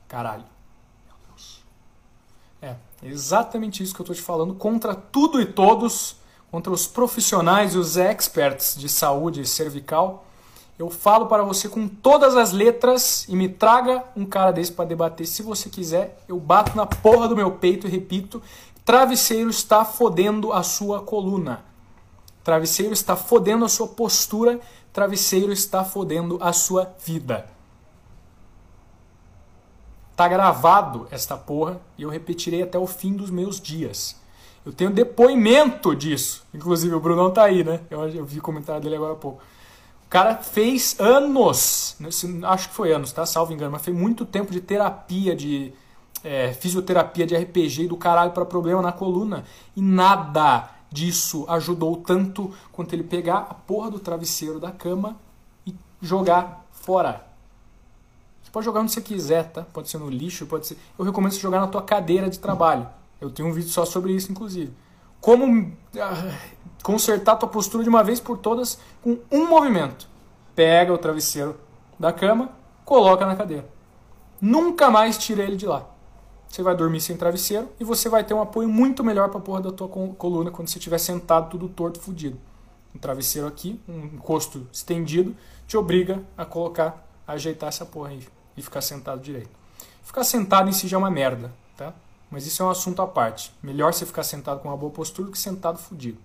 Caralho. 0.09 0.45
Meu 1.07 1.17
Deus. 1.29 1.65
É, 2.63 2.77
exatamente 3.03 3.83
isso 3.83 3.95
que 3.95 4.01
eu 4.01 4.05
estou 4.05 4.17
te 4.17 4.23
falando 4.23 4.55
contra 4.55 4.95
tudo 4.95 5.41
e 5.41 5.45
todos, 5.45 6.17
contra 6.51 6.73
os 6.73 6.87
profissionais 6.87 7.75
e 7.75 7.79
os 7.79 7.97
experts 7.97 8.75
de 8.77 8.89
saúde 8.89 9.47
cervical. 9.47 10.25
Eu 10.79 10.91
falo 10.91 11.27
para 11.27 11.43
você 11.43 11.69
com 11.69 11.87
todas 11.89 12.37
as 12.37 12.53
letras 12.53 13.27
e 13.29 13.37
me 13.37 13.49
traga 13.49 14.05
um 14.15 14.27
cara 14.27 14.51
desse 14.51 14.73
para 14.73 14.85
debater 14.87 15.27
se 15.27 15.43
você 15.43 15.69
quiser. 15.69 16.23
Eu 16.27 16.39
bato 16.39 16.77
na 16.77 16.87
porra 16.87 17.29
do 17.29 17.37
meu 17.37 17.53
peito 17.53 17.87
e 17.87 17.91
repito: 17.91 18.43
travesseiro 18.85 19.51
está 19.51 19.85
fodendo 19.85 20.53
a 20.53 20.63
sua 20.63 21.01
coluna. 21.01 21.65
Travesseiro 22.47 22.93
está 22.93 23.17
fodendo 23.17 23.65
a 23.65 23.69
sua 23.69 23.89
postura, 23.89 24.61
travesseiro 24.93 25.53
está 25.53 25.83
fodendo 25.83 26.39
a 26.41 26.53
sua 26.53 26.95
vida. 27.05 27.45
Tá 30.15 30.29
gravado 30.29 31.09
esta 31.11 31.37
porra 31.37 31.81
e 31.99 32.05
eu 32.05 32.09
repetirei 32.09 32.63
até 32.63 32.79
o 32.79 32.87
fim 32.87 33.15
dos 33.15 33.31
meus 33.31 33.61
dias. 33.61 34.15
Eu 34.65 34.73
tenho 34.73 34.93
depoimento 34.93 35.93
disso. 35.93 36.47
Inclusive 36.55 36.95
o 36.95 37.01
Brunão 37.01 37.33
tá 37.33 37.43
aí, 37.43 37.65
né? 37.65 37.81
Eu, 37.91 38.09
eu 38.11 38.25
vi 38.25 38.39
o 38.39 38.43
comentário 38.43 38.81
dele 38.81 38.95
agora 38.95 39.15
há 39.15 39.17
pouco. 39.17 39.43
O 40.07 40.09
cara 40.09 40.37
fez 40.37 40.95
anos, 41.01 41.97
acho 42.45 42.69
que 42.69 42.75
foi 42.77 42.93
anos, 42.93 43.11
tá? 43.11 43.27
Salvo 43.27 43.53
engano, 43.53 43.73
mas 43.73 43.83
fez 43.83 43.97
muito 43.97 44.25
tempo 44.25 44.53
de 44.53 44.61
terapia, 44.61 45.35
de 45.35 45.73
é, 46.23 46.53
fisioterapia 46.53 47.27
de 47.27 47.37
RPG 47.37 47.89
do 47.89 47.97
caralho 47.97 48.31
para 48.31 48.45
problema 48.45 48.81
na 48.81 48.93
coluna. 48.93 49.43
E 49.75 49.83
nada 49.83 50.76
disso 50.91 51.45
ajudou 51.49 51.97
tanto 51.97 52.53
quanto 52.73 52.95
ele 52.95 53.03
pegar 53.03 53.39
a 53.39 53.55
porra 53.55 53.91
do 53.91 53.99
travesseiro 53.99 54.61
da 54.61 54.71
cama 54.71 55.17
e 55.67 55.75
jogar 56.01 56.65
fora. 56.71 57.27
Você 58.43 58.51
pode 58.51 58.65
jogar 58.65 58.81
onde 58.81 58.93
você 58.93 59.01
quiser, 59.01 59.51
tá? 59.51 59.63
Pode 59.63 59.89
ser 59.89 59.99
no 59.99 60.09
lixo, 60.09 60.47
pode 60.47 60.67
ser. 60.67 60.79
Eu 60.99 61.05
recomendo 61.05 61.33
você 61.33 61.41
jogar 61.41 61.61
na 61.61 61.67
tua 61.67 61.83
cadeira 61.83 62.31
de 62.31 62.39
trabalho. 62.39 62.89
Eu 63.21 63.31
tenho 63.31 63.49
um 63.49 63.53
vídeo 63.53 63.71
só 63.71 63.85
sobre 63.85 64.13
isso, 64.13 64.31
inclusive. 64.31 64.73
Como 65.21 65.73
ah, 65.99 66.37
consertar 66.83 67.37
tua 67.37 67.49
postura 67.49 67.83
de 67.83 67.89
uma 67.89 68.05
vez 68.05 68.21
por 68.21 68.39
todas 68.39 68.79
com 69.03 69.19
um 69.31 69.49
movimento. 69.49 70.09
Pega 70.55 70.93
o 70.93 70.99
travesseiro 70.99 71.59
da 71.99 72.13
cama, 72.13 72.51
coloca 72.85 73.27
na 73.27 73.35
cadeira. 73.35 73.69
Nunca 74.41 74.91
mais 74.91 75.19
tira 75.19 75.43
ele 75.43 75.57
de 75.57 75.67
lá 75.67 75.96
você 76.49 76.63
vai 76.63 76.75
dormir 76.75 77.01
sem 77.01 77.17
travesseiro 77.17 77.71
e 77.79 77.85
você 77.85 78.09
vai 78.09 78.25
ter 78.25 78.35
um 78.35 78.41
apoio 78.41 78.69
muito 78.69 79.05
melhor 79.05 79.29
para 79.29 79.39
a 79.39 79.43
porra 79.43 79.61
da 79.61 79.73
tua 79.73 79.89
coluna 79.89 80.51
quando 80.51 80.69
você 80.69 80.79
estiver 80.79 80.99
sentado 80.99 81.51
tudo 81.51 81.69
torto, 81.69 82.01
fudido. 82.01 82.39
Um 82.95 82.99
travesseiro 82.99 83.47
aqui, 83.47 83.81
um 83.89 84.07
encosto 84.07 84.67
estendido, 84.73 85.37
te 85.67 85.77
obriga 85.77 86.23
a 86.37 86.45
colocar, 86.45 87.07
a 87.27 87.33
ajeitar 87.33 87.69
essa 87.69 87.85
porra 87.85 88.11
aí 88.11 88.27
e 88.57 88.63
ficar 88.63 88.81
sentado 88.81 89.21
direito. 89.21 89.51
Ficar 90.03 90.25
sentado 90.25 90.69
em 90.69 90.73
si 90.73 90.89
já 90.89 90.97
é 90.97 90.99
uma 90.99 91.11
merda, 91.11 91.53
tá? 91.77 91.93
Mas 92.31 92.47
isso 92.47 92.63
é 92.63 92.67
um 92.67 92.71
assunto 92.71 93.03
à 93.03 93.07
parte. 93.07 93.53
Melhor 93.63 93.93
você 93.93 94.07
ficar 94.07 94.23
sentado 94.23 94.61
com 94.61 94.69
uma 94.69 94.77
boa 94.77 94.91
postura 94.91 95.27
do 95.27 95.33
que 95.33 95.39
sentado 95.39 95.79
fudido. 95.79 96.19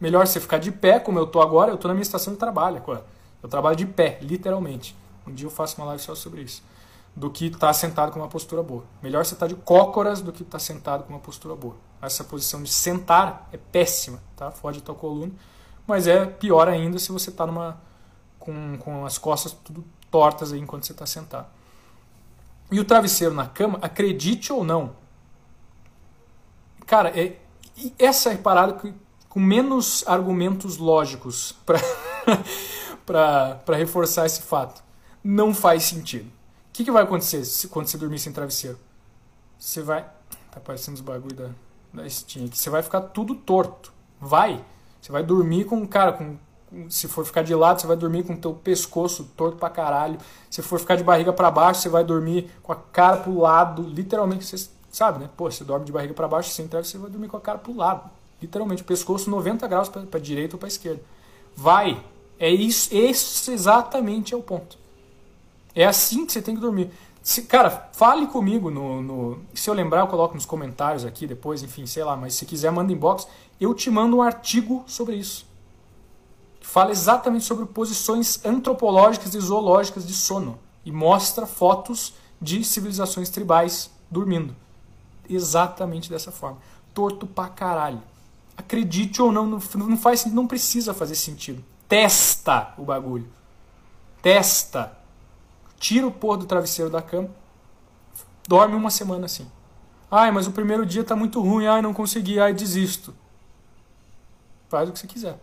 Melhor 0.00 0.26
você 0.26 0.38
ficar 0.38 0.58
de 0.58 0.70
pé, 0.70 1.00
como 1.00 1.18
eu 1.18 1.26
tô 1.26 1.40
agora, 1.40 1.70
eu 1.70 1.76
tô 1.76 1.88
na 1.88 1.94
minha 1.94 2.02
estação 2.02 2.32
de 2.32 2.38
trabalho 2.38 2.76
agora. 2.76 3.04
Eu 3.42 3.48
trabalho 3.48 3.76
de 3.76 3.86
pé, 3.86 4.18
literalmente. 4.20 4.94
Um 5.26 5.32
dia 5.32 5.46
eu 5.46 5.50
faço 5.50 5.80
uma 5.80 5.86
live 5.86 6.02
só 6.02 6.14
sobre 6.14 6.42
isso 6.42 6.62
do 7.14 7.30
que 7.30 7.46
estar 7.46 7.58
tá 7.58 7.72
sentado 7.72 8.12
com 8.12 8.20
uma 8.20 8.28
postura 8.28 8.62
boa. 8.62 8.84
Melhor 9.02 9.24
você 9.24 9.34
estar 9.34 9.48
tá 9.48 9.54
de 9.54 9.60
cócoras 9.60 10.20
do 10.20 10.32
que 10.32 10.42
estar 10.42 10.58
tá 10.58 10.58
sentado 10.58 11.04
com 11.04 11.10
uma 11.12 11.18
postura 11.18 11.54
boa. 11.56 11.76
Essa 12.00 12.22
posição 12.22 12.62
de 12.62 12.72
sentar 12.72 13.48
é 13.52 13.56
péssima, 13.56 14.20
tá? 14.36 14.50
Fode 14.50 14.78
a 14.78 14.82
tua 14.82 14.94
coluna. 14.94 15.32
Mas 15.86 16.06
é 16.06 16.24
pior 16.26 16.68
ainda 16.68 16.98
se 16.98 17.10
você 17.10 17.30
está 17.30 17.44
numa 17.46 17.80
com, 18.38 18.78
com 18.78 19.04
as 19.04 19.18
costas 19.18 19.52
tudo 19.52 19.84
tortas 20.10 20.52
aí 20.52 20.60
enquanto 20.60 20.86
você 20.86 20.92
está 20.92 21.06
sentado. 21.06 21.46
E 22.70 22.78
o 22.78 22.84
travesseiro 22.84 23.34
na 23.34 23.46
cama, 23.46 23.78
acredite 23.82 24.52
ou 24.52 24.62
não, 24.62 24.94
cara, 26.86 27.18
é, 27.18 27.36
essa 27.98 28.32
é 28.32 28.36
parada 28.36 28.74
que, 28.74 28.94
com 29.28 29.40
menos 29.40 30.06
argumentos 30.06 30.76
lógicos 30.76 31.54
para 33.04 33.76
reforçar 33.76 34.26
esse 34.26 34.42
fato. 34.42 34.82
Não 35.24 35.54
faz 35.54 35.84
sentido 35.84 36.37
que, 36.78 36.84
que 36.84 36.90
vai 36.92 37.02
acontecer 37.02 37.44
se, 37.44 37.66
quando 37.66 37.88
você 37.88 37.98
dormir 37.98 38.20
sem 38.20 38.32
travesseiro? 38.32 38.78
Você 39.58 39.82
vai. 39.82 40.02
Tá 40.02 40.58
aparecendo 40.58 40.94
os 40.94 41.00
bagulho 41.00 41.34
da, 41.34 41.50
da 41.92 42.08
Steam 42.08 42.46
aqui. 42.46 42.56
Você 42.56 42.70
vai 42.70 42.84
ficar 42.84 43.00
tudo 43.00 43.34
torto. 43.34 43.92
Vai. 44.20 44.64
Você 45.00 45.10
vai 45.10 45.24
dormir 45.24 45.64
com, 45.64 45.84
cara, 45.88 46.12
com, 46.12 46.36
se 46.88 47.08
for 47.08 47.24
ficar 47.24 47.42
de 47.42 47.52
lado, 47.52 47.80
você 47.80 47.86
vai 47.88 47.96
dormir 47.96 48.22
com 48.22 48.34
o 48.34 48.36
teu 48.36 48.54
pescoço 48.54 49.24
torto 49.36 49.56
pra 49.56 49.68
caralho. 49.68 50.20
Se 50.48 50.62
for 50.62 50.78
ficar 50.78 50.94
de 50.94 51.02
barriga 51.02 51.32
para 51.32 51.50
baixo, 51.50 51.80
você 51.80 51.88
vai 51.88 52.04
dormir 52.04 52.48
com 52.62 52.70
a 52.70 52.76
cara 52.76 53.16
pro 53.16 53.40
lado. 53.40 53.82
Literalmente, 53.82 54.44
você 54.44 54.68
sabe, 54.88 55.18
né? 55.18 55.28
Pô, 55.36 55.50
você 55.50 55.64
dorme 55.64 55.84
de 55.84 55.90
barriga 55.90 56.14
para 56.14 56.28
baixo, 56.28 56.50
sem 56.50 56.68
travesseiro, 56.68 57.00
você 57.00 57.02
vai 57.02 57.10
dormir 57.10 57.28
com 57.28 57.36
a 57.36 57.40
cara 57.40 57.58
pro 57.58 57.74
lado. 57.74 58.08
Literalmente, 58.40 58.84
pescoço 58.84 59.28
90 59.28 59.66
graus 59.66 59.88
para 59.88 60.20
direita 60.20 60.54
ou 60.54 60.60
para 60.60 60.68
esquerda. 60.68 61.02
Vai. 61.56 62.00
É 62.38 62.48
isso, 62.48 62.94
esse 62.94 63.50
exatamente 63.50 64.32
é 64.32 64.36
o 64.36 64.42
ponto. 64.42 64.78
É 65.78 65.84
assim 65.84 66.26
que 66.26 66.32
você 66.32 66.42
tem 66.42 66.56
que 66.56 66.60
dormir. 66.60 66.90
Se, 67.22 67.42
cara, 67.42 67.88
fale 67.92 68.26
comigo 68.26 68.68
no, 68.68 69.00
no, 69.00 69.40
Se 69.54 69.70
eu 69.70 69.74
lembrar, 69.74 70.00
eu 70.00 70.08
coloco 70.08 70.34
nos 70.34 70.44
comentários 70.44 71.04
aqui 71.04 71.24
depois, 71.24 71.62
enfim, 71.62 71.86
sei 71.86 72.02
lá, 72.02 72.16
mas 72.16 72.34
se 72.34 72.44
quiser, 72.44 72.72
manda 72.72 72.92
inbox. 72.92 73.28
Eu 73.60 73.72
te 73.72 73.88
mando 73.88 74.16
um 74.16 74.22
artigo 74.22 74.82
sobre 74.88 75.14
isso. 75.14 75.46
Que 76.58 76.66
fala 76.66 76.90
exatamente 76.90 77.44
sobre 77.44 77.64
posições 77.64 78.44
antropológicas 78.44 79.36
e 79.36 79.40
zoológicas 79.40 80.04
de 80.04 80.14
sono. 80.14 80.58
E 80.84 80.90
mostra 80.90 81.46
fotos 81.46 82.12
de 82.42 82.64
civilizações 82.64 83.30
tribais 83.30 83.88
dormindo. 84.10 84.56
Exatamente 85.30 86.10
dessa 86.10 86.32
forma. 86.32 86.58
Torto 86.92 87.24
pra 87.24 87.46
caralho. 87.46 88.02
Acredite 88.56 89.22
ou 89.22 89.30
não, 89.30 89.46
não, 89.46 89.96
faz, 89.96 90.24
não 90.24 90.48
precisa 90.48 90.92
fazer 90.92 91.14
sentido. 91.14 91.64
Testa 91.88 92.74
o 92.76 92.82
bagulho. 92.82 93.28
Testa 94.20 94.97
tira 95.78 96.06
o 96.06 96.12
pôr 96.12 96.36
do 96.36 96.46
travesseiro 96.46 96.90
da 96.90 97.00
cama, 97.00 97.30
dorme 98.46 98.74
uma 98.74 98.90
semana 98.90 99.26
assim. 99.26 99.50
Ai, 100.10 100.30
mas 100.30 100.46
o 100.46 100.52
primeiro 100.52 100.86
dia 100.86 101.02
está 101.02 101.14
muito 101.14 101.40
ruim, 101.40 101.66
ai, 101.66 101.82
não 101.82 101.92
consegui, 101.92 102.40
ai, 102.40 102.52
desisto. 102.52 103.14
Faz 104.68 104.88
o 104.88 104.92
que 104.92 104.98
você 104.98 105.06
quiser. 105.06 105.38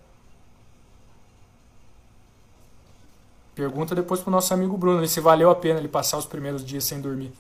Pergunta 3.54 3.96
depois 3.96 4.20
pro 4.20 4.30
nosso 4.30 4.54
amigo 4.54 4.78
Bruno 4.78 5.08
se 5.08 5.22
valeu 5.22 5.50
a 5.50 5.56
pena 5.56 5.80
ele 5.80 5.88
passar 5.88 6.18
os 6.18 6.26
primeiros 6.26 6.64
dias 6.64 6.84
sem 6.84 7.00
dormir. 7.00 7.32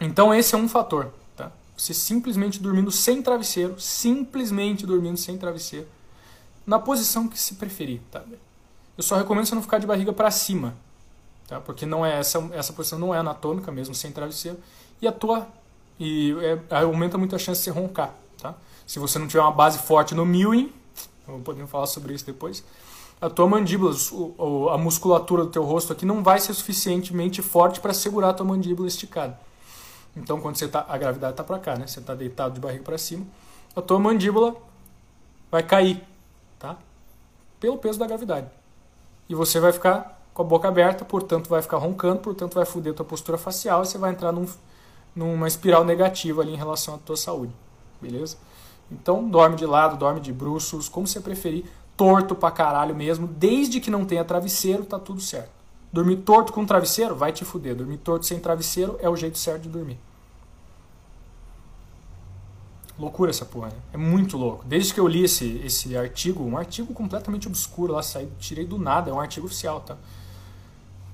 Então 0.00 0.34
esse 0.34 0.54
é 0.54 0.58
um 0.58 0.68
fator, 0.68 1.10
tá? 1.34 1.50
Você 1.76 1.94
simplesmente 1.94 2.60
dormindo 2.60 2.92
sem 2.92 3.22
travesseiro, 3.22 3.80
simplesmente 3.80 4.86
dormindo 4.86 5.16
sem 5.16 5.38
travesseiro, 5.38 5.88
na 6.66 6.78
posição 6.78 7.26
que 7.26 7.40
se 7.40 7.54
preferir, 7.54 8.00
tá? 8.10 8.22
Eu 8.98 9.02
só 9.04 9.16
recomendo 9.16 9.46
você 9.46 9.54
não 9.54 9.62
ficar 9.62 9.78
de 9.78 9.86
barriga 9.86 10.12
para 10.12 10.28
cima, 10.28 10.74
tá? 11.46 11.60
Porque 11.60 11.86
não 11.86 12.04
é 12.04 12.18
essa 12.18 12.38
essa 12.52 12.72
posição 12.72 12.98
não 12.98 13.14
é 13.14 13.18
anatômica 13.18 13.70
mesmo 13.70 13.94
sem 13.94 14.10
travesseiro 14.10 14.58
e 15.00 15.06
a 15.06 15.12
tua 15.12 15.46
e 16.00 16.34
é, 16.40 16.76
aumenta 16.80 17.16
muito 17.16 17.36
a 17.36 17.38
chance 17.38 17.60
de 17.60 17.64
você 17.64 17.70
roncar, 17.70 18.12
tá? 18.42 18.56
Se 18.84 18.98
você 18.98 19.18
não 19.18 19.28
tiver 19.28 19.40
uma 19.40 19.52
base 19.52 19.78
forte 19.78 20.16
no 20.16 20.26
mewing, 20.26 20.72
podemos 21.44 21.70
falar 21.70 21.86
sobre 21.86 22.12
isso 22.12 22.26
depois. 22.26 22.64
A 23.20 23.30
tua 23.30 23.46
mandíbula, 23.46 23.94
a 24.72 24.78
musculatura 24.78 25.44
do 25.44 25.50
teu 25.50 25.62
rosto 25.64 25.92
aqui 25.92 26.06
não 26.06 26.22
vai 26.22 26.40
ser 26.40 26.54
suficientemente 26.54 27.42
forte 27.42 27.80
para 27.80 27.92
segurar 27.92 28.30
a 28.30 28.34
tua 28.34 28.46
mandíbula 28.46 28.88
esticada. 28.88 29.38
Então, 30.16 30.40
quando 30.40 30.56
você 30.56 30.66
tá, 30.66 30.86
a 30.88 30.96
gravidade 30.96 31.32
está 31.32 31.44
para 31.44 31.58
cá, 31.58 31.76
né? 31.76 31.86
Você 31.86 32.00
está 32.00 32.14
deitado 32.14 32.54
de 32.54 32.60
barriga 32.60 32.82
para 32.82 32.96
cima, 32.96 33.26
a 33.76 33.82
tua 33.82 33.98
mandíbula 33.98 34.56
vai 35.50 35.62
cair, 35.62 36.02
tá? 36.58 36.76
Pelo 37.60 37.76
peso 37.76 37.98
da 37.98 38.06
gravidade 38.06 38.57
e 39.28 39.34
você 39.34 39.60
vai 39.60 39.72
ficar 39.72 40.22
com 40.32 40.42
a 40.42 40.44
boca 40.44 40.68
aberta, 40.68 41.04
portanto 41.04 41.48
vai 41.48 41.60
ficar 41.60 41.78
roncando, 41.78 42.20
portanto 42.20 42.54
vai 42.54 42.64
foder 42.64 42.92
a 42.92 42.96
tua 42.96 43.04
postura 43.04 43.36
facial 43.36 43.82
e 43.82 43.86
você 43.86 43.98
vai 43.98 44.12
entrar 44.12 44.32
num, 44.32 44.46
numa 45.14 45.48
espiral 45.48 45.84
negativa 45.84 46.42
ali 46.42 46.52
em 46.52 46.56
relação 46.56 46.94
à 46.94 46.98
tua 46.98 47.16
saúde, 47.16 47.52
beleza? 48.00 48.36
Então, 48.90 49.28
dorme 49.28 49.56
de 49.56 49.66
lado, 49.66 49.96
dorme 49.96 50.20
de 50.20 50.32
bruços, 50.32 50.88
como 50.88 51.06
você 51.06 51.20
preferir, 51.20 51.64
torto 51.96 52.34
pra 52.34 52.50
caralho 52.50 52.94
mesmo, 52.94 53.26
desde 53.26 53.80
que 53.80 53.90
não 53.90 54.04
tenha 54.04 54.24
travesseiro, 54.24 54.84
tá 54.84 54.98
tudo 54.98 55.20
certo. 55.20 55.50
Dormir 55.92 56.16
torto 56.18 56.52
com 56.52 56.64
travesseiro, 56.64 57.16
vai 57.16 57.32
te 57.32 57.44
fuder. 57.44 57.74
Dormir 57.74 57.98
torto 57.98 58.26
sem 58.26 58.38
travesseiro 58.38 58.96
é 59.00 59.08
o 59.08 59.16
jeito 59.16 59.38
certo 59.38 59.62
de 59.62 59.68
dormir. 59.68 59.98
Loucura 62.98 63.30
essa 63.30 63.44
porra, 63.44 63.68
né? 63.68 63.76
É 63.92 63.96
muito 63.96 64.36
louco. 64.36 64.64
Desde 64.66 64.92
que 64.92 64.98
eu 64.98 65.06
li 65.06 65.22
esse, 65.22 65.60
esse 65.64 65.96
artigo, 65.96 66.42
um 66.42 66.58
artigo 66.58 66.92
completamente 66.92 67.46
obscuro 67.46 67.92
lá, 67.92 68.02
saí, 68.02 68.28
tirei 68.40 68.64
do 68.64 68.76
nada, 68.76 69.10
é 69.10 69.14
um 69.14 69.20
artigo 69.20 69.46
oficial, 69.46 69.80
tá? 69.80 69.96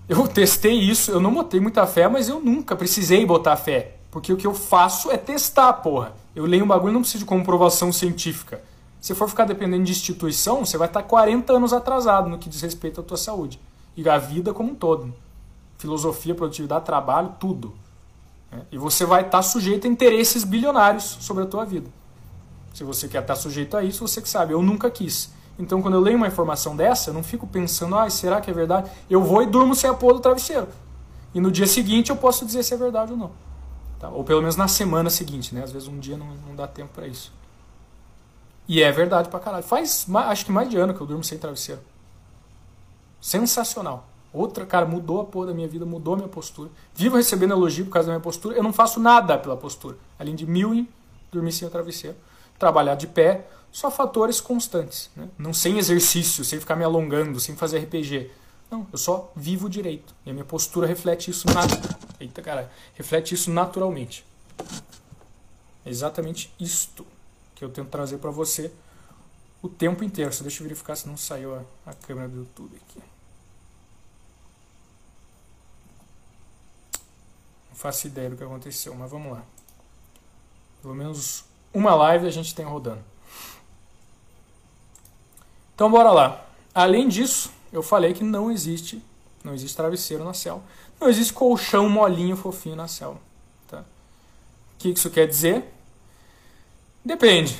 Eu 0.08 0.26
testei 0.28 0.72
isso, 0.72 1.10
eu 1.10 1.20
não 1.20 1.34
botei 1.34 1.60
muita 1.60 1.86
fé, 1.86 2.08
mas 2.08 2.28
eu 2.28 2.40
nunca 2.40 2.74
precisei 2.74 3.26
botar 3.26 3.56
fé. 3.56 3.96
Porque 4.10 4.32
o 4.32 4.36
que 4.36 4.46
eu 4.46 4.54
faço 4.54 5.10
é 5.10 5.18
testar, 5.18 5.72
porra. 5.74 6.14
Eu 6.34 6.46
leio 6.46 6.64
um 6.64 6.68
bagulho 6.68 6.92
e 6.92 6.94
não 6.94 7.00
preciso 7.02 7.24
de 7.24 7.28
comprovação 7.28 7.92
científica. 7.92 8.62
Se 9.00 9.14
for 9.14 9.28
ficar 9.28 9.44
dependendo 9.44 9.84
de 9.84 9.92
instituição, 9.92 10.64
você 10.64 10.78
vai 10.78 10.88
estar 10.88 11.02
40 11.02 11.52
anos 11.52 11.74
atrasado 11.74 12.30
no 12.30 12.38
que 12.38 12.48
diz 12.48 12.62
respeito 12.62 13.00
à 13.00 13.04
tua 13.04 13.18
saúde. 13.18 13.60
E 13.94 14.08
a 14.08 14.16
vida 14.16 14.54
como 14.54 14.72
um 14.72 14.74
todo. 14.74 15.12
Filosofia, 15.76 16.34
produtividade, 16.34 16.86
trabalho, 16.86 17.34
tudo. 17.38 17.74
Né? 18.54 18.62
E 18.70 18.78
você 18.78 19.04
vai 19.04 19.22
estar 19.22 19.42
sujeito 19.42 19.86
a 19.86 19.90
interesses 19.90 20.44
bilionários 20.44 21.18
sobre 21.20 21.42
a 21.42 21.46
tua 21.46 21.64
vida. 21.64 21.90
Se 22.72 22.84
você 22.84 23.08
quer 23.08 23.22
estar 23.22 23.36
sujeito 23.36 23.76
a 23.76 23.82
isso, 23.82 24.06
você 24.06 24.22
que 24.22 24.28
sabe. 24.28 24.52
Eu 24.52 24.62
nunca 24.62 24.90
quis. 24.90 25.32
Então, 25.58 25.80
quando 25.80 25.94
eu 25.94 26.00
leio 26.00 26.16
uma 26.16 26.26
informação 26.26 26.76
dessa, 26.76 27.10
eu 27.10 27.14
não 27.14 27.22
fico 27.22 27.46
pensando, 27.46 27.96
ah, 27.96 28.08
será 28.10 28.40
que 28.40 28.50
é 28.50 28.54
verdade? 28.54 28.90
Eu 29.08 29.22
vou 29.22 29.42
e 29.42 29.46
durmo 29.46 29.74
sem 29.74 29.88
a 29.88 29.94
porra 29.94 30.14
do 30.14 30.20
travesseiro. 30.20 30.68
E 31.32 31.40
no 31.40 31.50
dia 31.50 31.66
seguinte 31.66 32.10
eu 32.10 32.16
posso 32.16 32.44
dizer 32.44 32.62
se 32.62 32.74
é 32.74 32.76
verdade 32.76 33.12
ou 33.12 33.18
não. 33.18 33.30
Tá? 33.98 34.08
Ou 34.08 34.24
pelo 34.24 34.40
menos 34.40 34.56
na 34.56 34.68
semana 34.68 35.10
seguinte, 35.10 35.54
né? 35.54 35.62
Às 35.62 35.72
vezes 35.72 35.88
um 35.88 35.98
dia 35.98 36.16
não, 36.16 36.26
não 36.46 36.54
dá 36.54 36.66
tempo 36.66 36.90
para 36.94 37.06
isso. 37.06 37.32
E 38.66 38.82
é 38.82 38.90
verdade 38.90 39.28
pra 39.28 39.38
caralho. 39.38 39.64
Faz, 39.64 40.06
acho 40.12 40.46
que 40.46 40.52
mais 40.52 40.68
de 40.68 40.76
ano 40.76 40.94
que 40.94 41.00
eu 41.00 41.06
durmo 41.06 41.22
sem 41.22 41.38
travesseiro. 41.38 41.80
Sensacional. 43.20 44.06
Outra, 44.34 44.66
cara, 44.66 44.84
mudou 44.84 45.20
a 45.20 45.24
porra 45.24 45.46
da 45.46 45.54
minha 45.54 45.68
vida, 45.68 45.86
mudou 45.86 46.14
a 46.14 46.16
minha 46.16 46.28
postura. 46.28 46.68
Vivo 46.92 47.16
recebendo 47.16 47.52
elogio 47.52 47.84
por 47.84 47.92
causa 47.92 48.08
da 48.08 48.14
minha 48.14 48.22
postura. 48.22 48.56
Eu 48.56 48.64
não 48.64 48.72
faço 48.72 48.98
nada 48.98 49.38
pela 49.38 49.56
postura. 49.56 49.96
Além 50.18 50.34
de 50.34 50.44
mil 50.44 50.74
e 50.74 50.88
dormir 51.30 51.52
sem 51.52 51.68
o 51.68 51.70
travesseiro. 51.70 52.16
Trabalhar 52.58 52.96
de 52.96 53.06
pé, 53.06 53.46
só 53.70 53.92
fatores 53.92 54.40
constantes. 54.40 55.08
Né? 55.14 55.28
Não 55.38 55.54
sem 55.54 55.78
exercício, 55.78 56.44
sem 56.44 56.58
ficar 56.58 56.74
me 56.74 56.82
alongando, 56.82 57.38
sem 57.38 57.54
fazer 57.54 57.78
RPG. 57.78 58.28
Não, 58.68 58.84
eu 58.90 58.98
só 58.98 59.30
vivo 59.36 59.70
direito. 59.70 60.12
E 60.26 60.30
a 60.30 60.32
minha 60.32 60.44
postura 60.44 60.84
reflete 60.84 61.30
isso. 61.30 61.46
Eita, 62.18 62.68
reflete 62.94 63.36
isso 63.36 63.52
naturalmente. 63.52 64.26
É 65.86 65.90
exatamente 65.90 66.52
isto 66.58 67.06
que 67.54 67.64
eu 67.64 67.68
tento 67.68 67.88
trazer 67.88 68.18
para 68.18 68.32
você 68.32 68.72
o 69.62 69.68
tempo 69.68 70.02
inteiro. 70.02 70.32
Só 70.32 70.42
deixa 70.42 70.60
eu 70.60 70.64
verificar 70.64 70.96
se 70.96 71.06
não 71.06 71.16
saiu 71.16 71.54
a, 71.54 71.62
a 71.86 71.94
câmera 71.94 72.28
do 72.28 72.38
YouTube 72.38 72.76
aqui. 72.76 73.13
Não 77.74 77.78
faço 77.80 78.06
ideia 78.06 78.30
do 78.30 78.36
que 78.36 78.44
aconteceu, 78.44 78.94
mas 78.94 79.10
vamos 79.10 79.32
lá. 79.32 79.42
Pelo 80.80 80.94
menos 80.94 81.44
uma 81.72 81.92
live 81.92 82.24
a 82.24 82.30
gente 82.30 82.54
tem 82.54 82.64
rodando. 82.64 83.02
Então 85.74 85.90
bora 85.90 86.12
lá. 86.12 86.46
Além 86.72 87.08
disso, 87.08 87.50
eu 87.72 87.82
falei 87.82 88.14
que 88.14 88.22
não 88.22 88.48
existe, 88.48 89.02
não 89.42 89.52
existe 89.52 89.76
travesseiro 89.76 90.22
na 90.22 90.32
selva. 90.32 90.62
Não 91.00 91.08
existe 91.08 91.32
colchão 91.32 91.88
molinho 91.88 92.36
fofinho 92.36 92.76
na 92.76 92.86
selva. 92.86 93.18
Tá? 93.66 93.80
O 93.80 93.84
que 94.78 94.90
isso 94.90 95.10
quer 95.10 95.26
dizer? 95.26 95.64
Depende. 97.04 97.58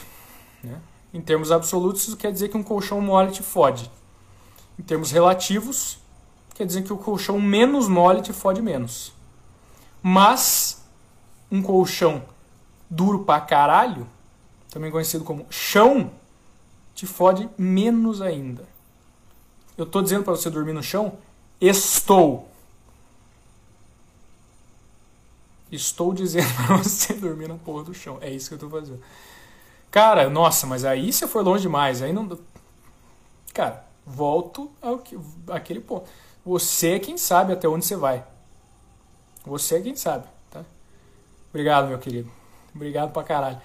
Né? 0.63 0.81
Em 1.13 1.21
termos 1.21 1.51
absolutos, 1.51 2.07
isso 2.07 2.17
quer 2.17 2.31
dizer 2.31 2.51
que 2.51 2.57
um 2.57 2.63
colchão 2.63 3.01
mole 3.01 3.33
te 3.33 3.43
fode. 3.43 3.91
Em 4.79 4.83
termos 4.85 5.11
relativos, 5.11 5.99
quer 6.55 6.65
dizer 6.65 6.85
que 6.85 6.93
o 6.93 6.97
colchão 6.97 7.41
menos 7.41 7.89
mole 7.89 8.23
te 8.23 8.33
fode 8.33 8.63
menos. 8.63 9.13
Mas 10.07 10.85
um 11.51 11.63
colchão 11.63 12.23
duro 12.91 13.25
pra 13.25 13.41
caralho, 13.41 14.07
também 14.69 14.91
conhecido 14.91 15.25
como 15.25 15.47
chão, 15.49 16.11
te 16.95 17.07
fode 17.07 17.49
menos 17.57 18.21
ainda. 18.21 18.69
Eu 19.79 19.85
estou 19.85 20.03
dizendo 20.03 20.23
para 20.23 20.37
você 20.37 20.51
dormir 20.51 20.75
no 20.75 20.83
chão? 20.83 21.17
Estou. 21.59 22.47
Estou 25.73 26.13
dizendo 26.13 26.53
para 26.55 26.77
você 26.77 27.15
dormir 27.15 27.49
na 27.49 27.55
porra 27.55 27.85
do 27.85 27.95
chão. 27.95 28.19
É 28.21 28.31
isso 28.31 28.49
que 28.49 28.55
eu 28.55 28.57
estou 28.57 28.69
fazendo. 28.69 29.01
Cara, 29.91 30.29
nossa, 30.29 30.67
mas 30.67 30.85
aí 30.85 31.11
você 31.15 31.27
foi 31.27 31.43
longe 31.43 31.63
demais. 31.63 32.03
Aí 32.03 32.13
não. 32.13 32.39
Cara, 33.55 33.87
volto 34.05 34.71
ao 34.83 34.99
que, 34.99 35.19
àquele 35.49 35.81
ponto. 35.81 36.07
Você 36.45 36.91
é 36.91 36.99
quem 36.99 37.17
sabe 37.17 37.55
até 37.55 37.67
onde 37.67 37.87
você 37.87 37.97
vai. 37.97 38.23
Você 39.45 39.77
é 39.77 39.81
quem 39.81 39.95
sabe, 39.95 40.27
tá? 40.51 40.65
Obrigado, 41.51 41.89
meu 41.89 41.99
querido. 41.99 42.31
Obrigado 42.75 43.13
pra 43.13 43.23
caralho. 43.23 43.61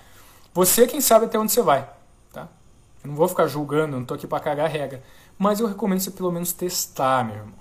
Você 0.54 0.84
é 0.84 0.88
quem 0.88 1.00
sabe 1.00 1.26
até 1.26 1.40
onde 1.40 1.52
você 1.52 1.62
vai, 1.62 1.90
tá? 2.34 2.48
Eu 3.04 3.10
não 3.10 3.16
vou 3.16 3.28
ficar 3.28 3.48
julgando, 3.48 3.98
não 3.98 4.06
tô 4.06 4.14
aqui 4.14 4.28
pra 4.28 4.40
cagar 4.40 4.70
regra. 4.70 5.02
Mas 5.38 5.60
eu 5.60 5.68
recomendo 5.68 6.02
você 6.02 6.12
pelo 6.12 6.32
menos 6.32 6.52
testar, 6.52 7.24
meu 7.24 7.38
irmão. 7.38 7.60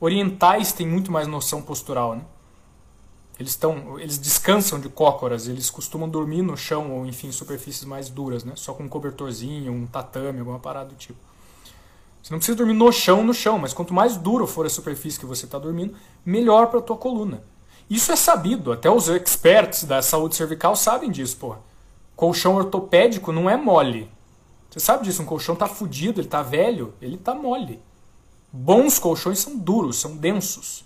Orientais 0.00 0.72
têm 0.72 0.86
muito 0.86 1.12
mais 1.12 1.26
noção 1.26 1.60
postural, 1.60 2.16
né? 2.16 2.24
Eles, 3.38 3.52
estão, 3.52 3.98
eles 3.98 4.18
descansam 4.18 4.80
de 4.80 4.88
cócoras, 4.88 5.48
eles 5.48 5.70
costumam 5.70 6.08
dormir 6.08 6.42
no 6.42 6.56
chão 6.56 6.92
ou, 6.92 7.06
enfim, 7.06 7.30
superfícies 7.32 7.84
mais 7.84 8.08
duras, 8.08 8.44
né? 8.44 8.52
Só 8.56 8.72
com 8.72 8.84
um 8.84 8.88
cobertorzinho, 8.88 9.72
um 9.72 9.86
tatame, 9.86 10.40
alguma 10.40 10.58
parada 10.58 10.90
do 10.90 10.94
tipo. 10.94 11.18
Você 12.22 12.32
não 12.32 12.38
precisa 12.38 12.56
dormir 12.56 12.74
no 12.74 12.92
chão, 12.92 13.24
no 13.24 13.32
chão, 13.32 13.58
mas 13.58 13.72
quanto 13.72 13.94
mais 13.94 14.16
duro 14.16 14.46
for 14.46 14.66
a 14.66 14.70
superfície 14.70 15.18
que 15.18 15.24
você 15.24 15.46
está 15.46 15.58
dormindo, 15.58 15.96
melhor 16.24 16.66
para 16.66 16.80
a 16.80 16.82
tua 16.82 16.96
coluna. 16.96 17.42
Isso 17.90 18.12
é 18.12 18.16
sabido, 18.16 18.70
até 18.70 18.88
os 18.88 19.08
experts 19.08 19.82
da 19.82 20.00
saúde 20.00 20.36
cervical 20.36 20.76
sabem 20.76 21.10
disso, 21.10 21.36
pô. 21.36 21.56
Colchão 22.14 22.54
ortopédico 22.54 23.32
não 23.32 23.50
é 23.50 23.56
mole. 23.56 24.08
Você 24.70 24.78
sabe 24.78 25.02
disso, 25.02 25.22
um 25.22 25.26
colchão 25.26 25.56
tá 25.56 25.66
fudido, 25.66 26.20
ele 26.20 26.28
tá 26.28 26.40
velho, 26.40 26.94
ele 27.02 27.16
tá 27.16 27.34
mole. 27.34 27.82
Bons 28.52 29.00
colchões 29.00 29.40
são 29.40 29.58
duros, 29.58 29.96
são 29.96 30.16
densos. 30.16 30.84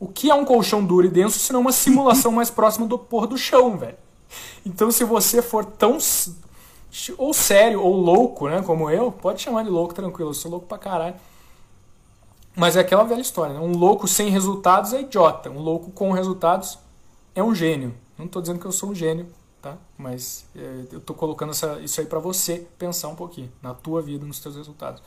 O 0.00 0.08
que 0.08 0.28
é 0.28 0.34
um 0.34 0.44
colchão 0.44 0.84
duro 0.84 1.06
e 1.06 1.10
denso 1.10 1.38
se 1.38 1.52
não 1.52 1.60
uma 1.60 1.70
simulação 1.70 2.32
mais 2.32 2.50
próxima 2.50 2.88
do 2.88 2.98
porra 2.98 3.28
do 3.28 3.38
chão, 3.38 3.78
velho? 3.78 3.96
Então 4.66 4.90
se 4.90 5.04
você 5.04 5.40
for 5.40 5.64
tão 5.64 5.98
ou 7.16 7.32
sério 7.32 7.80
ou 7.80 7.94
louco, 7.94 8.48
né, 8.48 8.60
como 8.62 8.90
eu, 8.90 9.12
pode 9.12 9.40
chamar 9.40 9.62
de 9.62 9.70
louco 9.70 9.94
tranquilo, 9.94 10.30
eu 10.30 10.34
sou 10.34 10.50
louco 10.50 10.66
pra 10.66 10.78
caralho. 10.78 11.14
Mas 12.56 12.76
é 12.76 12.80
aquela 12.80 13.04
velha 13.04 13.20
história, 13.20 13.54
né? 13.54 13.60
Um 13.60 13.76
louco 13.76 14.06
sem 14.06 14.30
resultados 14.30 14.92
é 14.92 15.00
idiota, 15.00 15.50
um 15.50 15.58
louco 15.58 15.90
com 15.90 16.12
resultados 16.12 16.78
é 17.34 17.42
um 17.42 17.54
gênio. 17.54 17.94
Não 18.16 18.26
estou 18.26 18.40
dizendo 18.40 18.60
que 18.60 18.66
eu 18.66 18.72
sou 18.72 18.90
um 18.90 18.94
gênio, 18.94 19.26
tá? 19.60 19.76
Mas 19.98 20.46
é, 20.54 20.84
eu 20.92 20.98
estou 20.98 21.16
colocando 21.16 21.50
essa, 21.50 21.80
isso 21.80 22.00
aí 22.00 22.06
para 22.06 22.20
você 22.20 22.66
pensar 22.78 23.08
um 23.08 23.16
pouquinho 23.16 23.52
na 23.60 23.74
tua 23.74 24.00
vida, 24.00 24.24
nos 24.24 24.38
teus 24.38 24.54
resultados. 24.54 25.02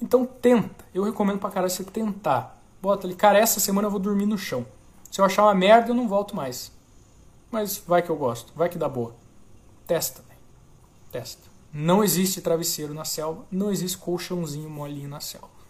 Então 0.00 0.26
tenta. 0.26 0.84
Eu 0.92 1.02
recomendo 1.02 1.38
pra 1.38 1.50
caralho 1.50 1.70
você 1.70 1.84
tentar. 1.84 2.60
Bota 2.80 3.06
ali, 3.06 3.14
cara, 3.14 3.38
essa 3.38 3.58
semana 3.58 3.86
eu 3.86 3.90
vou 3.90 4.00
dormir 4.00 4.26
no 4.26 4.36
chão. 4.36 4.66
Se 5.10 5.20
eu 5.20 5.24
achar 5.24 5.44
uma 5.44 5.54
merda, 5.54 5.90
eu 5.90 5.94
não 5.94 6.08
volto 6.08 6.36
mais. 6.36 6.72
Mas 7.50 7.82
vai 7.86 8.02
que 8.02 8.10
eu 8.10 8.16
gosto, 8.16 8.52
vai 8.54 8.68
que 8.68 8.78
dá 8.78 8.88
boa. 8.88 9.14
Testa, 9.86 10.22
Testa. 11.10 11.50
Não 11.72 12.02
existe 12.02 12.40
travesseiro 12.40 12.92
na 12.94 13.04
selva, 13.04 13.44
não 13.50 13.70
existe 13.70 13.98
colchãozinho 13.98 14.68
molinho 14.68 15.08
na 15.08 15.20
selva. 15.20 15.61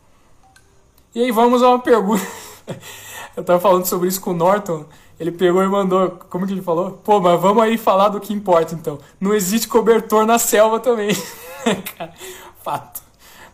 E 1.15 1.23
aí 1.23 1.31
vamos 1.31 1.63
a 1.63 1.69
uma 1.69 1.79
pergunta. 1.79 2.27
Eu 3.37 3.45
tava 3.45 3.61
falando 3.61 3.85
sobre 3.85 4.09
isso 4.09 4.21
com 4.21 4.31
o 4.31 4.35
Norton. 4.35 4.87
Ele 5.21 5.31
pegou 5.31 5.63
e 5.63 5.69
mandou. 5.69 6.11
Como 6.31 6.47
que 6.47 6.53
ele 6.53 6.63
falou? 6.63 6.93
Pô, 6.93 7.21
mas 7.21 7.41
vamos 7.41 7.63
aí 7.63 7.77
falar 7.77 8.09
do 8.09 8.21
que 8.21 8.33
importa 8.33 8.75
então. 8.75 8.99
Não 9.21 9.35
existe 9.35 9.69
cobertor 9.69 10.27
na 10.27 10.39
selva 10.39 10.81
também. 10.81 11.11
Fato. 12.63 13.03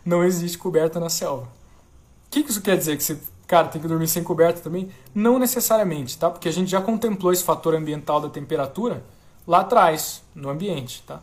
Não 0.05 0.23
existe 0.23 0.57
coberta 0.57 0.99
na 0.99 1.09
selva. 1.09 1.43
O 1.43 2.31
que, 2.31 2.43
que 2.43 2.49
isso 2.49 2.61
quer 2.61 2.77
dizer? 2.77 2.95
Que 2.97 3.03
você, 3.03 3.19
cara, 3.45 3.67
tem 3.67 3.81
que 3.81 3.87
dormir 3.87 4.07
sem 4.07 4.23
coberta 4.23 4.61
também? 4.61 4.89
Não 5.13 5.37
necessariamente, 5.37 6.17
tá? 6.17 6.29
Porque 6.29 6.47
a 6.47 6.53
gente 6.53 6.71
já 6.71 6.81
contemplou 6.81 7.33
esse 7.33 7.43
fator 7.43 7.75
ambiental 7.75 8.21
da 8.21 8.29
temperatura 8.29 9.03
lá 9.45 9.59
atrás, 9.61 10.23
no 10.33 10.49
ambiente, 10.49 11.03
tá? 11.05 11.21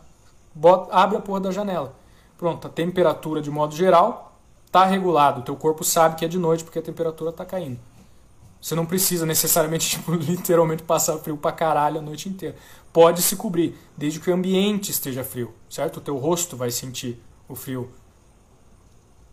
Bota, 0.53 0.93
abre 0.93 1.17
a 1.17 1.21
porra 1.21 1.39
da 1.39 1.51
janela. 1.51 1.93
Pronto, 2.37 2.67
a 2.67 2.69
temperatura 2.69 3.41
de 3.41 3.49
modo 3.49 3.75
geral 3.75 4.26
está 4.77 4.85
regulado. 4.85 5.41
O 5.41 5.43
teu 5.43 5.55
corpo 5.55 5.83
sabe 5.83 6.15
que 6.15 6.25
é 6.25 6.27
de 6.27 6.37
noite 6.37 6.63
porque 6.63 6.79
a 6.79 6.81
temperatura 6.81 7.31
está 7.31 7.43
caindo. 7.43 7.79
Você 8.61 8.75
não 8.75 8.85
precisa 8.85 9.25
necessariamente, 9.25 9.89
tipo, 9.97 10.13
literalmente 10.13 10.83
passar 10.83 11.17
frio 11.17 11.37
pra 11.37 11.51
caralho 11.51 11.99
a 11.99 12.01
noite 12.01 12.29
inteira. 12.29 12.55
Pode 12.93 13.21
se 13.21 13.35
cobrir, 13.35 13.77
desde 13.95 14.19
que 14.19 14.29
o 14.29 14.33
ambiente 14.33 14.91
esteja 14.91 15.23
frio, 15.23 15.53
certo? 15.69 15.97
O 15.97 16.01
teu 16.01 16.17
rosto 16.17 16.55
vai 16.55 16.71
sentir 16.71 17.21
o 17.47 17.55
frio. 17.55 17.89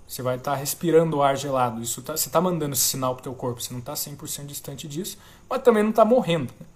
Você 0.06 0.22
vai 0.22 0.36
estar 0.36 0.52
tá 0.52 0.56
respirando 0.56 1.16
o 1.16 1.22
ar 1.22 1.36
gelado. 1.36 1.80
Isso 1.82 2.02
tá, 2.02 2.16
você 2.16 2.28
está 2.28 2.40
mandando 2.40 2.74
esse 2.74 2.82
sinal 2.82 3.14
pro 3.14 3.24
teu 3.24 3.34
corpo. 3.34 3.62
Você 3.62 3.72
não 3.72 3.80
está 3.80 3.94
100% 3.94 4.46
distante 4.46 4.86
disso, 4.86 5.18
mas 5.48 5.62
também 5.62 5.82
não 5.82 5.90
está 5.90 6.04
morrendo. 6.04 6.52
Né? 6.60 6.66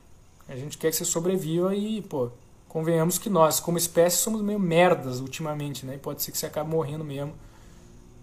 A 0.48 0.56
gente 0.56 0.78
quer 0.78 0.90
que 0.90 0.96
você 0.96 1.04
sobreviva 1.04 1.74
e, 1.74 2.00
pô, 2.00 2.30
convenhamos 2.68 3.18
que 3.18 3.28
nós, 3.28 3.60
como 3.60 3.76
espécie, 3.76 4.16
somos 4.16 4.40
meio 4.40 4.58
merdas 4.58 5.20
ultimamente, 5.20 5.84
né? 5.84 5.96
E 5.96 5.98
pode 5.98 6.22
ser 6.22 6.32
que 6.32 6.38
você 6.38 6.46
acabe 6.46 6.70
morrendo 6.70 7.04
mesmo. 7.04 7.34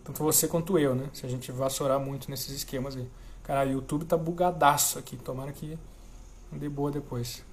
Tanto 0.05 0.23
você 0.23 0.47
quanto 0.47 0.77
eu, 0.77 0.93
né? 0.93 1.09
Se 1.11 1.25
a 1.25 1.29
gente 1.29 1.51
vassourar 1.51 1.99
muito 1.99 2.29
nesses 2.29 2.51
esquemas 2.51 2.95
aí. 2.95 3.07
Cara, 3.43 3.67
o 3.67 3.71
YouTube 3.71 4.05
tá 4.05 4.15
bugadaço 4.15 4.99
aqui. 4.99 5.17
Tomara 5.17 5.51
que 5.51 5.77
dê 6.51 6.69
boa 6.69 6.91
depois. 6.91 7.43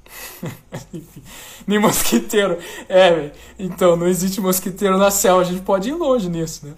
Enfim, 0.92 1.22
nem 1.66 1.78
mosquiteiro. 1.78 2.58
É, 2.88 3.10
velho. 3.10 3.32
Então, 3.58 3.96
não 3.96 4.06
existe 4.06 4.38
mosquiteiro 4.38 4.98
na 4.98 5.10
selva. 5.10 5.40
A 5.40 5.44
gente 5.44 5.62
pode 5.62 5.88
ir 5.88 5.94
longe 5.94 6.28
nisso, 6.28 6.66
né? 6.66 6.74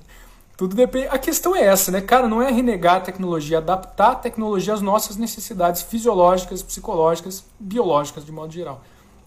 Tudo 0.57 0.77
depende. 0.77 1.09
A 1.09 1.19
questão 1.19 1.57
é 1.57 1.65
essa, 1.65 1.91
né? 1.91 2.01
Cara, 2.01 2.29
não 2.29 2.41
é 2.41 2.53
renegar 2.53 2.97
a 2.97 3.01
tecnologia, 3.01 3.59
adaptar 3.59 4.13
a 4.13 4.15
tecnologia 4.15 4.73
às 4.73 4.81
nossas 4.81 5.17
necessidades 5.17 5.83
fisiológicas, 5.83 6.63
psicológicas, 6.63 7.45
biológicas 7.59 8.25
de 8.25 8.31
modo 8.31 8.53
geral. 8.53 8.81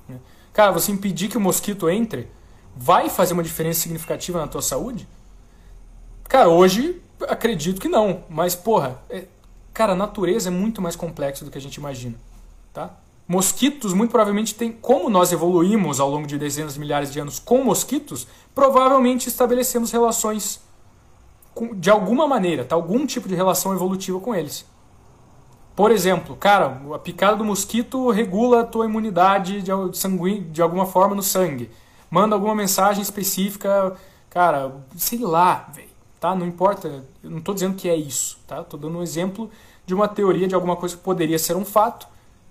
Né? 0.07 0.17
Cara, 0.53 0.71
você 0.71 0.93
impedir 0.93 1.27
que 1.27 1.37
o 1.37 1.41
mosquito 1.41 1.89
entre 1.89 2.31
vai 2.73 3.09
fazer 3.09 3.33
uma 3.33 3.43
diferença 3.43 3.81
significativa 3.81 4.39
na 4.39 4.47
tua 4.47 4.61
saúde? 4.61 5.05
Cara, 6.27 6.49
hoje 6.49 7.01
acredito 7.27 7.79
que 7.79 7.87
não, 7.87 8.23
mas 8.29 8.55
porra, 8.55 8.99
é... 9.09 9.25
cara, 9.73 9.93
a 9.93 9.95
natureza 9.95 10.49
é 10.49 10.51
muito 10.51 10.81
mais 10.81 10.95
complexa 10.95 11.45
do 11.45 11.51
que 11.51 11.57
a 11.57 11.61
gente 11.61 11.75
imagina, 11.75 12.15
tá? 12.73 12.91
Mosquitos, 13.27 13.93
muito 13.93 14.11
provavelmente, 14.11 14.55
tem. 14.55 14.71
Como 14.71 15.09
nós 15.09 15.33
evoluímos 15.33 15.99
ao 15.99 16.09
longo 16.09 16.25
de 16.25 16.37
dezenas 16.37 16.75
de 16.75 16.79
milhares 16.79 17.11
de 17.11 17.19
anos 17.19 17.39
com 17.39 17.61
mosquitos, 17.61 18.25
provavelmente 18.55 19.27
estabelecemos 19.27 19.91
relações 19.91 20.61
de 21.75 21.89
alguma 21.89 22.27
maneira, 22.27 22.63
tá? 22.63 22.75
algum 22.75 23.05
tipo 23.05 23.27
de 23.27 23.35
relação 23.35 23.73
evolutiva 23.73 24.19
com 24.19 24.33
eles. 24.33 24.65
Por 25.75 25.91
exemplo, 25.91 26.35
cara, 26.35 26.81
a 26.93 26.99
picada 26.99 27.35
do 27.35 27.43
mosquito 27.43 28.09
regula 28.09 28.61
a 28.61 28.65
tua 28.65 28.85
imunidade 28.85 29.61
de, 29.61 29.71
sanguí 29.93 30.39
de 30.39 30.61
alguma 30.61 30.85
forma 30.85 31.15
no 31.15 31.21
sangue. 31.21 31.69
Manda 32.09 32.35
alguma 32.35 32.55
mensagem 32.55 33.01
específica, 33.01 33.95
cara, 34.29 34.73
sei 34.95 35.19
lá, 35.19 35.69
tá? 36.19 36.35
Não 36.35 36.45
importa, 36.45 37.03
eu 37.23 37.29
não 37.29 37.39
estou 37.39 37.53
dizendo 37.53 37.75
que 37.75 37.89
é 37.89 37.95
isso, 37.95 38.37
tá? 38.47 38.61
Estou 38.61 38.79
dando 38.79 38.97
um 38.97 39.03
exemplo 39.03 39.49
de 39.85 39.93
uma 39.93 40.07
teoria 40.07 40.47
de 40.47 40.55
alguma 40.55 40.75
coisa 40.75 40.95
que 40.95 41.03
poderia 41.03 41.39
ser 41.39 41.55
um 41.55 41.65
fato, 41.65 42.07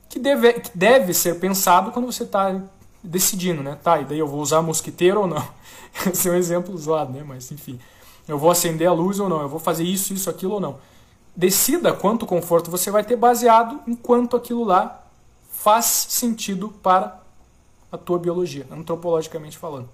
que 0.08 0.18
deve, 0.18 0.54
que 0.54 0.76
deve 0.76 1.12
ser 1.12 1.38
pensado 1.38 1.90
quando 1.92 2.06
você 2.06 2.22
está 2.22 2.60
decidindo, 3.02 3.62
né? 3.62 3.78
Tá, 3.82 4.00
e 4.00 4.04
daí 4.04 4.18
eu 4.18 4.26
vou 4.26 4.40
usar 4.40 4.62
mosquiteiro 4.62 5.20
ou 5.20 5.26
não? 5.26 5.46
Esse 6.10 6.28
é 6.28 6.32
um 6.32 6.36
exemplo 6.36 6.74
usado, 6.74 7.12
né? 7.12 7.24
Mas 7.26 7.50
enfim. 7.50 7.78
Eu 8.26 8.38
vou 8.38 8.50
acender 8.50 8.88
a 8.88 8.92
luz 8.92 9.20
ou 9.20 9.28
não, 9.28 9.40
eu 9.40 9.48
vou 9.48 9.60
fazer 9.60 9.84
isso, 9.84 10.12
isso, 10.12 10.28
aquilo 10.28 10.54
ou 10.54 10.60
não. 10.60 10.78
Decida 11.34 11.92
quanto 11.92 12.26
conforto 12.26 12.70
você 12.70 12.90
vai 12.90 13.04
ter 13.04 13.14
baseado 13.14 13.80
em 13.86 13.94
quanto 13.94 14.36
aquilo 14.36 14.64
lá 14.64 15.04
faz 15.52 15.84
sentido 15.84 16.70
para 16.82 17.20
a 17.90 17.98
tua 17.98 18.18
biologia, 18.18 18.66
antropologicamente 18.70 19.56
falando. 19.56 19.88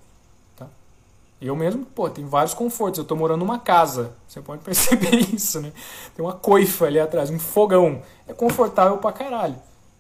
Eu 1.43 1.57
mesmo, 1.57 1.85
pô, 1.85 2.09
tem 2.09 2.25
vários 2.25 2.55
confortos. 2.55 2.99
Eu 2.99 3.03
estou 3.03 3.17
morando 3.17 3.41
numa 3.41 3.59
casa, 3.59 4.13
você 4.29 4.41
pode 4.41 4.63
perceber 4.65 5.17
isso, 5.35 5.61
né? 5.61 5.73
Tem 6.15 6.25
uma 6.25 6.35
coifa 6.35 6.87
ali 6.87 7.01
atrás, 7.01 7.31
um 7.31 7.39
fogão. 7.39 8.01
É 8.29 8.33
confortável 8.33 8.99
pra 8.99 9.11
caralho. 9.11 9.57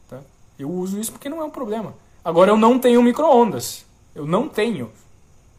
Tá? 0.08 0.20
Eu 0.56 0.70
uso 0.70 1.00
isso 1.00 1.10
porque 1.10 1.28
não 1.28 1.40
é 1.40 1.44
um 1.44 1.50
problema. 1.50 1.94
Agora 2.24 2.50
eu 2.52 2.56
não 2.56 2.78
tenho 2.78 3.02
micro-ondas. 3.02 3.84
Eu 4.14 4.24
não 4.24 4.48
tenho. 4.48 4.90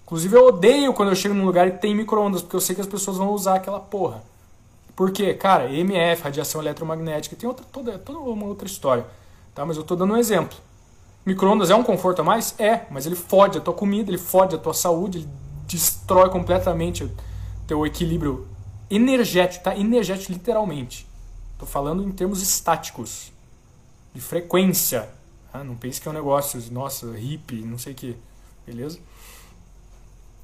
Inclusive 0.06 0.38
eu 0.38 0.48
odeio 0.48 0.94
quando 0.94 1.10
eu 1.10 1.16
chego 1.16 1.34
num 1.34 1.46
lugar 1.46 1.68
e 1.68 1.72
tem 1.72 1.94
micro-ondas, 1.94 2.42
porque 2.42 2.56
eu 2.56 2.62
sei 2.62 2.76
que 2.76 2.82
as 2.82 2.88
pessoas 2.88 3.18
vão 3.18 3.32
usar 3.32 3.56
aquela 3.56 3.80
porra. 3.80 4.24
Por 4.96 5.12
quê? 5.12 5.34
Cara, 5.34 5.70
EMF, 5.70 6.24
radiação 6.24 6.62
eletromagnética, 6.62 7.36
tem 7.36 7.50
outra, 7.50 7.66
toda, 7.72 7.98
toda 7.98 8.20
uma 8.20 8.46
outra 8.46 8.68
história. 8.68 9.06
Tá? 9.54 9.66
Mas 9.66 9.76
eu 9.76 9.82
estou 9.82 9.98
dando 9.98 10.14
um 10.14 10.18
exemplo. 10.18 10.58
Micro-ondas 11.26 11.70
é 11.70 11.76
um 11.76 11.84
conforto 11.84 12.22
a 12.22 12.24
mais? 12.24 12.56
É, 12.58 12.86
mas 12.90 13.06
ele 13.06 13.16
fode 13.16 13.58
a 13.58 13.62
tua 13.62 13.74
comida, 13.74 14.10
ele 14.10 14.18
fode 14.18 14.56
a 14.56 14.58
tua 14.58 14.74
saúde, 14.74 15.20
ele 15.20 15.43
destrói 15.68 16.30
completamente 16.30 17.04
o 17.04 17.12
teu 17.68 17.86
equilíbrio 17.86 18.48
energético, 18.90 19.64
tá? 19.64 19.76
Energético 19.76 20.32
literalmente. 20.32 21.08
Estou 21.54 21.68
falando 21.68 22.04
em 22.04 22.12
termos 22.12 22.42
estáticos, 22.42 23.32
de 24.14 24.22
frequência. 24.22 25.10
Tá? 25.52 25.64
Não 25.64 25.76
pense 25.76 26.00
que 26.00 26.08
é 26.08 26.12
um 26.12 26.14
negócio, 26.14 26.62
nossa, 26.72 27.12
hippie, 27.12 27.62
não 27.64 27.78
sei 27.78 27.94
o 27.94 27.96
que. 27.96 28.18
Beleza? 28.66 29.00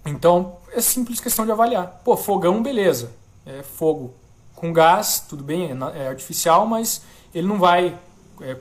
Então, 0.05 0.57
é 0.71 0.81
simples 0.81 1.19
questão 1.19 1.45
de 1.45 1.51
avaliar. 1.51 2.01
Pô, 2.03 2.15
fogão, 2.17 2.63
beleza. 2.63 3.11
É 3.45 3.63
fogo 3.63 4.13
com 4.55 4.73
gás, 4.73 5.25
tudo 5.27 5.43
bem, 5.43 5.71
é, 5.71 6.03
é 6.03 6.07
artificial, 6.07 6.65
mas 6.65 7.01
ele 7.33 7.47
não 7.47 7.57
vai 7.57 7.97
é, 8.41 8.57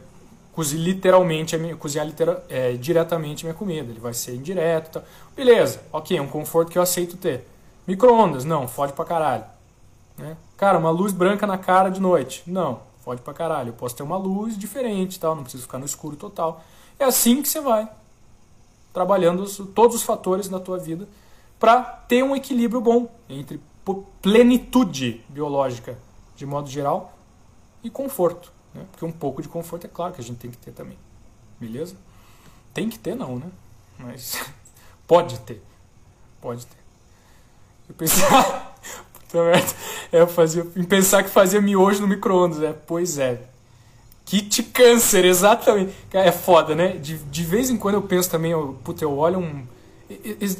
cozinhar 0.59 0.85
literalmente, 0.85 1.75
cozinhar 1.77 2.05
litera, 2.05 2.45
é, 2.49 2.73
diretamente 2.73 3.45
minha 3.45 3.55
comida. 3.55 3.93
Ele 3.93 4.01
vai 4.01 4.13
ser 4.13 4.35
indireto. 4.35 4.91
Tá. 4.91 5.03
Beleza, 5.37 5.81
ok, 5.93 6.19
é 6.19 6.21
um 6.21 6.27
conforto 6.27 6.73
que 6.73 6.77
eu 6.77 6.83
aceito 6.83 7.17
ter. 7.17 7.47
Micro-ondas, 7.87 8.45
não, 8.45 8.67
fode 8.67 8.93
pra 8.93 9.05
caralho. 9.05 9.45
Né? 10.17 10.37
Cara, 10.57 10.77
uma 10.77 10.91
luz 10.91 11.13
branca 11.13 11.47
na 11.47 11.57
cara 11.57 11.91
de 11.91 12.01
noite. 12.01 12.43
Não, 12.45 12.81
fode 13.05 13.23
pra 13.23 13.33
caralho. 13.33 13.69
Eu 13.69 13.75
posso 13.75 13.95
ter 13.95 14.03
uma 14.03 14.17
luz 14.17 14.59
diferente, 14.59 15.21
tal, 15.21 15.37
não 15.37 15.45
preciso 15.45 15.63
ficar 15.63 15.79
no 15.79 15.87
escuro 15.87 16.17
total. 16.17 16.61
É 16.99 17.05
assim 17.05 17.41
que 17.41 17.49
você 17.49 17.61
vai 17.61 17.89
trabalhando 18.93 19.47
todos 19.67 19.95
os 19.95 20.03
fatores 20.03 20.49
da 20.49 20.59
tua 20.59 20.77
vida 20.77 21.09
para 21.61 21.83
ter 22.09 22.25
um 22.25 22.35
equilíbrio 22.35 22.81
bom 22.81 23.09
entre 23.29 23.61
plenitude 24.21 25.25
biológica, 25.29 25.97
de 26.35 26.45
modo 26.45 26.69
geral, 26.69 27.13
e 27.85 27.89
conforto. 27.89 28.58
Né? 28.79 28.87
Porque 28.91 29.05
um 29.05 29.13
pouco 29.13 29.43
de 29.43 29.49
conforto 29.49 29.87
é 29.87 29.91
claro 29.91 30.15
que 30.15 30.21
a 30.21 30.25
gente 30.25 30.39
tem 30.39 30.51
que 30.51 30.57
ter 30.57 30.73
também. 30.73 30.97
Beleza? 31.61 31.97
Tem 32.73 32.89
que 32.89 32.99
ter, 32.99 33.15
não, 33.15 33.39
né? 33.39 33.47
Mas 33.99 34.39
pode 35.07 35.39
ter. 35.41 35.63
Pode 36.41 36.65
ter. 36.67 36.77
Eu 37.89 37.95
pensava. 37.95 38.73
é, 40.13 40.21
eu 40.21 40.27
fazia, 40.27 40.67
em 40.77 40.85
pensar 40.85 41.23
que 41.23 41.31
fazia 41.31 41.61
miojo 41.61 42.01
no 42.01 42.09
micro-ondas, 42.09 42.59
né? 42.59 42.75
Pois 42.87 43.19
é. 43.19 43.43
Kit 44.25 44.63
câncer, 44.63 45.25
exatamente. 45.25 45.93
É 46.13 46.31
foda, 46.31 46.75
né? 46.75 46.97
De, 46.99 47.19
de 47.19 47.45
vez 47.45 47.71
em 47.71 47.77
quando 47.77 47.95
eu 47.95 48.03
penso 48.03 48.31
também, 48.31 48.53
eu, 48.53 48.79
puta, 48.85 49.03
eu 49.03 49.17
olho 49.17 49.39
um 49.39 49.67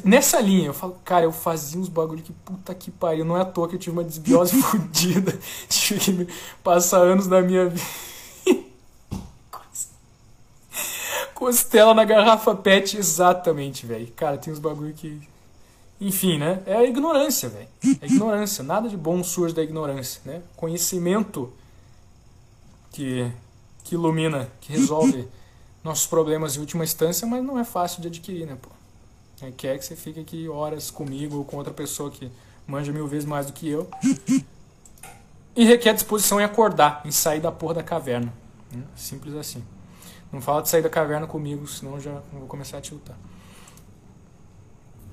Nessa 0.03 0.39
linha, 0.39 0.67
eu 0.67 0.73
falo, 0.75 0.95
cara, 1.03 1.25
eu 1.25 1.31
fazia 1.31 1.79
uns 1.81 1.89
bagulho 1.89 2.21
que 2.21 2.31
puta 2.31 2.73
que 2.75 2.91
pariu. 2.91 3.25
Não 3.25 3.35
é 3.35 3.41
à 3.41 3.45
toa 3.45 3.67
que 3.67 3.75
eu 3.75 3.79
tive 3.79 3.95
uma 3.97 4.03
desbiose 4.03 4.55
fodida. 4.61 5.37
Tive 5.67 6.25
que 6.25 6.33
passar 6.63 6.99
anos 6.99 7.25
da 7.25 7.41
minha 7.41 7.67
vida. 7.67 7.81
Costela 11.39 11.93
na 11.93 12.03
garrafa 12.03 12.53
PET, 12.53 12.97
exatamente, 12.97 13.85
velho. 13.85 14.11
Cara, 14.11 14.37
tem 14.37 14.51
uns 14.51 14.59
bagulho 14.59 14.93
que. 14.93 15.21
Enfim, 15.99 16.37
né? 16.37 16.61
É 16.65 16.75
a 16.75 16.83
ignorância, 16.83 17.47
velho. 17.47 17.67
É 18.01 18.05
a 18.05 18.05
ignorância. 18.05 18.61
Nada 18.61 18.89
de 18.89 18.97
bom 18.97 19.23
surge 19.23 19.55
da 19.55 19.63
ignorância, 19.63 20.21
né? 20.25 20.41
Conhecimento 20.57 21.51
que, 22.91 23.31
que 23.85 23.95
ilumina, 23.95 24.49
que 24.59 24.73
resolve 24.73 25.29
nossos 25.81 26.05
problemas 26.05 26.57
em 26.57 26.59
última 26.59 26.83
instância, 26.83 27.25
mas 27.25 27.41
não 27.41 27.57
é 27.57 27.63
fácil 27.63 28.01
de 28.01 28.09
adquirir, 28.09 28.45
né, 28.45 28.57
pô? 28.61 28.69
É, 29.41 29.49
quer 29.49 29.79
que 29.79 29.85
você 29.85 29.95
fique 29.95 30.19
aqui 30.19 30.49
horas 30.49 30.91
comigo 30.91 31.37
ou 31.37 31.45
com 31.45 31.55
outra 31.55 31.73
pessoa 31.73 32.11
que 32.11 32.29
manja 32.67 32.91
mil 32.91 33.07
vezes 33.07 33.25
mais 33.25 33.45
do 33.45 33.53
que 33.53 33.69
eu. 33.69 33.89
E 35.55 35.63
requer 35.63 35.93
disposição 35.93 36.39
em 36.41 36.43
acordar, 36.43 37.01
em 37.05 37.11
sair 37.11 37.39
da 37.39 37.51
porra 37.51 37.75
da 37.75 37.83
caverna. 37.83 38.33
Né? 38.71 38.83
Simples 38.95 39.35
assim. 39.35 39.63
Não 40.31 40.41
fala 40.41 40.61
de 40.61 40.69
sair 40.69 40.81
da 40.81 40.89
caverna 40.89 41.25
comigo, 41.25 41.67
senão 41.67 41.95
eu 41.95 41.99
já 41.99 42.21
vou 42.31 42.47
começar 42.47 42.77
a 42.77 42.81
tiltar. 42.81 43.17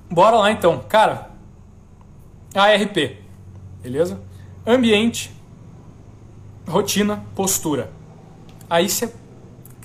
Bora 0.09 0.37
lá 0.37 0.51
então. 0.51 0.83
Cara, 0.87 1.31
ARP. 2.53 3.17
Beleza? 3.81 4.19
Ambiente, 4.65 5.33
rotina, 6.67 7.23
postura. 7.35 7.91
Aí 8.69 8.89
você 8.89 9.13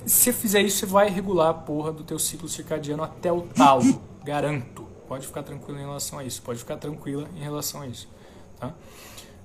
se 0.05 0.33
fizer 0.33 0.61
isso, 0.61 0.79
você 0.79 0.85
vai 0.85 1.09
regular 1.09 1.49
a 1.49 1.53
porra 1.53 1.91
do 1.91 2.03
teu 2.03 2.19
ciclo 2.19 2.47
circadiano 2.49 3.03
até 3.03 3.31
o 3.31 3.41
talo. 3.41 4.01
Garanto. 4.23 4.83
Pode 5.07 5.25
ficar 5.27 5.43
tranquilo 5.43 5.79
em 5.79 5.83
relação 5.83 6.19
a 6.19 6.23
isso. 6.23 6.41
Pode 6.41 6.59
ficar 6.59 6.77
tranquila 6.77 7.27
em 7.35 7.39
relação 7.39 7.81
a 7.81 7.87
isso. 7.87 8.07
Tá? 8.59 8.73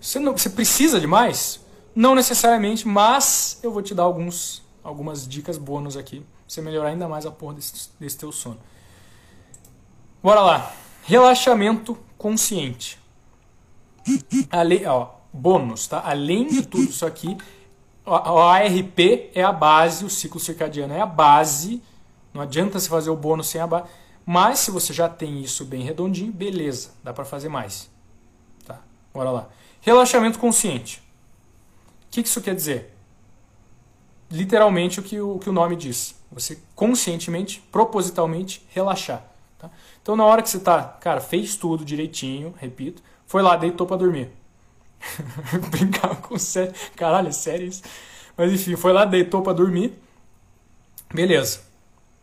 Você, 0.01 0.19
não, 0.19 0.37
você 0.37 0.51
precisa 0.51 1.01
de 1.01 1.07
mais? 1.07 1.61
Não 1.95 2.15
necessariamente, 2.15 2.87
mas 2.87 3.59
eu 3.63 3.71
vou 3.71 3.83
te 3.83 3.95
dar 3.95 4.05
alguns, 4.05 4.63
algumas 4.89 5.29
dicas 5.29 5.59
bônus 5.59 5.97
aqui. 5.97 6.21
Pra 6.21 6.27
você 6.47 6.61
melhorar 6.61 6.89
ainda 6.89 7.07
mais 7.07 7.27
a 7.27 7.31
porra 7.31 7.55
desse, 7.55 7.91
desse 8.01 8.19
teu 8.19 8.33
sono. 8.33 8.59
Bora 10.23 10.41
lá. 10.41 10.73
Relaxamento 11.05 11.97
consciente. 12.17 12.99
Ale, 14.51 14.85
ó, 14.87 15.11
bônus, 15.33 15.87
tá? 15.87 16.03
Além 16.05 16.47
de 16.49 16.67
tudo 16.67 16.85
isso 16.85 17.07
aqui, 17.07 17.37
o 18.05 18.39
ARP 18.39 19.31
é 19.35 19.43
a 19.43 19.53
base, 19.53 20.05
o 20.05 20.11
ciclo 20.11 20.41
circadiano 20.41 20.95
é 20.95 21.01
a 21.01 21.07
base. 21.07 21.83
Não 22.33 22.43
adianta 22.43 22.79
você 22.79 22.89
fazer 22.89 23.11
o 23.11 23.17
bônus 23.17 23.49
sem 23.49 23.61
a 23.61 23.67
base. 23.67 23.89
Mas 24.25 24.59
se 24.59 24.71
você 24.71 24.93
já 24.93 25.09
tem 25.09 25.41
isso 25.41 25.65
bem 25.65 25.83
redondinho, 25.83 26.33
beleza, 26.33 26.91
dá 27.03 27.13
para 27.13 27.25
fazer 27.25 27.49
mais. 27.49 27.91
Tá? 28.67 28.81
Bora 29.13 29.31
lá. 29.31 29.49
Relaxamento 29.81 30.39
consciente. 30.39 31.03
O 32.07 32.11
que 32.11 32.21
isso 32.21 32.41
quer 32.41 32.55
dizer? 32.55 32.98
Literalmente 34.31 35.01
o 35.01 35.03
que 35.03 35.21
o, 35.21 35.37
o 35.37 35.39
que 35.39 35.49
o 35.49 35.53
nome 35.53 35.77
diz. 35.77 36.15
Você 36.31 36.59
conscientemente, 36.75 37.63
propositalmente 37.73 38.67
relaxar. 38.71 39.25
Tá? 39.59 39.71
Então, 40.03 40.15
na 40.15 40.25
hora 40.25 40.43
que 40.43 40.51
você 40.51 40.61
tá, 40.61 40.83
cara, 41.01 41.21
fez 41.21 41.57
tudo 41.57 41.85
direitinho, 41.85 42.55
repito, 42.59 43.03
foi 43.27 43.43
lá, 43.43 43.57
deitou 43.57 43.87
para 43.87 43.97
dormir. 43.97 44.31
Brincava 45.71 46.17
com 46.17 46.39
sério. 46.39 46.75
Caralho, 46.97 47.29
é 47.29 47.33
sério 47.33 47.67
isso? 47.67 47.83
Mas 48.37 48.53
enfim, 48.53 48.77
foi 48.77 48.93
lá, 48.93 49.05
deitou 49.05 49.43
para 49.43 49.53
dormir. 49.53 49.99
Beleza. 51.13 51.61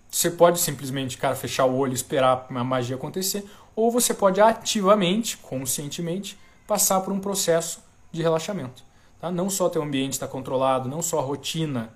Você 0.09 0.31
pode 0.31 0.59
simplesmente, 0.59 1.17
cara, 1.17 1.35
fechar 1.35 1.65
o 1.65 1.75
olho 1.75 1.91
e 1.91 1.95
esperar 1.95 2.47
a 2.49 2.63
magia 2.63 2.95
acontecer, 2.95 3.43
ou 3.75 3.91
você 3.91 4.13
pode 4.13 4.39
ativamente, 4.39 5.35
conscientemente, 5.37 6.39
passar 6.65 7.01
por 7.01 7.11
um 7.11 7.19
processo 7.19 7.83
de 8.11 8.21
relaxamento. 8.21 8.83
Tá? 9.19 9.31
Não 9.31 9.49
só 9.49 9.69
teu 9.69 9.81
ambiente 9.81 10.13
está 10.13 10.27
controlado, 10.27 10.89
não 10.89 11.01
só 11.01 11.19
a 11.19 11.21
rotina 11.21 11.93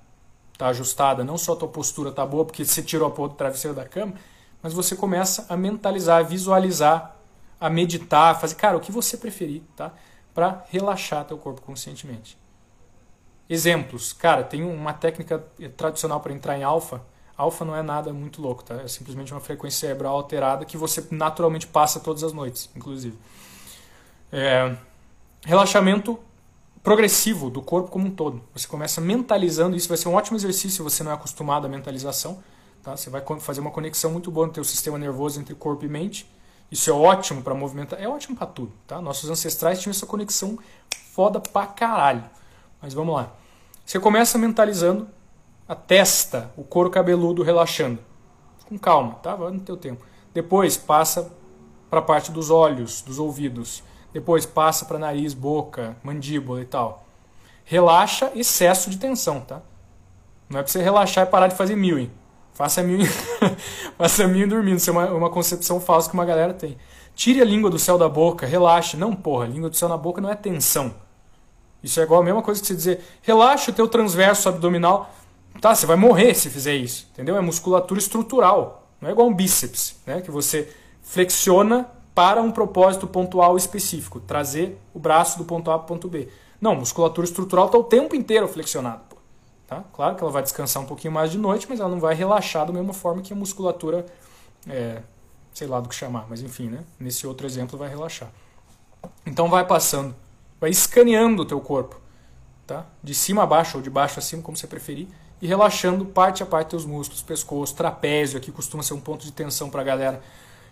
está 0.53 0.67
ajustada, 0.67 1.23
não 1.23 1.37
só 1.37 1.53
a 1.53 1.55
tua 1.55 1.69
postura 1.69 2.09
está 2.09 2.25
boa 2.25 2.43
porque 2.43 2.65
você 2.65 2.81
tirou 2.81 3.07
a 3.07 3.11
porra 3.11 3.29
do 3.29 3.35
travesseiro 3.35 3.75
da 3.75 3.85
cama, 3.85 4.13
mas 4.61 4.73
você 4.73 4.95
começa 4.95 5.45
a 5.47 5.55
mentalizar, 5.55 6.19
a 6.19 6.23
visualizar, 6.23 7.15
a 7.59 7.69
meditar, 7.69 8.35
a 8.35 8.35
fazer, 8.35 8.55
cara, 8.55 8.77
o 8.77 8.79
que 8.79 8.91
você 8.91 9.15
preferir, 9.17 9.61
tá? 9.75 9.93
Para 10.33 10.65
relaxar 10.69 11.25
teu 11.25 11.37
corpo 11.37 11.61
conscientemente. 11.61 12.37
Exemplos, 13.49 14.13
cara, 14.13 14.43
tem 14.43 14.63
uma 14.63 14.93
técnica 14.93 15.43
tradicional 15.75 16.19
para 16.19 16.33
entrar 16.33 16.57
em 16.57 16.63
alfa. 16.63 17.01
Alfa 17.35 17.63
não 17.63 17.75
é 17.75 17.81
nada 17.81 18.11
muito 18.11 18.41
louco, 18.41 18.63
tá? 18.63 18.75
É 18.75 18.87
simplesmente 18.87 19.33
uma 19.33 19.39
frequência 19.39 19.79
cerebral 19.79 20.15
alterada 20.15 20.65
que 20.65 20.77
você 20.77 21.07
naturalmente 21.09 21.65
passa 21.65 21.99
todas 21.99 22.23
as 22.23 22.33
noites, 22.33 22.69
inclusive. 22.75 23.17
É, 24.31 24.75
relaxamento 25.45 26.19
progressivo 26.83 27.49
do 27.49 27.61
corpo 27.61 27.89
como 27.89 28.07
um 28.07 28.11
todo. 28.11 28.41
Você 28.53 28.67
começa 28.67 29.01
mentalizando, 29.01 29.75
isso 29.75 29.87
vai 29.87 29.97
ser 29.97 30.09
um 30.09 30.15
ótimo 30.15 30.37
exercício 30.37 30.71
se 30.71 30.81
você 30.81 31.03
não 31.03 31.11
é 31.11 31.13
acostumado 31.15 31.65
à 31.65 31.69
mentalização. 31.69 32.41
Tá? 32.83 32.95
Você 32.95 33.09
vai 33.09 33.23
fazer 33.39 33.59
uma 33.59 33.71
conexão 33.71 34.11
muito 34.11 34.31
boa 34.31 34.47
no 34.47 34.53
teu 34.53 34.63
sistema 34.63 34.97
nervoso 34.97 35.39
entre 35.39 35.53
corpo 35.55 35.85
e 35.85 35.89
mente. 35.89 36.29
Isso 36.71 36.89
é 36.89 36.93
ótimo 36.93 37.41
para 37.41 37.53
movimentar, 37.53 38.01
é 38.01 38.07
ótimo 38.07 38.35
para 38.35 38.47
tudo. 38.47 38.71
Tá? 38.87 39.01
Nossos 39.01 39.29
ancestrais 39.29 39.79
tinham 39.81 39.91
essa 39.91 40.05
conexão 40.05 40.57
foda 41.13 41.39
pra 41.39 41.65
caralho. 41.65 42.23
Mas 42.81 42.93
vamos 42.93 43.15
lá. 43.15 43.33
Você 43.85 43.99
começa 43.99 44.37
mentalizando 44.37 45.07
a 45.67 45.75
testa, 45.75 46.51
o 46.55 46.63
couro 46.63 46.89
cabeludo 46.89 47.43
relaxando. 47.43 47.99
Com 48.67 48.77
calma, 48.77 49.15
tá? 49.15 49.35
Vai 49.35 49.51
no 49.51 49.59
teu 49.59 49.75
tempo. 49.75 50.05
Depois 50.33 50.77
passa 50.77 51.31
para 51.89 51.99
a 51.99 52.03
parte 52.03 52.31
dos 52.31 52.49
olhos, 52.49 53.01
dos 53.01 53.19
ouvidos. 53.19 53.83
Depois 54.13 54.45
passa 54.45 54.85
para 54.85 54.97
nariz, 54.97 55.33
boca, 55.33 55.95
mandíbula 56.03 56.61
e 56.61 56.65
tal. 56.65 57.05
Relaxa 57.63 58.31
excesso 58.35 58.89
de 58.89 58.97
tensão, 58.97 59.41
tá? 59.41 59.61
Não 60.49 60.59
é 60.59 60.63
para 60.63 60.71
você 60.71 60.81
relaxar 60.81 61.27
e 61.27 61.29
parar 61.29 61.47
de 61.47 61.55
fazer 61.55 61.75
mil, 61.75 62.09
Faça 62.53 62.83
mil, 62.83 62.99
faça 63.97 64.27
mil 64.27 64.47
dormindo. 64.47 64.77
Isso 64.77 64.89
é 64.89 64.93
uma, 64.93 65.05
uma 65.11 65.29
concepção 65.29 65.79
falsa 65.79 66.09
que 66.09 66.13
uma 66.13 66.25
galera 66.25 66.53
tem. 66.53 66.77
Tire 67.15 67.41
a 67.41 67.45
língua 67.45 67.69
do 67.69 67.79
céu 67.79 67.97
da 67.97 68.09
boca, 68.09 68.45
relaxe. 68.45 68.97
Não, 68.97 69.15
porra, 69.15 69.45
língua 69.45 69.69
do 69.69 69.77
céu 69.77 69.87
na 69.87 69.95
boca 69.95 70.19
não 70.19 70.29
é 70.29 70.35
tensão. 70.35 70.93
Isso 71.81 71.99
é 71.99 72.03
igual 72.03 72.21
a 72.21 72.23
mesma 72.23 72.41
coisa 72.41 72.59
que 72.59 72.67
você 72.67 72.75
dizer, 72.75 73.01
relaxa 73.21 73.71
o 73.71 73.73
teu 73.73 73.87
transverso 73.87 74.49
abdominal. 74.49 75.09
Tá, 75.61 75.73
você 75.73 75.85
vai 75.85 75.95
morrer 75.95 76.33
se 76.33 76.49
fizer 76.49 76.75
isso, 76.75 77.07
entendeu? 77.13 77.37
É 77.37 77.41
musculatura 77.41 77.99
estrutural. 77.99 78.89
Não 78.99 79.07
é 79.07 79.11
igual 79.11 79.27
um 79.27 79.33
bíceps, 79.33 79.95
né? 80.05 80.19
Que 80.19 80.31
você 80.31 80.73
flexiona 81.01 81.89
para 82.19 82.41
um 82.41 82.51
propósito 82.51 83.07
pontual 83.07 83.55
específico, 83.55 84.19
trazer 84.19 84.77
o 84.93 84.99
braço 84.99 85.37
do 85.37 85.45
ponto 85.45 85.71
A 85.71 85.79
para 85.79 85.85
o 85.85 85.87
ponto 85.87 86.09
B. 86.09 86.27
Não, 86.59 86.75
musculatura 86.75 87.25
estrutural 87.25 87.67
está 87.67 87.77
o 87.77 87.83
tempo 87.85 88.13
inteiro 88.13 88.45
flexionado. 88.45 89.03
Tá? 89.65 89.85
Claro 89.93 90.17
que 90.17 90.21
ela 90.21 90.29
vai 90.29 90.43
descansar 90.43 90.83
um 90.83 90.85
pouquinho 90.85 91.13
mais 91.13 91.31
de 91.31 91.37
noite, 91.37 91.65
mas 91.69 91.79
ela 91.79 91.87
não 91.87 91.97
vai 91.97 92.13
relaxar 92.13 92.65
da 92.65 92.73
mesma 92.73 92.91
forma 92.91 93.21
que 93.21 93.31
a 93.31 93.35
musculatura, 93.37 94.05
é, 94.67 95.01
sei 95.53 95.65
lá 95.65 95.79
do 95.79 95.87
que 95.87 95.95
chamar, 95.95 96.25
mas 96.29 96.41
enfim, 96.41 96.67
né? 96.67 96.83
nesse 96.99 97.25
outro 97.25 97.47
exemplo 97.47 97.79
vai 97.79 97.87
relaxar. 97.87 98.27
Então 99.25 99.49
vai 99.49 99.65
passando, 99.65 100.13
vai 100.59 100.71
escaneando 100.71 101.43
o 101.43 101.45
teu 101.45 101.61
corpo, 101.61 102.01
tá? 102.67 102.85
de 103.01 103.15
cima 103.15 103.43
a 103.43 103.45
baixo 103.45 103.77
ou 103.77 103.81
de 103.81 103.89
baixo 103.89 104.19
a 104.19 104.21
cima, 104.21 104.43
como 104.43 104.57
você 104.57 104.67
preferir, 104.67 105.07
e 105.41 105.47
relaxando 105.47 106.03
parte 106.03 106.43
a 106.43 106.45
parte 106.45 106.71
teus 106.71 106.85
músculos, 106.85 107.21
pescoço, 107.21 107.73
trapézio, 107.75 108.37
aqui 108.37 108.51
costuma 108.51 108.83
ser 108.83 108.93
um 108.93 108.99
ponto 108.99 109.23
de 109.23 109.31
tensão 109.31 109.69
para 109.69 109.79
a 109.79 109.85
galera 109.85 110.21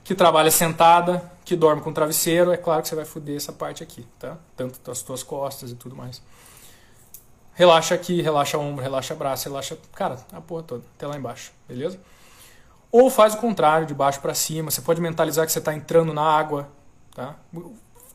que 0.08 0.16
trabalha 0.16 0.49
sentada, 0.49 1.22
que 1.43 1.53
dorme 1.53 1.82
com 1.82 1.91
travesseiro, 1.91 2.53
é 2.53 2.55
claro 2.55 2.82
que 2.82 2.88
você 2.88 2.95
vai 2.95 3.03
foder 3.03 3.36
essa 3.36 3.51
parte 3.51 3.84
aqui, 3.84 4.08
tá? 4.18 4.38
Tanto 4.55 4.89
as 4.89 5.01
tuas 5.01 5.22
costas 5.22 5.70
e 5.70 5.76
tudo 5.76 5.97
mais. 5.97 6.22
Relaxa 7.53 7.93
aqui, 7.93 8.22
relaxa 8.22 8.58
ombro, 8.58 8.82
relaxa 8.82 9.14
braço, 9.14 9.49
relaxa, 9.49 9.78
cara, 9.93 10.18
a 10.32 10.39
porra 10.39 10.64
toda, 10.64 10.84
até 10.95 11.05
lá 11.05 11.18
embaixo, 11.18 11.51
beleza? 11.68 11.99
Ou 12.89 13.10
faz 13.10 13.34
o 13.34 13.38
contrário, 13.38 13.86
de 13.86 13.93
baixo 13.93 14.22
para 14.22 14.34
cima. 14.34 14.72
Você 14.72 14.80
pode 14.80 15.01
mentalizar 15.01 15.45
que 15.45 15.51
você 15.51 15.60
está 15.60 15.74
entrando 15.74 16.14
na 16.14 16.22
água, 16.22 16.70
tá? 17.14 17.36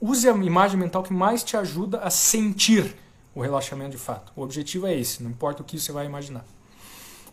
Use 0.00 0.26
a 0.26 0.32
imagem 0.32 0.78
mental 0.78 1.02
que 1.02 1.12
mais 1.12 1.44
te 1.44 1.58
ajuda 1.58 1.98
a 1.98 2.08
sentir 2.08 2.96
o 3.34 3.42
relaxamento 3.42 3.90
de 3.90 3.98
fato. 3.98 4.32
O 4.34 4.40
objetivo 4.40 4.86
é 4.86 4.94
esse, 4.94 5.22
não 5.22 5.30
importa 5.30 5.60
o 5.60 5.64
que 5.64 5.78
você 5.78 5.92
vai 5.92 6.06
imaginar. 6.06 6.46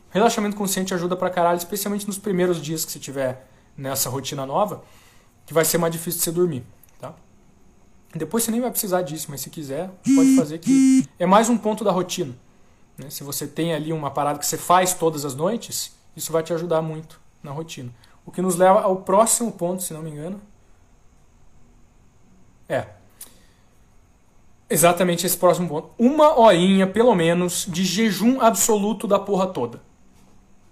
Relaxamento 0.09 0.57
consciente 0.57 0.93
ajuda 0.93 1.15
pra 1.15 1.29
caralho, 1.29 1.57
especialmente 1.57 2.05
nos 2.05 2.17
primeiros 2.17 2.61
dias 2.61 2.83
que 2.83 2.91
você 2.91 2.99
tiver 2.99 3.48
nessa 3.79 4.09
rotina 4.09 4.45
nova, 4.45 4.83
que 5.45 5.53
vai 5.53 5.65
ser 5.65 5.77
mais 5.77 5.91
difícil 5.91 6.19
de 6.19 6.23
você 6.25 6.31
dormir. 6.31 6.63
Tá? 6.99 7.13
Depois 8.13 8.43
você 8.43 8.51
nem 8.51 8.61
vai 8.61 8.69
precisar 8.69 9.01
disso, 9.01 9.27
mas 9.29 9.41
se 9.41 9.49
quiser, 9.49 9.89
pode 10.15 10.35
fazer 10.35 10.59
que 10.59 11.07
é 11.17 11.25
mais 11.25 11.49
um 11.49 11.57
ponto 11.57 11.83
da 11.83 11.91
rotina. 11.91 12.35
Né? 12.97 13.09
Se 13.09 13.23
você 13.23 13.47
tem 13.47 13.73
ali 13.73 13.93
uma 13.93 14.11
parada 14.11 14.37
que 14.37 14.45
você 14.45 14.57
faz 14.57 14.93
todas 14.93 15.25
as 15.25 15.33
noites, 15.33 15.93
isso 16.15 16.31
vai 16.31 16.43
te 16.43 16.53
ajudar 16.53 16.81
muito 16.81 17.19
na 17.41 17.51
rotina. 17.51 17.89
O 18.25 18.31
que 18.31 18.41
nos 18.41 18.55
leva 18.55 18.81
ao 18.81 18.97
próximo 18.97 19.51
ponto, 19.51 19.81
se 19.81 19.93
não 19.93 20.03
me 20.03 20.11
engano. 20.11 20.39
É. 22.67 22.85
Exatamente 24.69 25.25
esse 25.25 25.37
próximo 25.37 25.67
ponto. 25.67 25.89
Uma 25.97 26.37
horinha, 26.39 26.85
pelo 26.85 27.15
menos, 27.15 27.65
de 27.67 27.83
jejum 27.83 28.39
absoluto 28.39 29.07
da 29.07 29.17
porra 29.17 29.47
toda. 29.47 29.81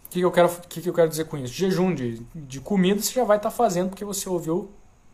O 0.07 0.09
que, 0.09 0.19
que, 0.19 0.25
eu 0.25 0.31
quero, 0.31 0.49
que, 0.69 0.81
que 0.81 0.89
eu 0.89 0.93
quero 0.93 1.09
dizer 1.09 1.25
com 1.25 1.37
isso? 1.37 1.53
Jejum 1.53 1.93
de, 1.93 2.21
de 2.33 2.61
comida 2.61 3.01
você 3.01 3.11
já 3.11 3.25
vai 3.25 3.37
estar 3.37 3.49
tá 3.49 3.55
fazendo 3.55 3.89
porque 3.89 4.05
você 4.05 4.29
ouviu 4.29 4.71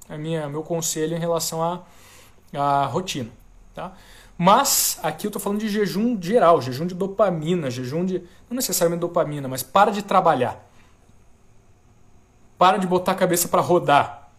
a 0.07 0.15
minha, 0.17 0.47
meu 0.47 0.61
conselho 0.61 1.17
em 1.17 1.19
relação 1.19 1.63
à, 1.63 1.81
à 2.53 2.85
rotina. 2.85 3.31
Tá? 3.73 3.93
Mas 4.37 4.99
aqui 5.01 5.25
eu 5.25 5.29
estou 5.29 5.41
falando 5.41 5.59
de 5.59 5.67
jejum 5.67 6.21
geral, 6.21 6.61
jejum 6.61 6.85
de 6.85 6.93
dopamina, 6.93 7.71
jejum 7.71 8.05
de. 8.05 8.19
Não 8.47 8.55
necessariamente 8.55 9.01
dopamina, 9.01 9.47
mas 9.47 9.63
para 9.63 9.91
de 9.91 10.03
trabalhar. 10.03 10.63
Para 12.55 12.77
de 12.77 12.85
botar 12.85 13.13
a 13.13 13.15
cabeça 13.15 13.47
para 13.47 13.61
rodar. 13.61 14.29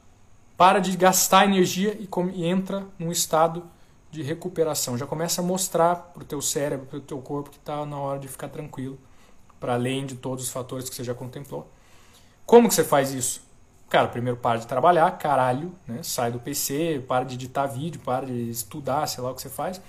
Para 0.56 0.78
de 0.78 0.96
gastar 0.96 1.46
energia 1.46 1.98
e, 1.98 2.08
e 2.32 2.46
entra 2.46 2.86
num 2.96 3.10
estado 3.10 3.64
de 4.08 4.22
recuperação. 4.22 4.96
Já 4.96 5.04
começa 5.04 5.40
a 5.40 5.44
mostrar 5.44 5.96
para 5.96 6.22
o 6.22 6.24
teu 6.24 6.40
cérebro, 6.40 6.86
para 6.86 6.98
o 6.98 7.02
teu 7.02 7.18
corpo 7.18 7.50
que 7.50 7.56
está 7.56 7.84
na 7.84 7.98
hora 7.98 8.20
de 8.20 8.28
ficar 8.28 8.48
tranquilo 8.48 8.96
para 9.64 9.72
além 9.72 10.04
de 10.04 10.14
todos 10.16 10.44
os 10.44 10.50
fatores 10.50 10.90
que 10.90 10.94
você 10.94 11.02
já 11.02 11.14
contemplou. 11.14 11.66
Como 12.44 12.68
que 12.68 12.74
você 12.74 12.84
faz 12.84 13.14
isso? 13.14 13.40
Cara, 13.88 14.08
primeiro 14.08 14.36
para 14.36 14.58
de 14.58 14.66
trabalhar, 14.66 15.10
caralho, 15.12 15.72
né? 15.88 16.00
sai 16.02 16.30
do 16.30 16.38
PC, 16.38 17.02
para 17.08 17.24
de 17.24 17.36
editar 17.36 17.64
vídeo, 17.64 17.98
para 18.04 18.26
de 18.26 18.50
estudar, 18.50 19.06
sei 19.06 19.24
lá 19.24 19.30
o 19.30 19.34
que 19.34 19.40
você 19.40 19.48
faz. 19.48 19.80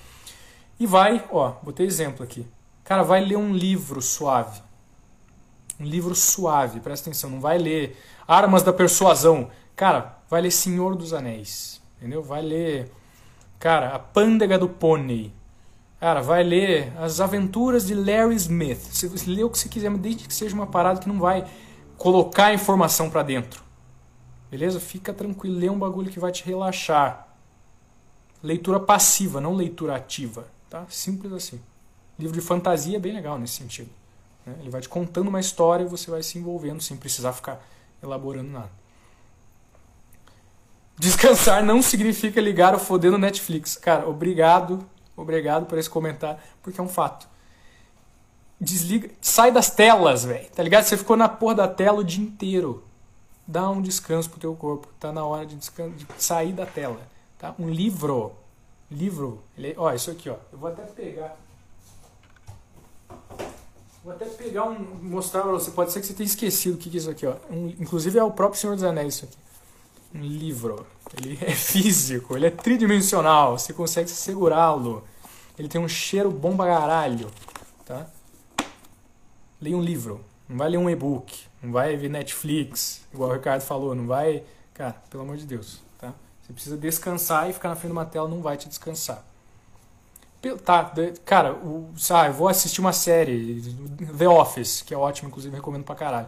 E 0.80 0.88
vai, 0.88 1.26
ó, 1.30 1.56
botei 1.62 1.86
exemplo 1.86 2.24
aqui. 2.24 2.48
Cara, 2.86 3.04
vai 3.04 3.20
ler 3.20 3.36
um 3.36 3.54
livro 3.54 4.02
suave. 4.02 4.62
Um 5.78 5.84
livro 5.84 6.16
suave, 6.16 6.80
presta 6.80 7.10
atenção, 7.10 7.30
não 7.30 7.42
vai 7.42 7.58
ler 7.58 8.02
Armas 8.26 8.64
da 8.64 8.72
Persuasão. 8.72 9.50
Cara, 9.76 10.20
vai 10.30 10.42
ler 10.42 10.52
Senhor 10.52 10.96
dos 10.96 11.12
Anéis, 11.12 11.82
entendeu? 11.98 12.24
Vai 12.24 12.42
ler, 12.42 12.90
cara, 13.60 13.94
A 13.94 14.00
Pândega 14.00 14.58
do 14.58 14.70
Pônei, 14.70 15.34
Cara, 16.06 16.22
vai 16.22 16.44
ler 16.44 16.94
As 17.00 17.20
Aventuras 17.20 17.88
de 17.88 17.96
Larry 17.96 18.36
Smith. 18.36 18.78
Você 18.92 19.10
lê 19.26 19.44
o 19.44 19.50
que 19.50 19.58
você 19.58 19.68
quiser, 19.68 19.90
mas 19.90 20.02
desde 20.02 20.28
que 20.28 20.36
seja 20.36 20.54
uma 20.54 20.68
parada 20.68 21.00
que 21.00 21.08
não 21.08 21.18
vai 21.18 21.50
colocar 21.98 22.54
informação 22.54 23.10
para 23.10 23.24
dentro. 23.24 23.64
Beleza? 24.52 24.80
Fica 24.80 25.12
tranquilo, 25.12 25.58
lê 25.58 25.68
um 25.68 25.80
bagulho 25.80 26.12
que 26.12 26.20
vai 26.20 26.32
te 26.32 26.46
relaxar. 26.46 27.28
Leitura 28.44 28.80
passiva, 28.80 29.42
não 29.42 29.56
leitura 29.56 29.96
ativa. 29.96 30.46
Tá? 30.70 30.86
Simples 30.90 31.34
assim. 31.34 31.60
Livro 32.20 32.40
de 32.40 32.46
fantasia 32.46 32.98
é 32.98 33.00
bem 33.00 33.12
legal 33.12 33.40
nesse 33.40 33.56
sentido. 33.56 33.90
Né? 34.46 34.54
Ele 34.60 34.70
vai 34.70 34.82
te 34.82 34.90
contando 34.90 35.30
uma 35.30 35.40
história 35.40 35.86
e 35.86 35.88
você 35.88 36.12
vai 36.12 36.22
se 36.22 36.38
envolvendo 36.38 36.84
sem 36.84 36.96
precisar 36.96 37.34
ficar 37.34 37.60
elaborando 38.04 38.52
nada. 38.52 38.70
Descansar 41.00 41.66
não 41.66 41.82
significa 41.82 42.40
ligar 42.40 42.76
o 42.76 42.80
foder 42.80 43.12
no 43.12 43.18
Netflix. 43.18 43.76
Cara, 43.76 44.08
obrigado 44.08 44.88
Obrigado 45.16 45.66
por 45.66 45.78
esse 45.78 45.90
comentário, 45.90 46.40
porque 46.62 46.80
é 46.80 46.84
um 46.84 46.90
fato. 46.90 47.28
Desliga, 48.60 49.10
sai 49.22 49.52
das 49.52 49.70
telas, 49.70 50.26
velho. 50.26 50.50
Tá 50.52 50.64
ligado? 50.64 50.84
Você 50.84 50.98
ficou 50.98 51.16
na 51.16 51.30
porra 51.30 51.56
da 51.56 51.68
tela 51.68 52.00
o 52.00 52.04
dia 52.04 52.24
inteiro. 52.24 52.84
Dá 53.48 53.70
um 53.70 53.82
descanso 53.82 54.30
pro 54.30 54.40
teu 54.40 54.56
corpo. 54.56 54.88
Tá 55.00 55.12
na 55.12 55.24
hora 55.24 55.46
de, 55.46 55.56
de 55.56 56.08
sair 56.18 56.54
da 56.54 56.66
tela, 56.66 57.00
tá? 57.38 57.54
Um 57.60 57.70
livro, 57.70 58.34
livro, 58.90 59.44
ele, 59.58 59.76
ó, 59.78 59.94
isso 59.94 60.10
aqui, 60.10 60.30
ó. 60.30 60.36
Eu 60.52 60.58
vou 60.58 60.70
até 60.70 60.84
pegar. 60.84 61.38
Vou 64.04 64.14
até 64.14 64.26
pegar 64.26 64.66
um. 64.66 64.80
mostrar 65.02 65.42
pra 65.42 65.52
você. 65.52 65.72
Pode 65.72 65.92
ser 65.92 66.00
que 66.00 66.08
você 66.08 66.14
tenha 66.14 66.28
esquecido 66.28 66.76
o 66.76 66.78
que, 66.78 66.90
que 66.90 66.98
é 66.98 67.00
isso 67.00 67.10
aqui, 67.10 67.26
ó. 67.26 67.36
Um, 67.50 67.68
inclusive 67.80 68.18
é 68.18 68.24
o 68.24 68.32
próprio 68.32 68.60
Senhor 68.60 68.76
dos 68.76 68.84
Anéis 68.84 69.16
isso 69.16 69.26
aqui. 69.26 69.38
Um 70.16 70.22
livro. 70.22 70.88
Ele 71.18 71.38
é 71.42 71.52
físico, 71.54 72.38
ele 72.38 72.48
é 72.48 72.50
tridimensional, 72.50 73.58
você 73.58 73.74
consegue 73.74 74.10
segurá-lo. 74.10 75.04
Ele 75.60 75.68
tem 75.68 75.80
um 75.80 75.88
cheiro 75.88 76.32
bom 76.32 76.56
pra 76.56 76.66
caralho. 76.66 77.30
Tá? 77.86 78.08
Leia 79.62 79.78
um 79.78 79.82
livro. 79.82 80.24
Não 80.48 80.58
vai 80.58 80.70
ler 80.70 80.78
um 80.78 80.90
e-book. 80.90 81.46
Não 81.62 81.72
vai 81.72 81.96
ver 81.98 82.10
Netflix, 82.10 83.02
igual 83.14 83.30
o 83.30 83.34
Ricardo 83.34 83.62
falou. 83.62 83.96
Não 83.96 84.08
vai. 84.08 84.44
Cara, 84.74 84.96
pelo 85.10 85.24
amor 85.24 85.38
de 85.38 85.46
Deus. 85.46 85.82
Tá? 86.00 86.14
Você 86.42 86.54
precisa 86.54 86.78
descansar 86.78 87.50
e 87.50 87.54
ficar 87.54 87.70
na 87.70 87.76
frente 87.76 87.92
de 87.92 87.98
uma 87.98 88.06
tela 88.06 88.28
não 88.28 88.42
vai 88.42 88.58
te 88.58 88.68
descansar. 88.68 89.24
Tá, 90.64 90.92
cara, 91.26 91.54
o, 91.54 91.92
eu 92.28 92.34
vou 92.34 92.48
assistir 92.48 92.80
uma 92.80 92.94
série, 92.94 93.64
The 94.16 94.30
Office, 94.30 94.84
que 94.84 94.94
é 94.94 94.98
ótimo, 94.98 95.30
inclusive 95.30 95.56
recomendo 95.56 95.84
pra 95.84 95.96
caralho. 95.96 96.28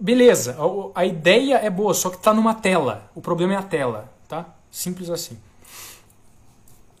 Beleza, 0.00 0.56
a, 0.58 1.00
a 1.00 1.04
ideia 1.04 1.56
é 1.56 1.68
boa, 1.68 1.92
só 1.92 2.08
que 2.08 2.16
tá 2.16 2.32
numa 2.32 2.54
tela. 2.54 3.10
O 3.14 3.20
problema 3.20 3.52
é 3.52 3.56
a 3.56 3.62
tela, 3.62 4.10
tá? 4.26 4.46
Simples 4.70 5.10
assim. 5.10 5.38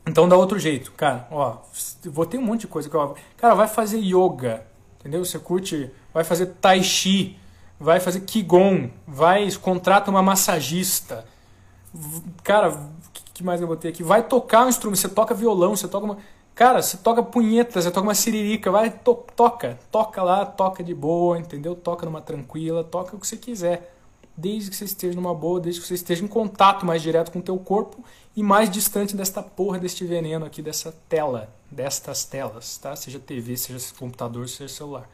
Então 0.06 0.28
dá 0.28 0.36
outro 0.36 0.58
jeito, 0.58 0.92
cara. 0.92 1.26
Ó, 1.30 1.56
vou 2.04 2.26
ter 2.26 2.36
um 2.36 2.42
monte 2.42 2.62
de 2.62 2.66
coisa 2.66 2.90
que 2.90 2.94
eu. 2.94 3.16
Cara, 3.36 3.54
vai 3.54 3.68
fazer 3.68 3.98
yoga, 3.98 4.66
entendeu? 4.98 5.24
Você 5.24 5.38
curte, 5.38 5.90
vai 6.12 6.24
fazer 6.24 6.46
tai 6.60 6.82
chi, 6.82 7.38
vai 7.78 8.00
fazer 8.00 8.20
qigong, 8.20 8.92
vai 9.06 9.50
contrata 9.52 10.10
uma 10.10 10.22
massagista. 10.22 11.24
Cara, 12.42 12.78
que 13.32 13.42
mais 13.42 13.62
eu 13.62 13.66
botei 13.66 13.90
aqui? 13.90 14.02
Vai 14.02 14.22
tocar 14.22 14.66
um 14.66 14.68
instrumento, 14.68 15.00
você 15.00 15.08
toca 15.08 15.34
violão, 15.34 15.74
você 15.74 15.88
toca 15.88 16.04
uma. 16.04 16.18
Cara, 16.60 16.82
você 16.82 16.98
toca 16.98 17.22
punheta, 17.22 17.80
você 17.80 17.90
toca 17.90 18.06
uma 18.06 18.14
siririca, 18.14 18.70
vai, 18.70 18.90
to, 18.90 19.14
toca, 19.34 19.78
toca 19.90 20.22
lá, 20.22 20.44
toca 20.44 20.84
de 20.84 20.94
boa, 20.94 21.38
entendeu? 21.38 21.74
Toca 21.74 22.04
numa 22.04 22.20
tranquila, 22.20 22.84
toca 22.84 23.16
o 23.16 23.18
que 23.18 23.26
você 23.26 23.38
quiser. 23.38 23.96
Desde 24.36 24.68
que 24.68 24.76
você 24.76 24.84
esteja 24.84 25.16
numa 25.16 25.34
boa, 25.34 25.58
desde 25.58 25.80
que 25.80 25.86
você 25.86 25.94
esteja 25.94 26.22
em 26.22 26.28
contato 26.28 26.84
mais 26.84 27.00
direto 27.00 27.32
com 27.32 27.38
o 27.38 27.42
teu 27.42 27.56
corpo 27.56 28.04
e 28.36 28.42
mais 28.42 28.68
distante 28.68 29.16
desta 29.16 29.42
porra, 29.42 29.78
deste 29.78 30.04
veneno 30.04 30.44
aqui, 30.44 30.60
dessa 30.60 30.94
tela, 31.08 31.48
destas 31.70 32.26
telas, 32.26 32.76
tá? 32.76 32.94
Seja 32.94 33.18
TV, 33.18 33.56
seja 33.56 33.82
computador, 33.98 34.46
seja 34.46 34.68
celular. 34.68 35.08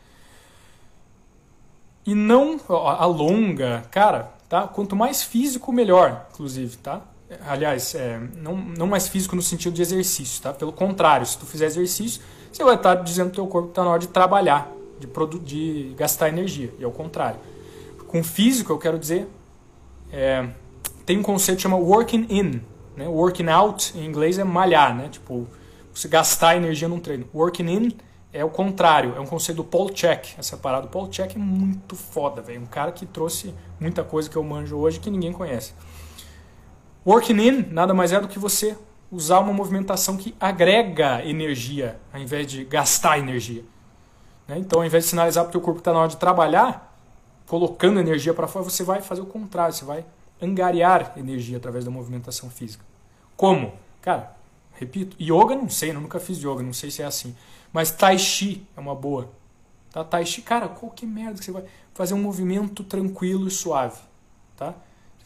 E 2.05 2.13
não 2.13 2.59
alonga, 2.99 3.85
cara, 3.93 4.33
tá? 4.49 4.67
Quanto 4.67 4.97
mais 4.97 5.23
físico, 5.23 5.73
melhor, 5.73 6.27
inclusive, 6.33 6.77
tá? 6.79 7.03
Aliás, 7.47 7.95
é, 7.95 8.21
não, 8.37 8.57
não 8.57 8.87
mais 8.87 9.09
físico 9.09 9.35
no 9.35 9.43
sentido 9.43 9.75
de 9.75 9.83
exercício, 9.83 10.43
tá? 10.43 10.53
Pelo 10.53 10.73
contrário, 10.73 11.27
se 11.27 11.37
tu 11.37 11.47
fizer 11.47 11.67
exercício, 11.67 12.23
você 12.53 12.63
vai 12.65 12.77
estar 12.77 12.95
dizendo 12.97 13.27
pro 13.29 13.37
teu 13.37 13.47
corpo 13.47 13.69
que 13.69 13.73
está 13.73 13.85
na 13.85 13.91
hora 13.91 14.01
de 14.01 14.09
trabalhar, 14.09 14.71
de, 14.99 15.39
de 15.41 15.95
gastar 15.97 16.29
energia, 16.29 16.73
e 16.79 16.85
ao 16.85 16.93
contrário. 16.93 17.39
Com 18.07 18.23
físico, 18.23 18.73
eu 18.73 18.79
quero 18.79 18.99
dizer, 18.99 19.29
é, 20.13 20.49
tem 21.05 21.19
um 21.19 21.23
conceito 21.23 21.57
que 21.59 21.63
chama 21.63 21.77
working 21.77 22.27
in, 22.31 22.61
né? 22.97 23.07
Working 23.07 23.49
out, 23.49 23.97
em 23.99 24.05
inglês, 24.05 24.39
é 24.39 24.45
malhar, 24.45 24.95
né? 24.95 25.09
Tipo, 25.09 25.47
você 25.93 26.09
gastar 26.09 26.57
energia 26.57 26.89
num 26.89 27.01
treino. 27.01 27.27
Working 27.35 27.69
in 27.69 27.97
é 28.33 28.45
o 28.45 28.51
contrário, 28.51 29.15
é 29.17 29.21
um 29.21 29.27
conceito 29.27 29.57
do 29.57 29.65
Paul 29.65 29.91
Check, 29.91 30.39
essa 30.39 30.57
parada. 30.57 30.87
O 30.87 30.91
Paul 30.91 31.09
Check 31.09 31.35
é 31.35 31.39
muito 31.39 31.97
foda, 31.97 32.41
velho. 32.41 32.61
Um 32.61 32.67
cara 32.67 32.93
que 32.93 33.05
trouxe 33.05 33.55
muita 33.81 34.05
coisa 34.05 34.29
que 34.29 34.37
eu 34.37 34.45
manjo 34.45 34.77
hoje 34.77 35.01
que 35.01 35.11
ninguém 35.11 35.33
conhece. 35.33 35.73
Working 37.07 37.41
in 37.41 37.67
nada 37.71 37.95
mais 37.95 38.13
é 38.13 38.21
do 38.21 38.27
que 38.27 38.39
você 38.39 38.77
usar 39.13 39.39
uma 39.39 39.53
movimentação 39.53 40.17
que 40.17 40.35
agrega 40.41 41.25
energia, 41.25 42.01
ao 42.13 42.21
invés 42.21 42.49
de 42.49 42.65
gastar 42.65 43.19
energia. 43.19 43.65
Né? 44.49 44.59
Então, 44.59 44.81
ao 44.81 44.85
invés 44.85 45.05
de 45.05 45.11
sinalizar 45.11 45.45
para 45.45 45.51
o 45.51 45.53
teu 45.53 45.61
corpo 45.61 45.77
que 45.77 45.83
está 45.83 45.93
na 45.93 46.01
hora 46.01 46.09
de 46.09 46.17
trabalhar, 46.17 46.93
colocando 47.47 48.01
energia 48.01 48.35
para 48.35 48.49
fora, 48.49 48.65
você 48.65 48.83
vai 48.83 49.01
fazer 49.01 49.21
o 49.21 49.27
contrário, 49.27 49.73
você 49.73 49.85
vai 49.85 50.05
angariar 50.43 51.13
energia 51.17 51.57
através 51.57 51.85
da 51.85 51.93
movimentação 51.93 52.51
física. 52.51 52.85
Como? 53.37 53.73
Cara, 54.03 54.37
repito, 54.75 55.17
yoga 55.23 55.55
não 55.55 55.69
sei, 55.69 55.91
eu 55.91 56.01
nunca 56.01 56.19
fiz 56.19 56.39
yoga, 56.39 56.63
não 56.63 56.73
sei 56.73 56.91
se 56.91 57.03
é 57.03 57.07
assim. 57.07 57.37
Mas 57.73 57.93
tai 57.93 58.19
chi 58.19 58.67
é 58.77 58.81
uma 58.81 58.97
boa. 58.97 59.31
Tá? 59.93 60.03
Tai 60.03 60.27
chi, 60.27 60.43
cara, 60.43 60.69
qualquer 60.69 61.07
merda 61.07 61.39
que 61.39 61.45
você 61.45 61.53
vai 61.53 61.65
fazer 61.95 62.15
um 62.15 62.21
movimento 62.21 62.83
tranquilo 62.83 63.47
e 63.47 63.51
suave. 63.51 64.01
Tá? 64.57 64.75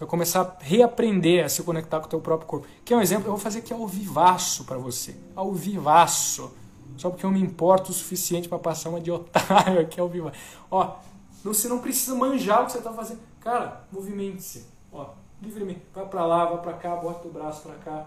Vai 0.00 0.08
começar 0.08 0.40
a 0.40 0.56
reaprender 0.64 1.44
a 1.44 1.48
se 1.50 1.62
conectar 1.62 2.00
com 2.00 2.06
o 2.06 2.08
teu 2.08 2.20
próprio 2.20 2.48
corpo. 2.48 2.66
Que 2.82 2.94
é 2.94 2.96
um 2.96 3.02
exemplo, 3.02 3.26
eu 3.26 3.32
vou 3.32 3.38
fazer 3.38 3.58
aqui 3.58 3.70
ao 3.70 3.86
vivaço 3.86 4.64
para 4.64 4.78
você. 4.78 5.14
Ao 5.36 5.52
vivaço. 5.52 6.50
Só 6.96 7.10
porque 7.10 7.24
eu 7.24 7.30
me 7.30 7.40
importo 7.40 7.90
o 7.90 7.94
suficiente 7.94 8.48
para 8.48 8.58
passar 8.58 8.88
uma 8.88 9.00
de 9.00 9.10
otário 9.12 9.78
aqui 9.78 10.00
ao 10.00 10.08
vivo. 10.08 10.32
Ó, 10.70 10.96
você 11.44 11.68
não 11.68 11.80
precisa 11.80 12.14
manjar 12.14 12.62
o 12.62 12.66
que 12.66 12.72
você 12.72 12.78
está 12.78 12.92
fazendo. 12.92 13.20
Cara, 13.40 13.84
movimente-se. 13.92 14.66
Ó, 14.90 15.10
livremente. 15.42 15.82
Vai 15.94 16.06
para 16.06 16.24
lá, 16.24 16.46
vai 16.46 16.62
para 16.62 16.72
cá, 16.72 16.96
bota 16.96 17.28
o 17.28 17.30
braço 17.30 17.62
para 17.62 17.74
cá. 17.74 18.06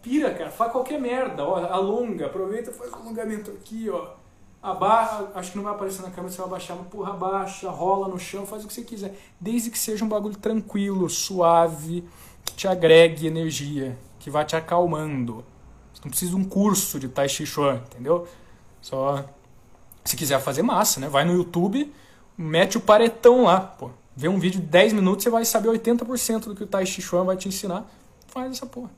pira, 0.00 0.32
cara. 0.32 0.50
Faz 0.52 0.70
qualquer 0.70 1.00
merda. 1.00 1.44
Ó, 1.44 1.56
alonga. 1.56 2.26
Aproveita, 2.26 2.72
faz 2.72 2.92
um 2.92 2.96
alongamento 2.96 3.50
aqui, 3.50 3.90
ó 3.90 4.25
Abaixa, 4.62 5.28
acho 5.34 5.52
que 5.52 5.56
não 5.56 5.64
vai 5.64 5.74
aparecer 5.74 6.02
na 6.02 6.10
câmera, 6.10 6.32
você 6.32 6.38
vai 6.38 6.46
abaixar, 6.46 6.76
mas 6.76 6.88
porra, 6.88 7.12
abaixa, 7.12 7.70
rola 7.70 8.08
no 8.08 8.18
chão, 8.18 8.44
faz 8.44 8.64
o 8.64 8.66
que 8.66 8.74
você 8.74 8.82
quiser. 8.82 9.16
Desde 9.40 9.70
que 9.70 9.78
seja 9.78 10.04
um 10.04 10.08
bagulho 10.08 10.36
tranquilo, 10.36 11.08
suave, 11.08 12.04
que 12.44 12.54
te 12.54 12.66
agregue 12.66 13.26
energia, 13.26 13.96
que 14.18 14.30
vai 14.30 14.44
te 14.44 14.56
acalmando. 14.56 15.44
Você 15.92 16.00
não 16.04 16.10
precisa 16.10 16.32
de 16.32 16.36
um 16.36 16.44
curso 16.44 16.98
de 16.98 17.08
Tai 17.08 17.28
Chi 17.28 17.46
Chuan, 17.46 17.76
entendeu? 17.90 18.26
Só 18.80 19.24
se 20.04 20.16
quiser 20.16 20.40
fazer 20.40 20.62
massa, 20.62 21.00
né? 21.00 21.08
Vai 21.08 21.24
no 21.24 21.32
YouTube, 21.32 21.92
mete 22.36 22.76
o 22.76 22.80
paretão 22.80 23.44
lá, 23.44 23.60
pô. 23.60 23.90
Vê 24.16 24.28
um 24.28 24.38
vídeo 24.38 24.60
de 24.60 24.66
10 24.66 24.94
minutos, 24.94 25.24
você 25.24 25.30
vai 25.30 25.44
saber 25.44 25.68
80% 25.68 26.44
do 26.44 26.54
que 26.54 26.64
o 26.64 26.66
Tai 26.66 26.84
Chi 26.86 27.02
Chuan 27.02 27.24
vai 27.24 27.36
te 27.36 27.48
ensinar. 27.48 27.86
Faz 28.28 28.50
essa 28.50 28.66
porra. 28.66 28.90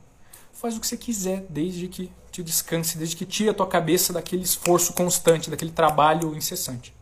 Faz 0.59 0.75
o 0.75 0.81
que 0.81 0.87
você 0.87 0.97
quiser, 0.97 1.45
desde 1.49 1.87
que 1.87 2.11
te 2.31 2.43
descanse, 2.43 2.97
desde 2.97 3.15
que 3.15 3.25
tire 3.25 3.49
a 3.49 3.53
tua 3.53 3.65
cabeça 3.65 4.11
daquele 4.11 4.43
esforço 4.43 4.91
constante, 4.91 5.49
daquele 5.49 5.71
trabalho 5.71 6.35
incessante. 6.35 6.93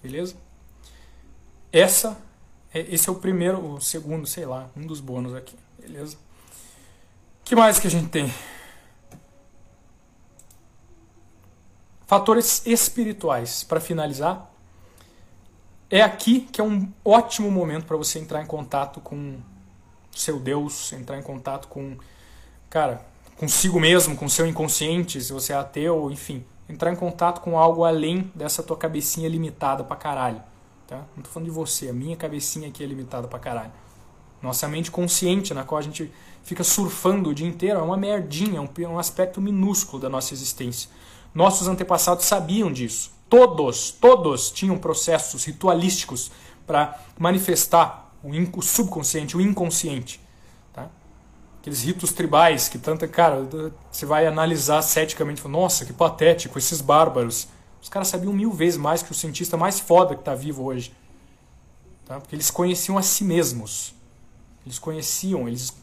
Beleza? 0.00 0.36
Essa, 1.72 2.16
é, 2.72 2.78
esse 2.94 3.08
é 3.08 3.12
o 3.12 3.16
primeiro, 3.16 3.74
o 3.74 3.80
segundo, 3.80 4.24
sei 4.24 4.46
lá, 4.46 4.70
um 4.76 4.86
dos 4.86 5.00
bônus 5.00 5.34
aqui. 5.34 5.56
Beleza? 5.80 6.16
que 7.44 7.56
mais 7.56 7.80
que 7.80 7.88
a 7.88 7.90
gente 7.90 8.08
tem? 8.08 8.32
Fatores 12.06 12.64
espirituais. 12.64 13.64
Para 13.64 13.80
finalizar, 13.80 14.48
é 15.90 16.02
aqui 16.02 16.42
que 16.52 16.60
é 16.60 16.64
um 16.64 16.88
ótimo 17.04 17.50
momento 17.50 17.86
para 17.86 17.96
você 17.96 18.20
entrar 18.20 18.40
em 18.40 18.46
contato 18.46 19.00
com 19.00 19.40
seu 20.14 20.38
Deus, 20.38 20.92
entrar 20.92 21.18
em 21.18 21.22
contato 21.22 21.66
com, 21.66 21.98
cara, 22.70 23.04
consigo 23.36 23.80
mesmo, 23.80 24.16
com 24.16 24.28
seu 24.28 24.46
inconsciente, 24.46 25.20
se 25.20 25.32
você 25.32 25.52
é 25.52 25.56
ateu, 25.56 26.08
enfim, 26.10 26.44
entrar 26.68 26.92
em 26.92 26.96
contato 26.96 27.40
com 27.40 27.58
algo 27.58 27.84
além 27.84 28.30
dessa 28.32 28.62
tua 28.62 28.76
cabecinha 28.76 29.28
limitada 29.28 29.82
pra 29.82 29.96
caralho. 29.96 30.40
Tá? 30.86 31.02
Não 31.16 31.22
tô 31.22 31.30
falando 31.30 31.48
de 31.48 31.54
você, 31.54 31.88
a 31.88 31.92
minha 31.92 32.16
cabecinha 32.16 32.68
aqui 32.68 32.84
é 32.84 32.86
limitada 32.86 33.26
pra 33.26 33.40
caralho. 33.40 33.72
Nossa 34.40 34.68
mente 34.68 34.90
consciente, 34.90 35.52
na 35.52 35.64
qual 35.64 35.80
a 35.80 35.82
gente 35.82 36.10
fica 36.44 36.62
surfando 36.62 37.30
o 37.30 37.34
dia 37.34 37.46
inteiro, 37.46 37.80
é 37.80 37.82
uma 37.82 37.96
merdinha, 37.96 38.58
é 38.58 38.60
um, 38.60 38.92
um 38.92 38.98
aspecto 38.98 39.40
minúsculo 39.40 40.00
da 40.00 40.08
nossa 40.08 40.32
existência. 40.32 40.88
Nossos 41.34 41.66
antepassados 41.66 42.24
sabiam 42.24 42.72
disso. 42.72 43.12
Todos, 43.28 43.90
todos 43.90 44.50
tinham 44.50 44.78
processos 44.78 45.44
ritualísticos 45.44 46.30
para 46.66 46.98
manifestar 47.18 48.12
o 48.22 48.62
subconsciente, 48.62 49.36
o 49.36 49.40
inconsciente 49.40 50.20
aqueles 51.60 51.82
ritos 51.82 52.12
tribais 52.12 52.68
que 52.68 52.78
tanta. 52.78 53.06
Cara, 53.06 53.46
você 53.90 54.04
vai 54.06 54.26
analisar 54.26 54.82
ceticamente, 54.82 55.46
nossa, 55.46 55.84
que 55.84 55.92
patético, 55.92 56.58
esses 56.58 56.80
bárbaros. 56.80 57.48
Os 57.82 57.88
caras 57.88 58.08
sabiam 58.08 58.32
mil 58.32 58.52
vezes 58.52 58.78
mais 58.78 59.02
que 59.02 59.12
o 59.12 59.14
cientista 59.14 59.56
mais 59.56 59.78
foda 59.78 60.14
que 60.14 60.20
está 60.20 60.34
vivo 60.34 60.64
hoje. 60.64 60.92
Tá? 62.06 62.18
Porque 62.18 62.34
eles 62.34 62.50
conheciam 62.50 62.98
a 62.98 63.02
si 63.02 63.24
mesmos. 63.24 63.94
Eles 64.66 64.78
conheciam, 64.78 65.48
eles 65.48 65.74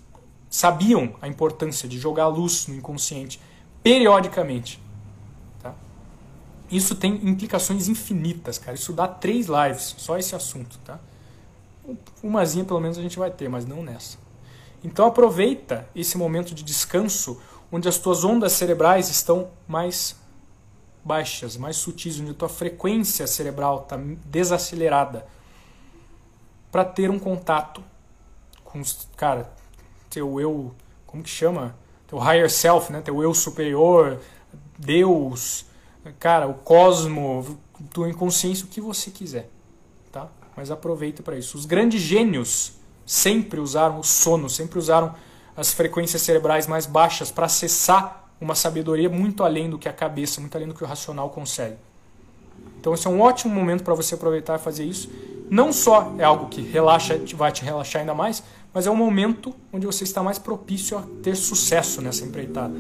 sabiam 0.49 1.15
a 1.21 1.27
importância 1.27 1.87
de 1.89 1.97
jogar 1.97 2.27
luz 2.27 2.67
no 2.67 2.75
inconsciente 2.75 3.39
periodicamente. 3.81 4.79
Tá? 5.61 5.73
Isso 6.69 6.93
tem 6.95 7.15
implicações 7.27 7.87
infinitas, 7.87 8.57
cara. 8.59 8.75
Isso 8.75 8.93
dá 8.93 9.07
três 9.07 9.47
lives, 9.47 9.95
só 9.97 10.17
esse 10.17 10.35
assunto. 10.35 10.77
Tá? 10.79 10.99
Umazinha 12.21 12.65
pelo 12.65 12.79
menos 12.79 12.97
a 12.97 13.01
gente 13.01 13.17
vai 13.17 13.31
ter, 13.31 13.49
mas 13.49 13.65
não 13.65 13.81
nessa. 13.81 14.17
Então 14.83 15.05
aproveita 15.05 15.87
esse 15.95 16.17
momento 16.17 16.53
de 16.53 16.63
descanso 16.63 17.41
onde 17.71 17.87
as 17.87 17.97
tuas 17.97 18.23
ondas 18.23 18.53
cerebrais 18.53 19.09
estão 19.09 19.49
mais 19.67 20.15
baixas, 21.03 21.57
mais 21.57 21.77
sutis, 21.77 22.19
onde 22.19 22.31
a 22.31 22.33
tua 22.33 22.49
frequência 22.49 23.25
cerebral 23.27 23.83
está 23.83 23.97
desacelerada, 24.25 25.25
para 26.71 26.83
ter 26.83 27.09
um 27.09 27.17
contato 27.17 27.83
com, 28.63 28.81
cara, 29.15 29.51
teu 30.09 30.39
eu, 30.39 30.73
como 31.05 31.23
que 31.23 31.29
chama? 31.29 31.75
Teu 32.07 32.19
higher 32.19 32.49
self, 32.49 32.91
né? 32.91 33.01
Teu 33.01 33.23
eu 33.23 33.33
superior, 33.33 34.19
Deus, 34.77 35.65
cara, 36.19 36.47
o 36.47 36.53
cosmo, 36.53 37.57
tua 37.93 38.09
inconsciência, 38.09 38.65
o 38.65 38.67
que 38.67 38.81
você 38.81 39.09
quiser, 39.09 39.49
tá? 40.11 40.29
Mas 40.55 40.69
aproveita 40.71 41.23
para 41.23 41.37
isso. 41.37 41.57
Os 41.57 41.65
grandes 41.65 42.01
gênios 42.01 42.76
sempre 43.07 43.59
usaram 43.61 43.99
o 43.99 44.03
sono, 44.03 44.49
sempre 44.49 44.77
usaram 44.77 45.15
as 45.55 45.73
frequências 45.73 46.21
cerebrais 46.21 46.67
mais 46.67 46.85
baixas 46.85 47.31
para 47.31 47.45
acessar 47.45 48.29
uma 48.39 48.53
sabedoria 48.53 49.09
muito 49.09 49.43
além 49.43 49.69
do 49.69 49.79
que 49.79 49.89
a 49.89 49.93
cabeça, 49.93 50.41
muito 50.41 50.55
além 50.55 50.67
do 50.67 50.75
que 50.75 50.83
o 50.83 50.87
racional 50.87 51.29
consegue. 51.29 51.77
Então 52.79 52.93
esse 52.93 53.07
é 53.07 53.09
um 53.09 53.21
ótimo 53.21 53.55
momento 53.55 53.83
para 53.83 53.95
você 53.95 54.13
aproveitar 54.13 54.59
e 54.59 54.61
fazer 54.61 54.83
isso. 54.83 55.09
Não 55.49 55.71
só 55.71 56.13
é 56.19 56.23
algo 56.23 56.47
que 56.47 56.61
relaxa, 56.61 57.19
vai 57.35 57.51
te 57.51 57.63
relaxar 57.63 58.01
ainda 58.01 58.13
mais, 58.13 58.43
mas 58.73 58.85
é 58.85 58.91
um 58.91 58.95
momento 58.95 59.55
onde 59.71 59.85
você 59.85 60.03
está 60.03 60.21
mais 60.21 60.37
propício 60.37 60.97
a 60.97 61.03
ter 61.23 61.35
sucesso 61.35 62.01
nessa 62.01 62.25
empreitada. 62.25 62.77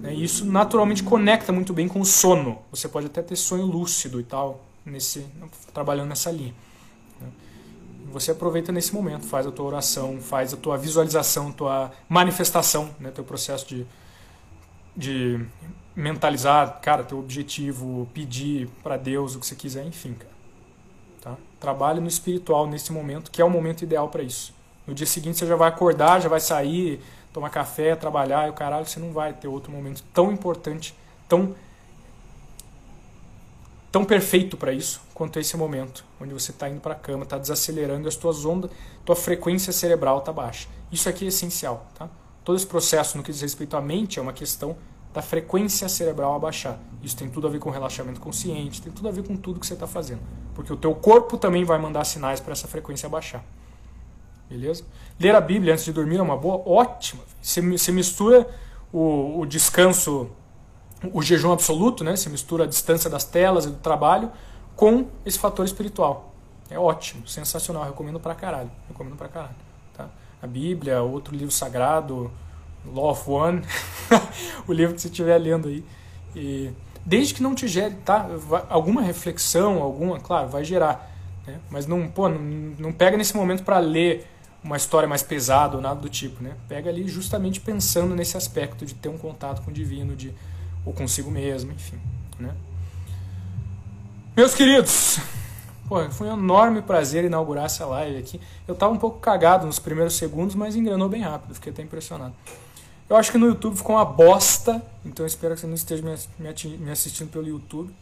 Né? 0.00 0.14
E 0.14 0.24
isso 0.24 0.44
naturalmente 0.44 1.02
conecta 1.02 1.52
muito 1.52 1.72
bem 1.72 1.86
com 1.86 2.00
o 2.00 2.04
sono. 2.04 2.58
Você 2.70 2.88
pode 2.88 3.06
até 3.06 3.22
ter 3.22 3.36
sonho 3.36 3.64
lúcido 3.64 4.20
e 4.20 4.24
tal, 4.24 4.60
nesse, 4.84 5.24
trabalhando 5.72 6.08
nessa 6.08 6.30
linha. 6.30 6.54
Você 8.12 8.32
aproveita 8.32 8.72
nesse 8.72 8.94
momento, 8.94 9.26
faz 9.26 9.46
a 9.46 9.52
tua 9.52 9.66
oração, 9.66 10.20
faz 10.20 10.52
a 10.52 10.56
tua 10.56 10.76
visualização, 10.76 11.52
tua 11.52 11.92
manifestação, 12.08 12.90
né? 12.98 13.10
teu 13.10 13.22
processo 13.22 13.66
de, 13.66 13.86
de 14.96 15.44
mentalizar, 15.94 16.80
cara, 16.80 17.04
teu 17.04 17.18
objetivo, 17.18 18.08
pedir 18.12 18.68
para 18.82 18.96
Deus 18.96 19.36
o 19.36 19.40
que 19.40 19.46
você 19.46 19.54
quiser, 19.54 19.84
enfim, 19.86 20.14
cara. 20.14 20.32
Tá? 21.20 21.36
Trabalhe 21.60 22.00
no 22.00 22.08
espiritual 22.08 22.66
nesse 22.66 22.92
momento, 22.92 23.30
que 23.30 23.40
é 23.40 23.44
o 23.44 23.50
momento 23.50 23.82
ideal 23.82 24.08
para 24.08 24.22
isso. 24.22 24.52
No 24.86 24.94
dia 24.94 25.06
seguinte 25.06 25.38
você 25.38 25.46
já 25.46 25.54
vai 25.54 25.68
acordar, 25.68 26.20
já 26.20 26.28
vai 26.28 26.40
sair, 26.40 27.00
tomar 27.32 27.50
café, 27.50 27.94
trabalhar 27.94 28.48
e 28.48 28.50
o 28.50 28.54
caralho, 28.54 28.86
você 28.86 28.98
não 28.98 29.12
vai 29.12 29.32
ter 29.32 29.46
outro 29.46 29.70
momento 29.70 30.02
tão 30.12 30.32
importante, 30.32 30.94
tão 31.28 31.54
tão 33.90 34.04
perfeito 34.04 34.56
para 34.56 34.72
isso 34.72 35.00
quanto 35.14 35.38
esse 35.38 35.56
momento, 35.56 36.04
onde 36.20 36.32
você 36.32 36.50
está 36.50 36.68
indo 36.68 36.80
para 36.80 36.92
a 36.92 36.96
cama, 36.96 37.24
está 37.24 37.38
desacelerando 37.38 38.08
as 38.08 38.16
tuas 38.16 38.44
ondas, 38.44 38.70
tua 39.04 39.16
frequência 39.16 39.72
cerebral 39.72 40.18
está 40.18 40.32
baixa. 40.32 40.68
Isso 40.90 41.08
aqui 41.08 41.24
é 41.24 41.28
essencial, 41.28 41.86
tá? 41.94 42.08
Todo 42.44 42.56
esse 42.56 42.66
processo 42.66 43.16
no 43.16 43.22
que 43.22 43.30
diz 43.30 43.40
respeito 43.42 43.76
à 43.76 43.80
mente 43.80 44.18
é 44.18 44.22
uma 44.22 44.32
questão 44.32 44.76
da 45.12 45.20
frequência 45.20 45.88
cerebral 45.88 46.34
abaixar. 46.34 46.78
Isso 47.02 47.16
tem 47.16 47.28
tudo 47.28 47.46
a 47.46 47.50
ver 47.50 47.58
com 47.58 47.70
relaxamento 47.70 48.20
consciente, 48.20 48.80
tem 48.80 48.92
tudo 48.92 49.08
a 49.08 49.12
ver 49.12 49.26
com 49.26 49.36
tudo 49.36 49.58
que 49.58 49.66
você 49.66 49.74
está 49.74 49.86
fazendo. 49.86 50.20
Porque 50.54 50.72
o 50.72 50.76
teu 50.76 50.94
corpo 50.94 51.36
também 51.36 51.64
vai 51.64 51.78
mandar 51.78 52.04
sinais 52.04 52.40
para 52.40 52.52
essa 52.52 52.68
frequência 52.68 53.06
abaixar. 53.06 53.44
Beleza? 54.48 54.84
Ler 55.18 55.34
a 55.34 55.40
Bíblia 55.40 55.72
antes 55.72 55.84
de 55.84 55.92
dormir 55.92 56.16
é 56.16 56.22
uma 56.22 56.36
boa, 56.36 56.62
ótima. 56.66 57.22
Você, 57.40 57.92
mistura 57.92 58.48
o, 58.92 59.40
o 59.40 59.46
descanso, 59.46 60.30
o 61.12 61.22
jejum 61.22 61.52
absoluto, 61.52 62.04
né? 62.04 62.16
Você 62.16 62.28
mistura 62.28 62.64
a 62.64 62.66
distância 62.66 63.08
das 63.08 63.24
telas 63.24 63.64
e 63.64 63.70
do 63.70 63.76
trabalho 63.76 64.30
com 64.76 65.06
esse 65.24 65.38
fator 65.38 65.64
espiritual. 65.64 66.32
É 66.70 66.78
ótimo, 66.78 67.26
sensacional, 67.26 67.84
recomendo 67.84 68.20
pra 68.20 68.34
caralho. 68.34 68.70
Recomendo 68.88 69.16
pra 69.16 69.28
caralho. 69.28 69.54
Tá? 69.96 70.08
A 70.40 70.46
Bíblia, 70.46 71.02
outro 71.02 71.34
livro 71.34 71.50
sagrado, 71.50 72.30
Law 72.86 73.10
of 73.10 73.28
One, 73.28 73.62
o 74.66 74.72
livro 74.72 74.94
que 74.94 75.00
você 75.00 75.08
estiver 75.08 75.36
lendo 75.38 75.68
aí. 75.68 75.84
E 76.34 76.70
desde 77.04 77.34
que 77.34 77.42
não 77.42 77.54
te 77.54 77.66
gere 77.66 77.96
tá, 77.96 78.28
alguma 78.68 79.02
reflexão, 79.02 79.82
alguma, 79.82 80.20
claro, 80.20 80.48
vai 80.48 80.64
gerar. 80.64 81.10
Né? 81.46 81.58
Mas 81.70 81.86
não, 81.86 82.08
pô, 82.08 82.28
não, 82.28 82.40
não 82.78 82.92
pega 82.92 83.16
nesse 83.16 83.36
momento 83.36 83.64
para 83.64 83.78
ler 83.78 84.26
uma 84.62 84.76
história 84.76 85.08
mais 85.08 85.22
pesada 85.22 85.76
ou 85.76 85.82
nada 85.82 86.00
do 86.00 86.08
tipo. 86.08 86.42
Né? 86.42 86.54
Pega 86.68 86.88
ali 86.88 87.08
justamente 87.08 87.60
pensando 87.60 88.14
nesse 88.14 88.36
aspecto 88.36 88.84
de 88.86 88.94
ter 88.94 89.08
um 89.08 89.18
contato 89.18 89.62
com 89.62 89.70
o 89.70 89.74
divino, 89.74 90.14
de, 90.14 90.32
ou 90.84 90.92
consigo 90.92 91.30
mesmo, 91.30 91.72
enfim. 91.72 91.98
Né? 92.38 92.54
Meus 94.36 94.54
queridos, 94.54 95.18
pô, 95.88 96.08
foi 96.10 96.28
um 96.28 96.34
enorme 96.34 96.82
prazer 96.82 97.24
inaugurar 97.24 97.66
essa 97.66 97.84
live 97.86 98.18
aqui. 98.18 98.40
Eu 98.66 98.74
estava 98.74 98.92
um 98.92 98.98
pouco 98.98 99.18
cagado 99.18 99.66
nos 99.66 99.78
primeiros 99.78 100.14
segundos, 100.14 100.54
mas 100.54 100.76
engrenou 100.76 101.08
bem 101.08 101.22
rápido, 101.22 101.54
fiquei 101.54 101.72
até 101.72 101.82
impressionado. 101.82 102.34
Eu 103.08 103.16
acho 103.16 103.32
que 103.32 103.38
no 103.38 103.46
YouTube 103.46 103.76
ficou 103.76 103.96
uma 103.96 104.04
bosta, 104.04 104.80
então 105.04 105.26
espero 105.26 105.54
que 105.54 105.62
você 105.62 105.66
não 105.66 105.74
esteja 105.74 106.02
me 106.38 106.90
assistindo 106.90 107.28
pelo 107.28 107.46
YouTube. 107.46 107.92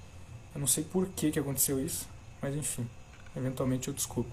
Eu 0.54 0.60
não 0.60 0.66
sei 0.66 0.84
por 0.84 1.06
que, 1.08 1.30
que 1.30 1.38
aconteceu 1.38 1.80
isso, 1.80 2.06
mas 2.42 2.54
enfim, 2.54 2.86
eventualmente 3.34 3.88
eu 3.88 3.94
desculpo. 3.94 4.30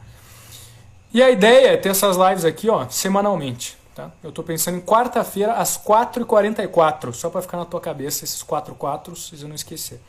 E 1.14 1.24
a 1.24 1.32
ideia 1.32 1.70
é 1.70 1.78
ter 1.78 1.89
essas 1.89 2.18
lives 2.18 2.43
aqui, 2.43 2.70
ó, 2.70 2.89
semanalmente. 2.89 3.78
Tá? 3.96 4.12
Eu 4.22 4.30
estou 4.30 4.43
pensando 4.43 4.78
em 4.78 4.82
quarta-feira 4.82 5.54
às 5.54 5.78
4h44, 5.78 7.14
só 7.14 7.30
para 7.30 7.41
ficar 7.41 7.58
na 7.58 7.66
tua 7.66 7.80
cabeça 7.80 8.26
esses 8.26 8.43
4 8.43 8.76
4 8.76 9.16
vocês 9.16 9.41
não 9.43 9.56
esquecer. 9.56 10.02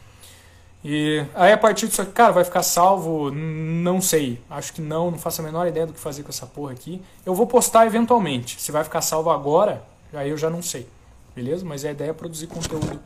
E 0.85 1.25
aí 1.35 1.53
a 1.53 1.57
partir 1.57 1.89
disso 1.89 2.03
aqui, 2.03 2.13
cara, 2.13 2.33
vai 2.33 2.45
ficar 2.45 2.63
salvo? 2.63 3.31
Não 3.31 4.01
sei. 4.01 4.43
Acho 4.51 4.73
que 4.73 4.83
não, 4.83 5.11
não 5.11 5.19
faço 5.19 5.41
a 5.41 5.45
menor 5.45 5.67
ideia 5.67 5.87
do 5.87 5.93
que 5.93 6.01
fazer 6.01 6.23
com 6.25 6.29
essa 6.29 6.47
porra 6.47 6.73
aqui. 6.73 7.01
Eu 7.25 7.35
vou 7.35 7.47
postar 7.47 7.87
eventualmente. 7.87 8.61
Se 8.61 8.71
vai 8.71 8.85
ficar 8.85 9.01
salvo 9.01 9.31
agora, 9.31 9.83
Aí 10.13 10.31
eu 10.31 10.39
já 10.39 10.49
não 10.49 10.63
sei, 10.63 10.87
beleza? 11.35 11.65
Mas 11.65 11.85
a 11.85 11.91
ideia 11.91 12.11
é 12.11 12.13
produzir 12.13 12.47
conteúdo 12.47 13.01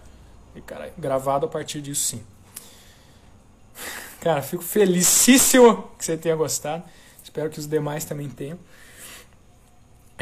cara, 0.66 0.93
gravado 0.97 1.47
a 1.47 1.49
partir 1.49 1.81
disso 1.81 2.03
sim. 2.03 2.22
Cara, 4.20 4.43
fico 4.43 4.62
felicíssimo 4.62 5.91
que 5.99 6.05
você 6.05 6.16
tenha 6.16 6.37
gostado. 6.37 6.85
Espero 7.22 7.49
que 7.49 7.59
os 7.59 7.66
demais 7.66 8.05
também 8.05 8.28
tenham. 8.28 8.59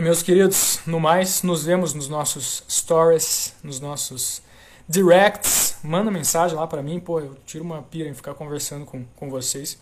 Meus 0.00 0.22
queridos, 0.22 0.78
no 0.86 1.00
mais, 1.00 1.42
nos 1.42 1.64
vemos 1.64 1.92
nos 1.92 2.08
nossos 2.08 2.62
stories, 2.70 3.52
nos 3.64 3.80
nossos 3.80 4.40
directs. 4.88 5.74
Manda 5.82 6.08
mensagem 6.08 6.56
lá 6.56 6.68
para 6.68 6.80
mim, 6.80 7.00
pô, 7.00 7.18
eu 7.18 7.36
tiro 7.44 7.64
uma 7.64 7.82
pira 7.82 8.08
em 8.08 8.14
ficar 8.14 8.32
conversando 8.34 8.86
com, 8.86 9.04
com 9.16 9.28
vocês. 9.28 9.76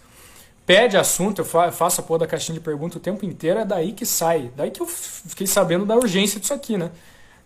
Pede 0.64 0.97
assunto, 0.97 1.43
eu 1.43 1.45
faço 1.45 2.01
a 2.01 2.03
porra 2.03 2.21
da 2.21 2.27
caixinha 2.27 2.59
de 2.59 2.64
pergunta 2.64 2.97
o 2.97 3.01
tempo 3.01 3.27
inteiro, 3.27 3.61
é 3.61 3.64
daí 3.67 3.93
que 3.93 4.07
sai. 4.07 4.51
Daí 4.57 4.71
que 4.71 4.81
eu 4.81 4.87
fiquei 4.87 5.47
sabendo 5.47 5.85
da 5.85 5.95
urgência 5.95 6.41
disso 6.41 6.55
aqui, 6.55 6.79
né? 6.79 6.91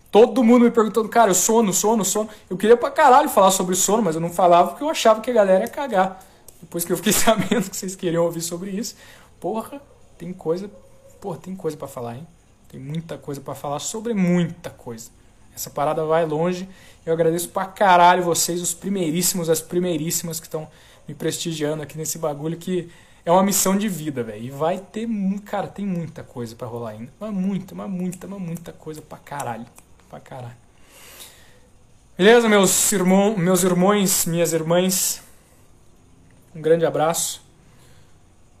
Todo 0.09 0.41
mundo 0.41 0.63
me 0.63 0.71
perguntando, 0.71 1.09
cara, 1.09 1.31
eu 1.31 1.35
sono, 1.35 1.73
sono, 1.73 2.05
sono. 2.05 2.29
Eu 2.49 2.55
queria 2.55 2.77
pra 2.77 2.89
caralho 2.89 3.27
falar 3.27 3.51
sobre 3.51 3.75
sono, 3.75 4.01
mas 4.01 4.15
eu 4.15 4.21
não 4.21 4.29
falava 4.29 4.69
porque 4.69 4.83
eu 4.83 4.89
achava 4.89 5.19
que 5.19 5.29
a 5.29 5.33
galera 5.33 5.65
ia 5.65 5.69
cagar. 5.69 6.25
Depois 6.61 6.85
que 6.85 6.93
eu 6.93 6.95
fiquei 6.95 7.11
sabendo 7.13 7.69
que 7.69 7.75
vocês 7.75 7.97
queriam 7.97 8.23
ouvir 8.23 8.41
sobre 8.41 8.71
isso, 8.71 8.95
porra, 9.41 9.81
tem 10.17 10.31
coisa, 10.31 10.71
porra, 11.19 11.37
tem 11.37 11.53
coisa 11.53 11.75
para 11.75 11.89
falar, 11.89 12.15
hein? 12.15 12.27
Tem 12.71 12.79
muita 12.79 13.17
coisa 13.17 13.41
para 13.41 13.53
falar 13.53 13.79
sobre 13.79 14.13
muita 14.13 14.69
coisa. 14.69 15.09
Essa 15.53 15.69
parada 15.69 16.05
vai 16.05 16.25
longe. 16.25 16.69
Eu 17.05 17.11
agradeço 17.11 17.49
pra 17.49 17.65
caralho 17.65 18.23
vocês, 18.23 18.61
os 18.61 18.73
primeiríssimos, 18.73 19.49
as 19.49 19.59
primeiríssimas 19.59 20.39
que 20.39 20.47
estão 20.47 20.69
me 21.05 21.13
prestigiando 21.13 21.83
aqui 21.83 21.97
nesse 21.97 22.17
bagulho 22.17 22.55
que 22.55 22.89
é 23.25 23.31
uma 23.31 23.43
missão 23.43 23.77
de 23.77 23.89
vida, 23.89 24.23
velho. 24.23 24.45
E 24.45 24.49
vai 24.49 24.77
ter, 24.77 25.05
cara, 25.43 25.67
tem 25.67 25.85
muita 25.85 26.23
coisa 26.23 26.55
para 26.55 26.65
rolar 26.65 26.91
ainda. 26.91 27.11
Mas 27.19 27.33
muita, 27.33 27.75
mas 27.75 27.89
muita, 27.89 28.25
mas 28.25 28.39
muita 28.39 28.71
coisa 28.71 29.01
pra 29.01 29.17
caralho. 29.17 29.65
Pra 30.09 30.21
caralho. 30.21 30.55
Beleza, 32.17 32.47
meus 32.47 32.89
irmãos, 32.93 33.37
meus 33.37 33.63
irmãos, 33.63 34.25
minhas 34.25 34.53
irmãs. 34.53 35.21
Um 36.55 36.61
grande 36.61 36.85
abraço. 36.85 37.43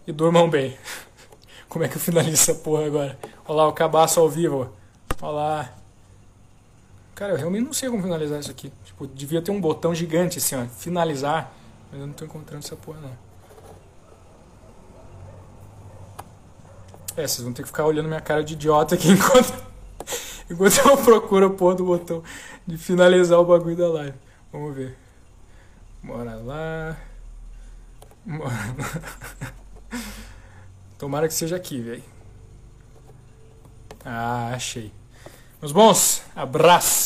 E 0.05 0.11
durmam 0.11 0.49
bem. 0.49 0.77
Como 1.69 1.85
é 1.85 1.87
que 1.87 1.95
eu 1.95 2.01
finalizo 2.01 2.33
essa 2.33 2.55
porra 2.55 2.85
agora? 2.85 3.17
Olha 3.47 3.57
lá, 3.57 3.67
o 3.67 3.73
cabaço 3.73 4.19
ao 4.19 4.29
vivo. 4.29 4.71
Olha 5.21 5.31
lá. 5.31 5.73
Cara, 7.15 7.33
eu 7.33 7.37
realmente 7.37 7.65
não 7.65 7.73
sei 7.73 7.89
como 7.89 8.01
finalizar 8.01 8.39
isso 8.39 8.51
aqui. 8.51 8.71
Tipo, 8.83 9.07
devia 9.07 9.41
ter 9.41 9.51
um 9.51 9.61
botão 9.61 9.93
gigante 9.93 10.37
assim, 10.37 10.55
ó. 10.55 10.65
Finalizar. 10.65 11.51
Mas 11.91 11.99
eu 11.99 12.07
não 12.07 12.13
tô 12.13 12.25
encontrando 12.25 12.65
essa 12.65 12.75
porra, 12.75 12.99
não. 13.01 13.31
É, 17.17 17.27
vocês 17.27 17.41
vão 17.41 17.51
ter 17.51 17.63
que 17.63 17.67
ficar 17.67 17.85
olhando 17.85 18.07
minha 18.07 18.21
cara 18.21 18.43
de 18.43 18.53
idiota 18.53 18.95
aqui 18.95 19.09
enquanto, 19.11 19.53
enquanto 20.49 20.77
eu 20.77 20.97
procuro 20.97 21.47
a 21.47 21.49
porra 21.49 21.75
do 21.75 21.85
botão 21.85 22.23
de 22.65 22.77
finalizar 22.77 23.39
o 23.39 23.45
bagulho 23.45 23.75
da 23.75 23.89
live. 23.89 24.17
Vamos 24.51 24.75
ver. 24.75 24.97
Bora 26.01 26.35
lá. 26.35 26.97
Bora 28.25 28.49
lá. 28.49 29.51
Tomara 30.97 31.27
que 31.27 31.33
seja 31.33 31.55
aqui, 31.55 31.81
velho. 31.81 32.03
Ah, 34.05 34.51
achei. 34.53 34.91
Meus 35.61 35.71
bons, 35.71 36.23
abraço. 36.35 36.99